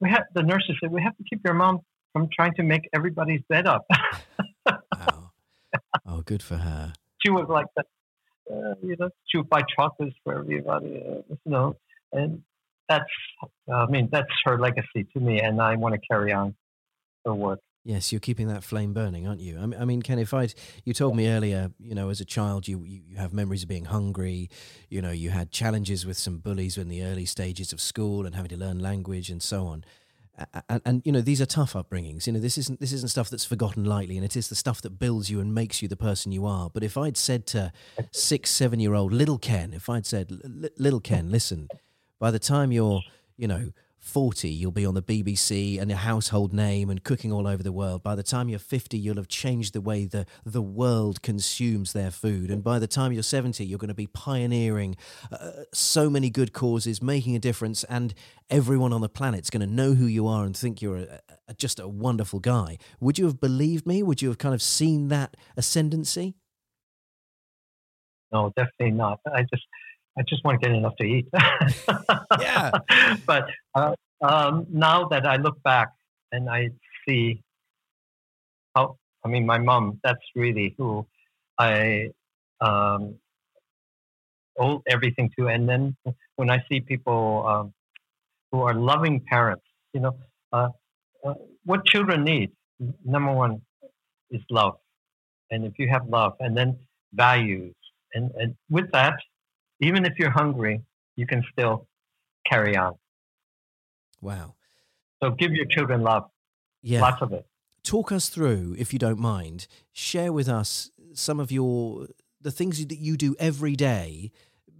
we 0.00 0.10
have 0.10 0.24
the 0.34 0.42
nurses 0.42 0.76
said 0.80 0.90
we 0.90 1.02
have 1.02 1.16
to 1.16 1.24
keep 1.28 1.40
your 1.44 1.54
mom 1.54 1.80
from 2.12 2.28
trying 2.32 2.54
to 2.54 2.62
make 2.62 2.88
everybody's 2.94 3.42
bed 3.48 3.66
up. 3.66 3.86
Wow. 4.66 5.30
oh, 6.06 6.22
good 6.22 6.42
for 6.42 6.56
her. 6.56 6.92
she 7.24 7.30
was 7.30 7.46
like 7.48 7.66
that. 7.76 7.86
Uh, 8.50 8.74
you 8.82 8.96
know, 8.98 9.10
she 9.26 9.36
would 9.36 9.48
buy 9.48 9.60
chocolates 9.76 10.16
for 10.24 10.38
everybody. 10.38 11.02
Uh, 11.06 11.22
you 11.28 11.52
know, 11.52 11.76
and 12.12 12.42
that's, 12.88 13.04
I 13.72 13.86
mean, 13.86 14.08
that's 14.10 14.28
her 14.44 14.58
legacy 14.58 15.06
to 15.12 15.20
me, 15.20 15.40
and 15.40 15.60
I 15.60 15.76
want 15.76 15.94
to 15.94 16.00
carry 16.00 16.32
on 16.32 16.54
her 17.24 17.34
work. 17.34 17.60
Yes, 17.84 18.12
you're 18.12 18.20
keeping 18.20 18.48
that 18.48 18.64
flame 18.64 18.92
burning, 18.92 19.26
aren't 19.26 19.40
you? 19.40 19.58
I 19.58 19.84
mean, 19.86 20.02
Ken, 20.02 20.18
if 20.18 20.34
I, 20.34 20.48
you 20.84 20.92
told 20.92 21.16
me 21.16 21.26
earlier, 21.28 21.70
you 21.78 21.94
know, 21.94 22.10
as 22.10 22.20
a 22.20 22.24
child, 22.24 22.68
you, 22.68 22.84
you 22.84 23.16
have 23.16 23.32
memories 23.32 23.62
of 23.62 23.68
being 23.68 23.86
hungry. 23.86 24.50
You 24.90 25.00
know, 25.00 25.10
you 25.10 25.30
had 25.30 25.50
challenges 25.52 26.04
with 26.04 26.18
some 26.18 26.36
bullies 26.38 26.76
in 26.76 26.88
the 26.88 27.02
early 27.02 27.24
stages 27.24 27.72
of 27.72 27.80
school 27.80 28.26
and 28.26 28.34
having 28.34 28.50
to 28.50 28.58
learn 28.58 28.78
language 28.78 29.30
and 29.30 29.42
so 29.42 29.66
on. 29.66 29.84
And, 30.68 30.82
and 30.84 31.02
you 31.04 31.12
know, 31.12 31.22
these 31.22 31.40
are 31.40 31.46
tough 31.46 31.72
upbringings. 31.72 32.26
You 32.26 32.34
know, 32.34 32.40
this 32.40 32.58
isn't 32.58 32.78
this 32.78 32.92
isn't 32.92 33.08
stuff 33.08 33.30
that's 33.30 33.44
forgotten 33.44 33.84
lightly, 33.84 34.16
and 34.16 34.24
it 34.24 34.36
is 34.36 34.48
the 34.48 34.54
stuff 34.54 34.82
that 34.82 34.98
builds 34.98 35.30
you 35.30 35.40
and 35.40 35.54
makes 35.54 35.80
you 35.80 35.88
the 35.88 35.96
person 35.96 36.30
you 36.30 36.46
are. 36.46 36.70
But 36.70 36.84
if 36.84 36.96
I'd 36.96 37.16
said 37.16 37.46
to 37.48 37.72
six, 38.12 38.50
seven 38.50 38.78
year 38.78 38.94
old 38.94 39.12
little 39.12 39.38
Ken, 39.38 39.72
if 39.72 39.88
I'd 39.88 40.06
said, 40.06 40.30
"Li- 40.30 40.68
little 40.78 41.00
Ken, 41.00 41.30
listen, 41.32 41.68
by 42.18 42.30
the 42.30 42.38
time 42.38 42.72
you're, 42.72 43.02
you 43.36 43.48
know, 43.48 43.72
40, 44.00 44.48
you'll 44.48 44.70
be 44.70 44.86
on 44.86 44.94
the 44.94 45.02
BBC 45.02 45.80
and 45.80 45.90
a 45.90 45.96
household 45.96 46.52
name 46.52 46.88
and 46.88 47.02
cooking 47.02 47.32
all 47.32 47.46
over 47.46 47.62
the 47.62 47.72
world. 47.72 48.02
By 48.02 48.14
the 48.14 48.22
time 48.22 48.48
you're 48.48 48.58
50, 48.58 48.96
you'll 48.96 49.16
have 49.16 49.28
changed 49.28 49.74
the 49.74 49.80
way 49.80 50.06
the, 50.06 50.24
the 50.46 50.62
world 50.62 51.20
consumes 51.20 51.92
their 51.92 52.10
food. 52.10 52.50
And 52.50 52.62
by 52.62 52.78
the 52.78 52.86
time 52.86 53.12
you're 53.12 53.22
70, 53.22 53.64
you're 53.66 53.78
going 53.78 53.88
to 53.88 53.94
be 53.94 54.06
pioneering 54.06 54.96
uh, 55.30 55.50
so 55.74 56.08
many 56.08 56.30
good 56.30 56.52
causes, 56.52 57.02
making 57.02 57.36
a 57.36 57.38
difference, 57.38 57.84
and 57.84 58.14
everyone 58.48 58.92
on 58.92 59.00
the 59.00 59.08
planet's 59.08 59.50
going 59.50 59.66
to 59.66 59.72
know 59.72 59.94
who 59.94 60.06
you 60.06 60.26
are 60.26 60.44
and 60.44 60.56
think 60.56 60.80
you're 60.80 60.98
a, 60.98 61.20
a, 61.48 61.54
just 61.54 61.78
a 61.78 61.88
wonderful 61.88 62.40
guy. 62.40 62.78
Would 63.00 63.18
you 63.18 63.26
have 63.26 63.40
believed 63.40 63.86
me? 63.86 64.02
Would 64.02 64.22
you 64.22 64.28
have 64.28 64.38
kind 64.38 64.54
of 64.54 64.62
seen 64.62 65.08
that 65.08 65.36
ascendancy? 65.56 66.34
No, 68.32 68.52
definitely 68.56 68.92
not. 68.92 69.20
I 69.26 69.42
just, 69.42 69.64
I 70.18 70.22
just 70.28 70.44
want 70.44 70.60
to 70.60 70.68
get 70.68 70.76
enough 70.76 70.96
to 70.96 71.04
eat. 71.04 71.28
Yeah. 72.40 72.70
but 73.26 73.48
uh, 73.74 73.94
um, 74.22 74.66
now 74.70 75.08
that 75.08 75.26
I 75.26 75.36
look 75.36 75.62
back 75.62 75.88
and 76.32 76.48
I 76.48 76.70
see 77.06 77.42
how, 78.74 78.96
I 79.24 79.28
mean, 79.28 79.46
my 79.46 79.58
mom, 79.58 80.00
that's 80.02 80.20
really 80.34 80.74
who 80.76 81.06
I 81.58 82.10
um, 82.60 83.16
owe 84.58 84.82
everything 84.88 85.30
to. 85.38 85.48
And 85.48 85.68
then 85.68 85.96
when 86.36 86.50
I 86.50 86.62
see 86.70 86.80
people 86.80 87.46
um, 87.46 87.72
who 88.50 88.62
are 88.62 88.74
loving 88.74 89.20
parents, 89.20 89.64
you 89.92 90.00
know, 90.00 90.16
uh, 90.52 90.68
uh, 91.24 91.34
what 91.64 91.84
children 91.86 92.24
need, 92.24 92.50
number 93.04 93.32
one, 93.32 93.62
is 94.30 94.42
love. 94.50 94.74
And 95.50 95.64
if 95.64 95.72
you 95.78 95.88
have 95.88 96.06
love 96.08 96.34
and 96.40 96.56
then 96.56 96.78
values, 97.12 97.74
and, 98.14 98.30
and 98.36 98.54
with 98.70 98.90
that, 98.92 99.14
even 99.80 100.04
if 100.04 100.14
you're 100.18 100.30
hungry, 100.30 100.82
you 101.16 101.26
can 101.26 101.42
still 101.52 101.86
carry 102.48 102.76
on. 102.76 102.94
Wow. 104.20 104.54
So 105.22 105.30
give 105.30 105.52
your 105.52 105.66
children 105.66 106.02
love. 106.02 106.24
Yeah. 106.82 107.00
Lots 107.00 107.22
of 107.22 107.32
it. 107.32 107.46
Talk 107.82 108.12
us 108.12 108.28
through, 108.28 108.76
if 108.78 108.92
you 108.92 108.98
don't 108.98 109.18
mind. 109.18 109.66
Share 109.92 110.32
with 110.32 110.48
us 110.48 110.90
some 111.14 111.40
of 111.40 111.50
your 111.50 112.08
the 112.40 112.50
things 112.50 112.84
that 112.86 112.98
you 112.98 113.16
do 113.16 113.34
every 113.38 113.74
day, 113.74 114.30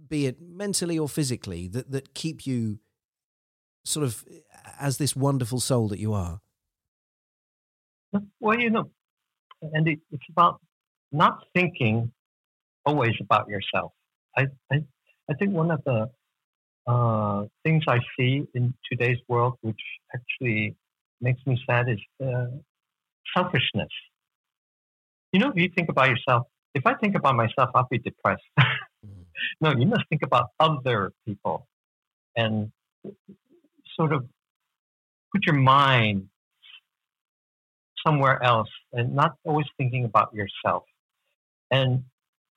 be 0.07 0.25
it 0.25 0.41
mentally 0.41 0.97
or 0.97 1.09
physically, 1.09 1.67
that 1.69 1.91
that 1.91 2.13
keep 2.13 2.45
you 2.45 2.79
sort 3.83 4.05
of 4.05 4.23
as 4.79 4.97
this 4.97 5.15
wonderful 5.15 5.59
soul 5.59 5.87
that 5.87 5.99
you 5.99 6.13
are. 6.13 6.41
Well, 8.39 8.59
you 8.59 8.69
know, 8.69 8.89
and 9.61 9.87
it, 9.87 9.99
it's 10.11 10.23
about 10.29 10.61
not 11.11 11.43
thinking 11.55 12.11
always 12.85 13.13
about 13.19 13.49
yourself. 13.49 13.91
I, 14.39 14.47
I, 14.71 14.83
I 15.29 15.33
think 15.35 15.51
one 15.53 15.71
of 15.71 15.81
the 15.85 16.09
uh, 16.87 17.45
things 17.63 17.83
I 17.87 17.99
see 18.17 18.43
in 18.53 18.73
today's 18.89 19.17
world, 19.27 19.55
which 19.61 19.81
actually 20.15 20.75
makes 21.21 21.41
me 21.45 21.61
sad, 21.69 21.89
is 21.89 21.99
uh, 22.25 22.47
selfishness. 23.35 23.89
You 25.33 25.39
know, 25.39 25.49
if 25.49 25.57
you 25.57 25.69
think 25.75 25.89
about 25.89 26.09
yourself, 26.09 26.47
if 26.73 26.85
I 26.85 26.93
think 26.95 27.15
about 27.15 27.35
myself, 27.35 27.69
I'll 27.75 27.87
be 27.89 27.99
depressed. 27.99 28.43
no, 29.61 29.73
you 29.77 29.85
must 29.85 30.03
think 30.09 30.23
about 30.23 30.47
other 30.59 31.11
people 31.25 31.67
and 32.35 32.71
sort 33.95 34.13
of 34.13 34.25
put 35.31 35.45
your 35.45 35.55
mind 35.55 36.29
somewhere 38.05 38.41
else 38.41 38.69
and 38.93 39.13
not 39.13 39.35
always 39.43 39.67
thinking 39.77 40.05
about 40.05 40.33
yourself. 40.33 40.83
And, 41.69 42.03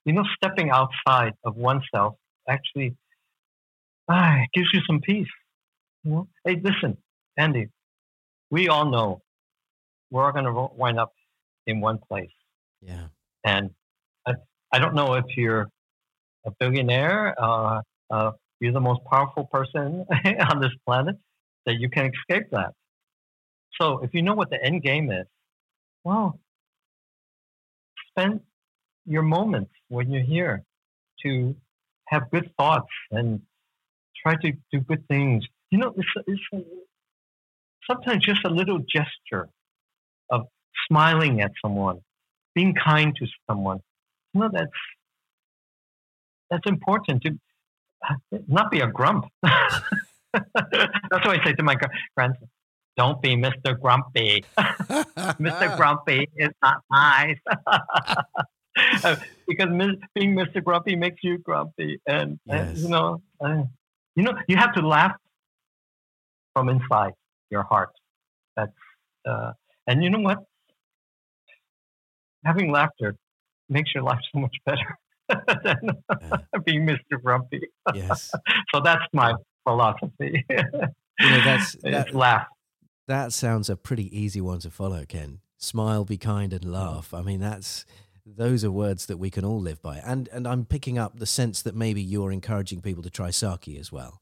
you 0.04 0.12
know, 0.12 0.24
stepping 0.36 0.70
outside 0.70 1.34
of 1.44 1.56
oneself 1.56 2.16
actually 2.48 2.96
ah, 4.08 4.38
gives 4.52 4.68
you 4.72 4.80
some 4.86 5.00
peace. 5.00 5.28
You 6.04 6.10
know? 6.10 6.28
Hey, 6.44 6.60
listen, 6.62 6.96
Andy, 7.36 7.68
we 8.50 8.68
all 8.68 8.90
know 8.90 9.22
we're 10.10 10.24
all 10.24 10.32
going 10.32 10.44
to 10.44 10.68
wind 10.76 10.98
up 10.98 11.12
in 11.66 11.80
one 11.80 11.98
place. 12.08 12.30
Yeah. 12.80 13.06
And 13.44 13.70
I, 14.26 14.34
I 14.72 14.78
don't 14.78 14.94
know 14.94 15.14
if 15.14 15.24
you're 15.36 15.68
a 16.44 16.50
billionaire, 16.58 17.34
uh, 17.40 17.80
uh, 18.10 18.32
you're 18.60 18.72
the 18.72 18.80
most 18.80 19.00
powerful 19.10 19.44
person 19.44 20.04
on 20.50 20.60
this 20.60 20.72
planet, 20.86 21.16
that 21.66 21.74
you 21.74 21.88
can 21.88 22.10
escape 22.12 22.50
that. 22.50 22.72
So 23.80 24.00
if 24.00 24.12
you 24.12 24.22
know 24.22 24.34
what 24.34 24.50
the 24.50 24.62
end 24.62 24.82
game 24.82 25.10
is, 25.10 25.26
well, 26.04 26.38
spend 28.10 28.40
your 29.06 29.22
moments 29.22 29.70
when 29.92 30.10
you're 30.10 30.22
here 30.22 30.64
to 31.22 31.54
have 32.06 32.30
good 32.30 32.50
thoughts 32.56 32.88
and 33.10 33.42
try 34.22 34.34
to 34.36 34.52
do 34.72 34.80
good 34.80 35.06
things. 35.06 35.44
You 35.70 35.78
know, 35.78 35.94
it's, 35.96 36.08
it's 36.26 36.66
sometimes 37.88 38.24
just 38.24 38.40
a 38.44 38.50
little 38.50 38.78
gesture 38.78 39.48
of 40.30 40.46
smiling 40.88 41.42
at 41.42 41.52
someone, 41.62 42.00
being 42.54 42.74
kind 42.74 43.14
to 43.16 43.26
someone. 43.48 43.80
You 44.32 44.40
know, 44.40 44.50
that's 44.52 44.80
that's 46.50 46.66
important 46.66 47.22
to 47.24 47.38
not 48.48 48.70
be 48.70 48.80
a 48.80 48.86
grump. 48.86 49.26
that's 49.42 49.82
what 50.32 51.40
I 51.40 51.44
say 51.44 51.52
to 51.52 51.62
my 51.62 51.76
friends. 52.14 52.36
Don't 52.96 53.22
be 53.22 53.36
Mr. 53.36 53.78
Grumpy. 53.78 54.44
Mr. 54.58 55.76
Grumpy 55.76 56.28
is 56.36 56.50
not 56.62 56.82
nice. 56.90 57.38
because 59.48 59.68
being 60.14 60.34
Mr. 60.34 60.62
Grumpy 60.62 60.96
makes 60.96 61.18
you 61.22 61.38
grumpy, 61.38 62.00
and, 62.06 62.38
yes. 62.46 62.68
and 62.68 62.78
you 62.78 62.88
know, 62.88 63.22
uh, 63.44 63.62
you 64.14 64.22
know, 64.22 64.34
you 64.48 64.56
have 64.56 64.74
to 64.74 64.86
laugh 64.86 65.12
from 66.54 66.68
inside 66.68 67.12
your 67.50 67.62
heart. 67.62 67.90
That's 68.56 68.72
uh, 69.26 69.52
and 69.86 70.02
you 70.02 70.10
know 70.10 70.20
what? 70.20 70.38
Having 72.44 72.72
laughter 72.72 73.16
makes 73.68 73.94
your 73.94 74.04
life 74.04 74.18
so 74.32 74.40
much 74.40 74.56
better 74.66 74.98
than 75.64 76.60
being 76.64 76.86
Mr. 76.86 77.22
Grumpy. 77.22 77.60
Yes. 77.94 78.32
so 78.74 78.80
that's 78.80 79.04
my 79.12 79.34
philosophy. 79.64 80.44
you 80.50 80.56
know, 81.30 81.44
that's 81.44 81.76
that, 81.82 82.14
laugh. 82.14 82.46
That 83.08 83.32
sounds 83.32 83.68
a 83.70 83.76
pretty 83.76 84.16
easy 84.16 84.40
one 84.40 84.60
to 84.60 84.70
follow, 84.70 85.04
Ken. 85.06 85.40
Smile, 85.56 86.04
be 86.04 86.18
kind, 86.18 86.52
and 86.52 86.64
laugh. 86.64 87.14
I 87.14 87.22
mean, 87.22 87.40
that's 87.40 87.84
those 88.24 88.64
are 88.64 88.70
words 88.70 89.06
that 89.06 89.16
we 89.18 89.30
can 89.30 89.44
all 89.44 89.60
live 89.60 89.82
by. 89.82 89.98
And 89.98 90.28
and 90.32 90.46
I'm 90.46 90.64
picking 90.64 90.98
up 90.98 91.18
the 91.18 91.26
sense 91.26 91.62
that 91.62 91.74
maybe 91.74 92.02
you're 92.02 92.32
encouraging 92.32 92.80
people 92.80 93.02
to 93.02 93.10
try 93.10 93.30
sake 93.30 93.76
as 93.78 93.90
well. 93.90 94.20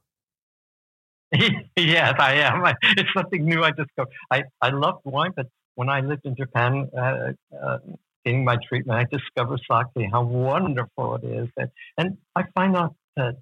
yes, 1.76 2.14
I 2.18 2.34
am. 2.34 2.62
It's 2.82 3.10
something 3.16 3.44
new 3.44 3.62
I 3.62 3.70
discovered. 3.70 4.12
I, 4.30 4.42
I 4.60 4.70
love 4.70 5.00
wine, 5.04 5.32
but 5.36 5.46
when 5.76 5.88
I 5.88 6.00
lived 6.00 6.26
in 6.26 6.34
Japan, 6.34 6.90
uh, 6.96 7.32
uh, 7.56 7.78
getting 8.24 8.44
my 8.44 8.56
treatment, 8.68 8.98
I 8.98 9.04
discovered 9.16 9.60
sake, 9.70 10.08
how 10.10 10.22
wonderful 10.22 11.16
it 11.16 11.24
is. 11.24 11.48
And, 11.56 11.70
and 11.96 12.18
I 12.34 12.44
find 12.54 12.76
out 12.76 12.96
that 13.16 13.36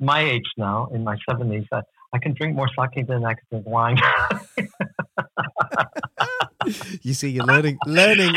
my 0.00 0.20
age 0.20 0.50
now, 0.56 0.88
in 0.94 1.04
my 1.04 1.16
70s, 1.28 1.66
that 1.70 1.84
I 2.14 2.18
can 2.18 2.32
drink 2.34 2.56
more 2.56 2.68
sake 2.68 3.06
than 3.06 3.24
I 3.24 3.34
can 3.34 3.44
drink 3.50 3.66
wine. 3.66 3.98
you 7.02 7.14
see, 7.14 7.30
you're 7.30 7.44
learning, 7.44 7.78
learning 7.86 8.34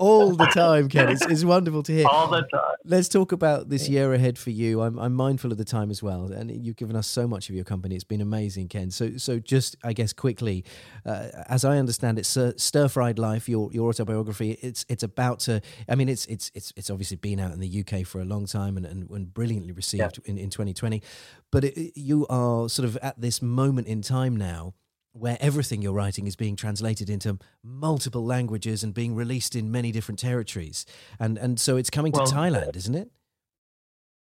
all 0.00 0.34
the 0.34 0.46
time, 0.46 0.88
Ken. 0.88 1.10
It's, 1.10 1.24
it's 1.26 1.44
wonderful 1.44 1.82
to 1.84 1.92
hear. 1.92 2.06
All 2.10 2.28
the 2.28 2.40
time. 2.42 2.74
Let's 2.84 3.08
talk 3.08 3.32
about 3.32 3.68
this 3.68 3.88
year 3.88 4.14
ahead 4.14 4.38
for 4.38 4.50
you. 4.50 4.80
I'm, 4.80 4.98
I'm 4.98 5.14
mindful 5.14 5.52
of 5.52 5.58
the 5.58 5.64
time 5.64 5.90
as 5.90 6.02
well, 6.02 6.32
and 6.32 6.50
you've 6.50 6.76
given 6.76 6.96
us 6.96 7.06
so 7.06 7.28
much 7.28 7.50
of 7.50 7.54
your 7.54 7.64
company. 7.64 7.94
It's 7.94 8.02
been 8.02 8.22
amazing, 8.22 8.68
Ken. 8.68 8.90
So, 8.90 9.18
so 9.18 9.38
just 9.38 9.76
I 9.84 9.92
guess 9.92 10.12
quickly, 10.14 10.64
uh, 11.04 11.28
as 11.48 11.64
I 11.64 11.76
understand 11.76 12.18
it, 12.18 12.24
Stir 12.24 12.88
Fried 12.88 13.18
Life, 13.18 13.48
your 13.48 13.70
your 13.72 13.90
autobiography. 13.90 14.52
It's 14.62 14.86
it's 14.88 15.02
about 15.02 15.40
to. 15.40 15.60
I 15.88 15.94
mean, 15.94 16.08
it's 16.08 16.24
it's 16.26 16.50
it's 16.54 16.72
it's 16.76 16.88
obviously 16.88 17.18
been 17.18 17.38
out 17.38 17.52
in 17.52 17.60
the 17.60 17.84
UK 17.84 18.06
for 18.06 18.20
a 18.20 18.24
long 18.24 18.46
time 18.46 18.78
and 18.78 18.86
and, 18.86 19.08
and 19.10 19.32
brilliantly 19.32 19.72
received 19.72 20.18
yeah. 20.24 20.30
in 20.30 20.38
in 20.38 20.48
2020, 20.48 21.02
but 21.50 21.64
it, 21.64 21.92
you 21.94 22.26
are 22.30 22.68
sort 22.70 22.88
of 22.88 22.96
at 22.98 23.20
this 23.20 23.42
moment 23.42 23.86
in 23.86 24.00
time 24.00 24.34
now 24.34 24.72
where 25.12 25.36
everything 25.40 25.82
you're 25.82 25.92
writing 25.92 26.26
is 26.26 26.36
being 26.36 26.56
translated 26.56 27.10
into 27.10 27.38
multiple 27.62 28.24
languages 28.24 28.82
and 28.84 28.94
being 28.94 29.14
released 29.14 29.56
in 29.56 29.70
many 29.70 29.90
different 29.92 30.18
territories. 30.18 30.86
And 31.18 31.38
and 31.38 31.58
so 31.58 31.76
it's 31.76 31.90
coming 31.90 32.12
well, 32.12 32.26
to 32.26 32.34
Thailand, 32.34 32.76
isn't 32.76 32.94
it? 32.94 33.10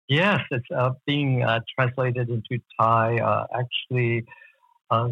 Yes, 0.09 0.41
it's 0.51 0.67
uh, 0.75 0.91
being 1.07 1.43
uh, 1.43 1.61
translated 1.75 2.29
into 2.29 2.63
Thai. 2.79 3.19
Uh, 3.19 3.47
actually, 3.53 4.25
uh, 4.91 5.09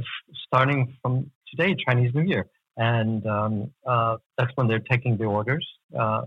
starting 0.47 0.97
from 1.03 1.31
today, 1.51 1.75
Chinese 1.87 2.15
New 2.15 2.23
Year, 2.23 2.47
and 2.77 3.27
um, 3.27 3.73
uh, 3.85 4.19
that's 4.39 4.53
when 4.55 4.69
they're 4.69 4.79
taking 4.79 5.17
the 5.17 5.25
orders 5.25 5.67
uh, 5.99 6.23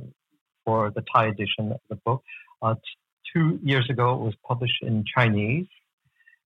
for 0.65 0.91
the 0.91 1.03
Thai 1.13 1.27
edition 1.27 1.71
of 1.71 1.79
the 1.89 1.95
book. 2.05 2.23
T- 2.61 2.79
two 3.33 3.59
years 3.63 3.89
ago, 3.89 4.15
it 4.15 4.19
was 4.19 4.33
published 4.45 4.81
in 4.81 5.05
Chinese, 5.15 5.67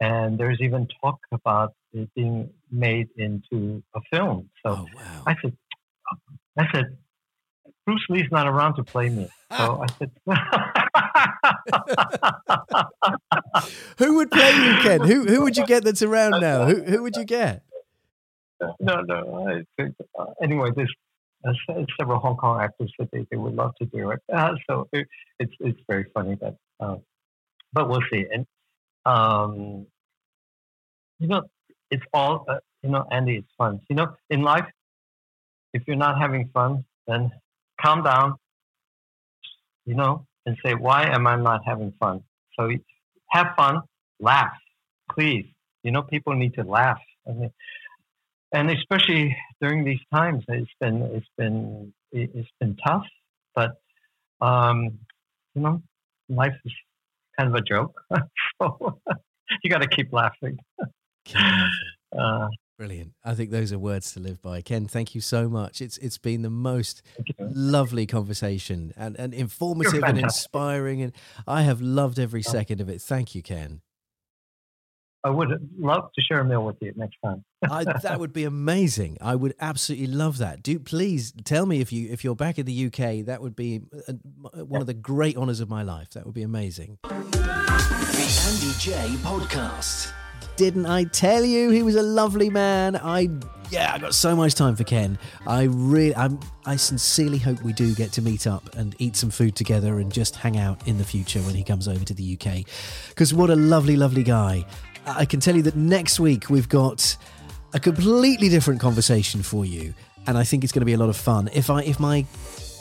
and 0.02 0.40
there's 0.40 0.60
even 0.60 0.88
talk 1.04 1.20
about 1.32 1.74
it 1.98 2.14
being 2.16 2.50
made 2.72 3.08
into 3.18 3.84
a 3.96 4.02
film. 4.12 4.50
So 4.66 4.72
oh, 4.72 4.86
wow. 4.96 5.24
I 5.26 5.36
said, 5.42 5.58
I 6.58 6.66
said, 6.74 6.98
Bruce 7.86 8.06
Lee's 8.10 8.32
not 8.32 8.48
around 8.48 8.76
to 8.76 8.84
play 8.84 9.10
me. 9.10 9.30
So 9.58 9.84
I 9.86 9.88
said, 9.98 10.12
who 13.98 14.16
would 14.16 14.32
play 14.32 14.52
you, 14.52 14.78
Ken? 14.82 15.02
Who 15.02 15.26
who 15.26 15.42
would 15.44 15.56
you 15.56 15.66
get 15.66 15.84
that's 15.84 16.02
around 16.02 16.32
now? 16.42 16.66
Who 16.66 16.84
who 16.84 17.04
would 17.04 17.16
you 17.16 17.24
get? 17.24 17.64
No, 18.80 19.02
no. 19.02 19.48
I 19.48 19.64
think 19.82 19.96
uh, 20.20 20.26
anyway. 20.42 20.72
There's 20.76 20.94
uh, 21.46 21.54
several 22.00 22.20
Hong 22.20 22.36
Kong 22.36 22.62
actors 22.62 22.92
that 23.00 23.10
they, 23.12 23.26
they 23.32 23.38
would 23.38 23.56
love 23.56 23.74
to 23.80 23.86
do 23.86 24.12
it. 24.12 24.20
Uh, 24.34 24.56
so 24.70 24.88
it, 24.92 25.08
it's 25.40 25.54
it's 25.60 25.80
very 25.88 26.06
funny 26.14 26.36
that, 26.42 26.56
uh, 26.80 26.96
but 27.74 27.90
we'll 27.90 28.02
see. 28.12 28.26
And 28.32 28.46
um, 29.06 29.86
you 31.20 31.28
know, 31.28 31.44
it's 31.92 32.04
all, 32.14 32.46
uh, 32.48 32.58
you 32.84 32.90
know, 32.90 33.06
Andy, 33.12 33.38
it's 33.38 33.52
fun. 33.58 33.82
You 33.90 33.96
know, 33.96 34.16
in 34.30 34.42
life, 34.42 34.66
if 35.74 35.84
you're 35.88 35.96
not 35.96 36.20
having 36.20 36.50
fun, 36.54 36.86
then 37.08 37.32
calm 37.82 38.04
down, 38.04 38.36
you 39.86 39.96
know, 39.96 40.26
and 40.46 40.58
say, 40.66 40.74
why 40.74 41.04
am 41.04 41.28
I 41.28 41.36
not 41.36 41.62
having 41.66 41.94
fun? 42.00 42.24
So 42.58 42.70
have 43.30 43.48
fun, 43.58 43.82
laugh, 44.20 44.54
please. 45.12 45.46
You 45.84 45.92
know, 45.92 46.02
people 46.02 46.34
need 46.34 46.54
to 46.56 46.64
laugh. 46.64 47.00
I 47.28 47.32
mean, 47.32 47.52
and 48.54 48.72
especially 48.72 49.36
during 49.62 49.84
these 49.84 50.00
times, 50.14 50.44
it's 50.48 50.72
been 50.80 51.02
it's 51.04 51.28
been 51.38 51.94
it's 52.12 52.50
been 52.60 52.76
tough. 52.86 53.06
But 53.56 53.78
um, 54.42 55.00
you 55.56 55.62
know, 55.62 55.82
life 56.30 56.56
is 56.66 56.74
kind 57.38 57.50
of 57.50 57.56
a 57.56 57.62
joke, 57.62 58.02
so 58.62 59.00
you 59.64 59.70
got 59.70 59.82
to 59.82 59.88
keep 59.88 60.12
laughing. 60.14 60.58
Uh, 61.36 62.48
Brilliant. 62.78 63.14
I 63.24 63.34
think 63.34 63.50
those 63.50 63.74
are 63.74 63.80
words 63.80 64.12
to 64.14 64.20
live 64.20 64.40
by. 64.40 64.62
Ken, 64.62 64.88
thank 64.88 65.16
you 65.16 65.22
so 65.22 65.50
much. 65.50 65.82
It's 65.82 65.98
it's 65.98 66.20
been 66.20 66.44
the 66.44 66.52
most 66.52 67.02
lovely 67.40 68.06
conversation 68.06 68.94
and, 68.96 69.16
and 69.18 69.34
informative 69.34 70.04
and 70.04 70.20
inspiring 70.20 71.02
and 71.02 71.12
I 71.48 71.64
have 71.64 71.82
loved 71.82 72.20
every 72.20 72.44
second 72.44 72.80
of 72.80 72.88
it. 72.88 73.02
Thank 73.02 73.34
you, 73.34 73.42
Ken. 73.42 73.82
I 75.24 75.32
would 75.32 75.50
love 75.78 76.12
to 76.14 76.22
share 76.22 76.42
a 76.42 76.46
meal 76.46 76.64
with 76.64 76.78
you 76.80 76.94
next 76.96 77.18
time. 77.26 77.44
I, 77.70 77.84
that 78.04 78.20
would 78.20 78.32
be 78.32 78.44
amazing. 78.44 79.18
I 79.20 79.36
would 79.36 79.56
absolutely 79.60 80.08
love 80.08 80.38
that. 80.38 80.62
Do 80.62 80.78
please 80.80 81.34
tell 81.44 81.66
me 81.66 81.82
if 81.82 81.92
you 81.92 82.10
if 82.12 82.24
you're 82.24 82.36
back 82.36 82.60
in 82.60 82.68
the 82.68 82.86
UK. 82.86 83.26
That 83.26 83.42
would 83.42 83.56
be 83.56 83.82
a, 84.08 84.12
uh, 84.12 84.66
one 84.66 84.82
of 84.82 84.88
the 84.88 84.94
great 84.94 85.36
honors 85.36 85.62
of 85.62 85.68
my 85.70 85.82
life. 85.82 86.12
That 86.12 86.26
would 86.26 86.36
be 86.36 86.44
amazing. 86.44 87.00
The 87.02 87.16
Andy 88.48 88.72
Jaye 88.78 89.18
Podcast. 89.18 90.14
Didn't 90.58 90.88
I 90.88 91.04
tell 91.04 91.46
you 91.46 91.70
he 91.70 91.84
was 91.84 91.96
a 91.96 92.02
lovely 92.02 92.50
man? 92.50 92.96
I 92.96 93.30
yeah, 93.70 93.94
I 93.94 94.00
got 94.00 94.16
so 94.16 94.36
much 94.36 94.56
time 94.56 94.76
for 94.76 94.84
Ken. 94.84 95.20
I 95.46 95.64
really, 95.64 96.16
I'm, 96.16 96.40
I 96.66 96.78
sincerely 96.78 97.38
hope 97.38 97.62
we 97.62 97.74
do 97.74 97.94
get 97.94 98.12
to 98.14 98.22
meet 98.24 98.48
up 98.48 98.76
and 98.76 98.96
eat 98.98 99.16
some 99.16 99.30
food 99.30 99.56
together 99.56 100.00
and 100.00 100.12
just 100.12 100.36
hang 100.36 100.58
out 100.58 100.88
in 100.88 100.98
the 100.98 101.04
future 101.04 101.40
when 101.42 101.54
he 101.54 101.64
comes 101.64 101.88
over 101.88 102.04
to 102.04 102.14
the 102.14 102.40
UK. 102.40 102.66
Because 103.10 103.34
what 103.34 103.50
a 103.50 103.56
lovely, 103.56 103.96
lovely 103.96 104.24
guy. 104.24 104.66
I 105.06 105.26
can 105.26 105.40
tell 105.40 105.56
you 105.56 105.62
that 105.64 105.76
next 105.76 106.20
week 106.20 106.50
we've 106.50 106.70
got 106.70 107.18
a 107.74 107.80
completely 107.80 108.50
different 108.50 108.80
conversation 108.80 109.44
for 109.44 109.64
you, 109.64 109.94
and 110.26 110.38
I 110.38 110.44
think 110.44 110.64
it's 110.64 110.74
going 110.74 110.82
to 110.82 110.86
be 110.86 110.94
a 110.94 110.98
lot 110.98 111.10
of 111.10 111.18
fun. 111.18 111.50
If 111.54 111.70
I, 111.70 111.84
if 111.84 112.00
my 112.00 112.26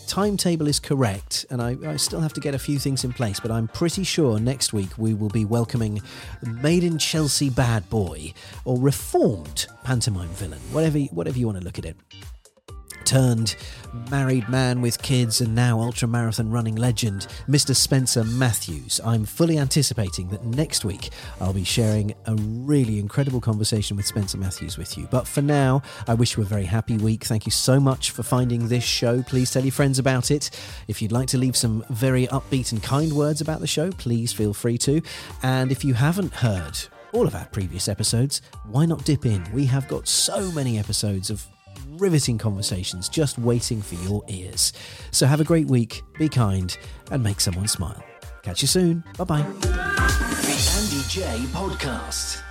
timetable 0.06 0.68
is 0.68 0.80
correct, 0.80 1.44
and 1.50 1.60
I, 1.60 1.76
I, 1.86 1.96
still 1.96 2.20
have 2.20 2.32
to 2.34 2.40
get 2.40 2.54
a 2.54 2.58
few 2.58 2.78
things 2.78 3.04
in 3.04 3.12
place, 3.12 3.40
but 3.40 3.50
I'm 3.50 3.68
pretty 3.68 4.04
sure 4.04 4.38
next 4.38 4.72
week 4.72 4.90
we 4.96 5.12
will 5.14 5.28
be 5.28 5.44
welcoming 5.44 6.00
Made 6.42 6.84
in 6.84 6.98
Chelsea 6.98 7.50
Bad 7.50 7.88
Boy 7.90 8.32
or 8.64 8.78
Reformed 8.80 9.66
Pantomime 9.84 10.28
Villain, 10.28 10.60
whatever, 10.72 10.98
whatever 10.98 11.38
you 11.38 11.46
want 11.46 11.58
to 11.58 11.64
look 11.64 11.78
at 11.78 11.84
it 11.84 11.96
turned 13.06 13.54
married 14.10 14.48
man 14.48 14.82
with 14.82 15.00
kids 15.00 15.40
and 15.40 15.54
now 15.54 15.80
ultra 15.80 16.06
marathon 16.06 16.50
running 16.50 16.76
legend, 16.76 17.26
Mr. 17.48 17.74
Spencer 17.74 18.24
Matthews. 18.24 19.00
I'm 19.04 19.24
fully 19.24 19.58
anticipating 19.58 20.28
that 20.28 20.44
next 20.44 20.84
week 20.84 21.10
I'll 21.40 21.52
be 21.52 21.64
sharing 21.64 22.14
a 22.26 22.34
really 22.34 22.98
incredible 22.98 23.40
conversation 23.40 23.96
with 23.96 24.06
Spencer 24.06 24.38
Matthews 24.38 24.76
with 24.76 24.98
you. 24.98 25.08
But 25.10 25.26
for 25.26 25.40
now, 25.40 25.82
I 26.06 26.14
wish 26.14 26.36
you 26.36 26.42
a 26.42 26.46
very 26.46 26.64
happy 26.64 26.98
week. 26.98 27.24
Thank 27.24 27.46
you 27.46 27.52
so 27.52 27.80
much 27.80 28.10
for 28.10 28.22
finding 28.22 28.68
this 28.68 28.84
show. 28.84 29.22
Please 29.22 29.50
tell 29.50 29.62
your 29.62 29.72
friends 29.72 29.98
about 29.98 30.30
it. 30.30 30.50
If 30.88 31.00
you'd 31.00 31.12
like 31.12 31.28
to 31.28 31.38
leave 31.38 31.56
some 31.56 31.84
very 31.90 32.26
upbeat 32.26 32.72
and 32.72 32.82
kind 32.82 33.12
words 33.12 33.40
about 33.40 33.60
the 33.60 33.66
show, 33.66 33.90
please 33.92 34.32
feel 34.32 34.52
free 34.52 34.78
to. 34.78 35.00
And 35.42 35.70
if 35.70 35.84
you 35.84 35.94
haven't 35.94 36.34
heard, 36.34 36.76
all 37.12 37.26
of 37.26 37.34
our 37.34 37.46
previous 37.46 37.88
episodes, 37.88 38.42
why 38.68 38.84
not 38.84 39.04
dip 39.04 39.24
in? 39.24 39.42
We 39.52 39.64
have 39.66 39.88
got 39.88 40.06
so 40.08 40.50
many 40.52 40.78
episodes 40.78 41.30
of 41.30 41.46
riveting 41.98 42.38
conversations 42.38 43.08
just 43.08 43.38
waiting 43.38 43.82
for 43.82 43.94
your 43.96 44.22
ears. 44.28 44.72
So 45.10 45.26
have 45.26 45.40
a 45.40 45.44
great 45.44 45.66
week, 45.66 46.02
be 46.18 46.28
kind, 46.28 46.76
and 47.10 47.22
make 47.22 47.40
someone 47.40 47.68
smile. 47.68 48.02
Catch 48.42 48.62
you 48.62 48.68
soon. 48.68 49.04
Bye 49.18 49.24
bye. 49.24 49.46
The 49.60 50.56
Andy 50.78 51.02
Jaye 51.10 51.46
Podcast. 51.46 52.42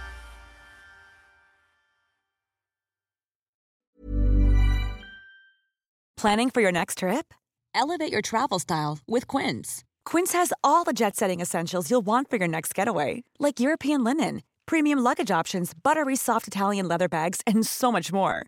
Planning 6.17 6.49
for 6.49 6.61
your 6.61 6.71
next 6.71 6.99
trip? 6.99 7.33
Elevate 7.75 8.11
your 8.11 8.21
travel 8.21 8.57
style 8.57 8.99
with 9.07 9.27
Quince. 9.27 9.83
Quince 10.05 10.33
has 10.33 10.51
all 10.63 10.83
the 10.83 10.93
jet 10.93 11.15
setting 11.15 11.39
essentials 11.39 11.91
you'll 11.91 12.05
want 12.05 12.29
for 12.29 12.37
your 12.37 12.47
next 12.47 12.73
getaway, 12.73 13.23
like 13.37 13.59
European 13.59 14.03
linen, 14.03 14.41
premium 14.65 14.99
luggage 14.99 15.29
options, 15.29 15.73
buttery 15.73 16.15
soft 16.15 16.47
Italian 16.47 16.87
leather 16.87 17.07
bags, 17.09 17.41
and 17.45 17.65
so 17.65 17.91
much 17.91 18.11
more 18.11 18.47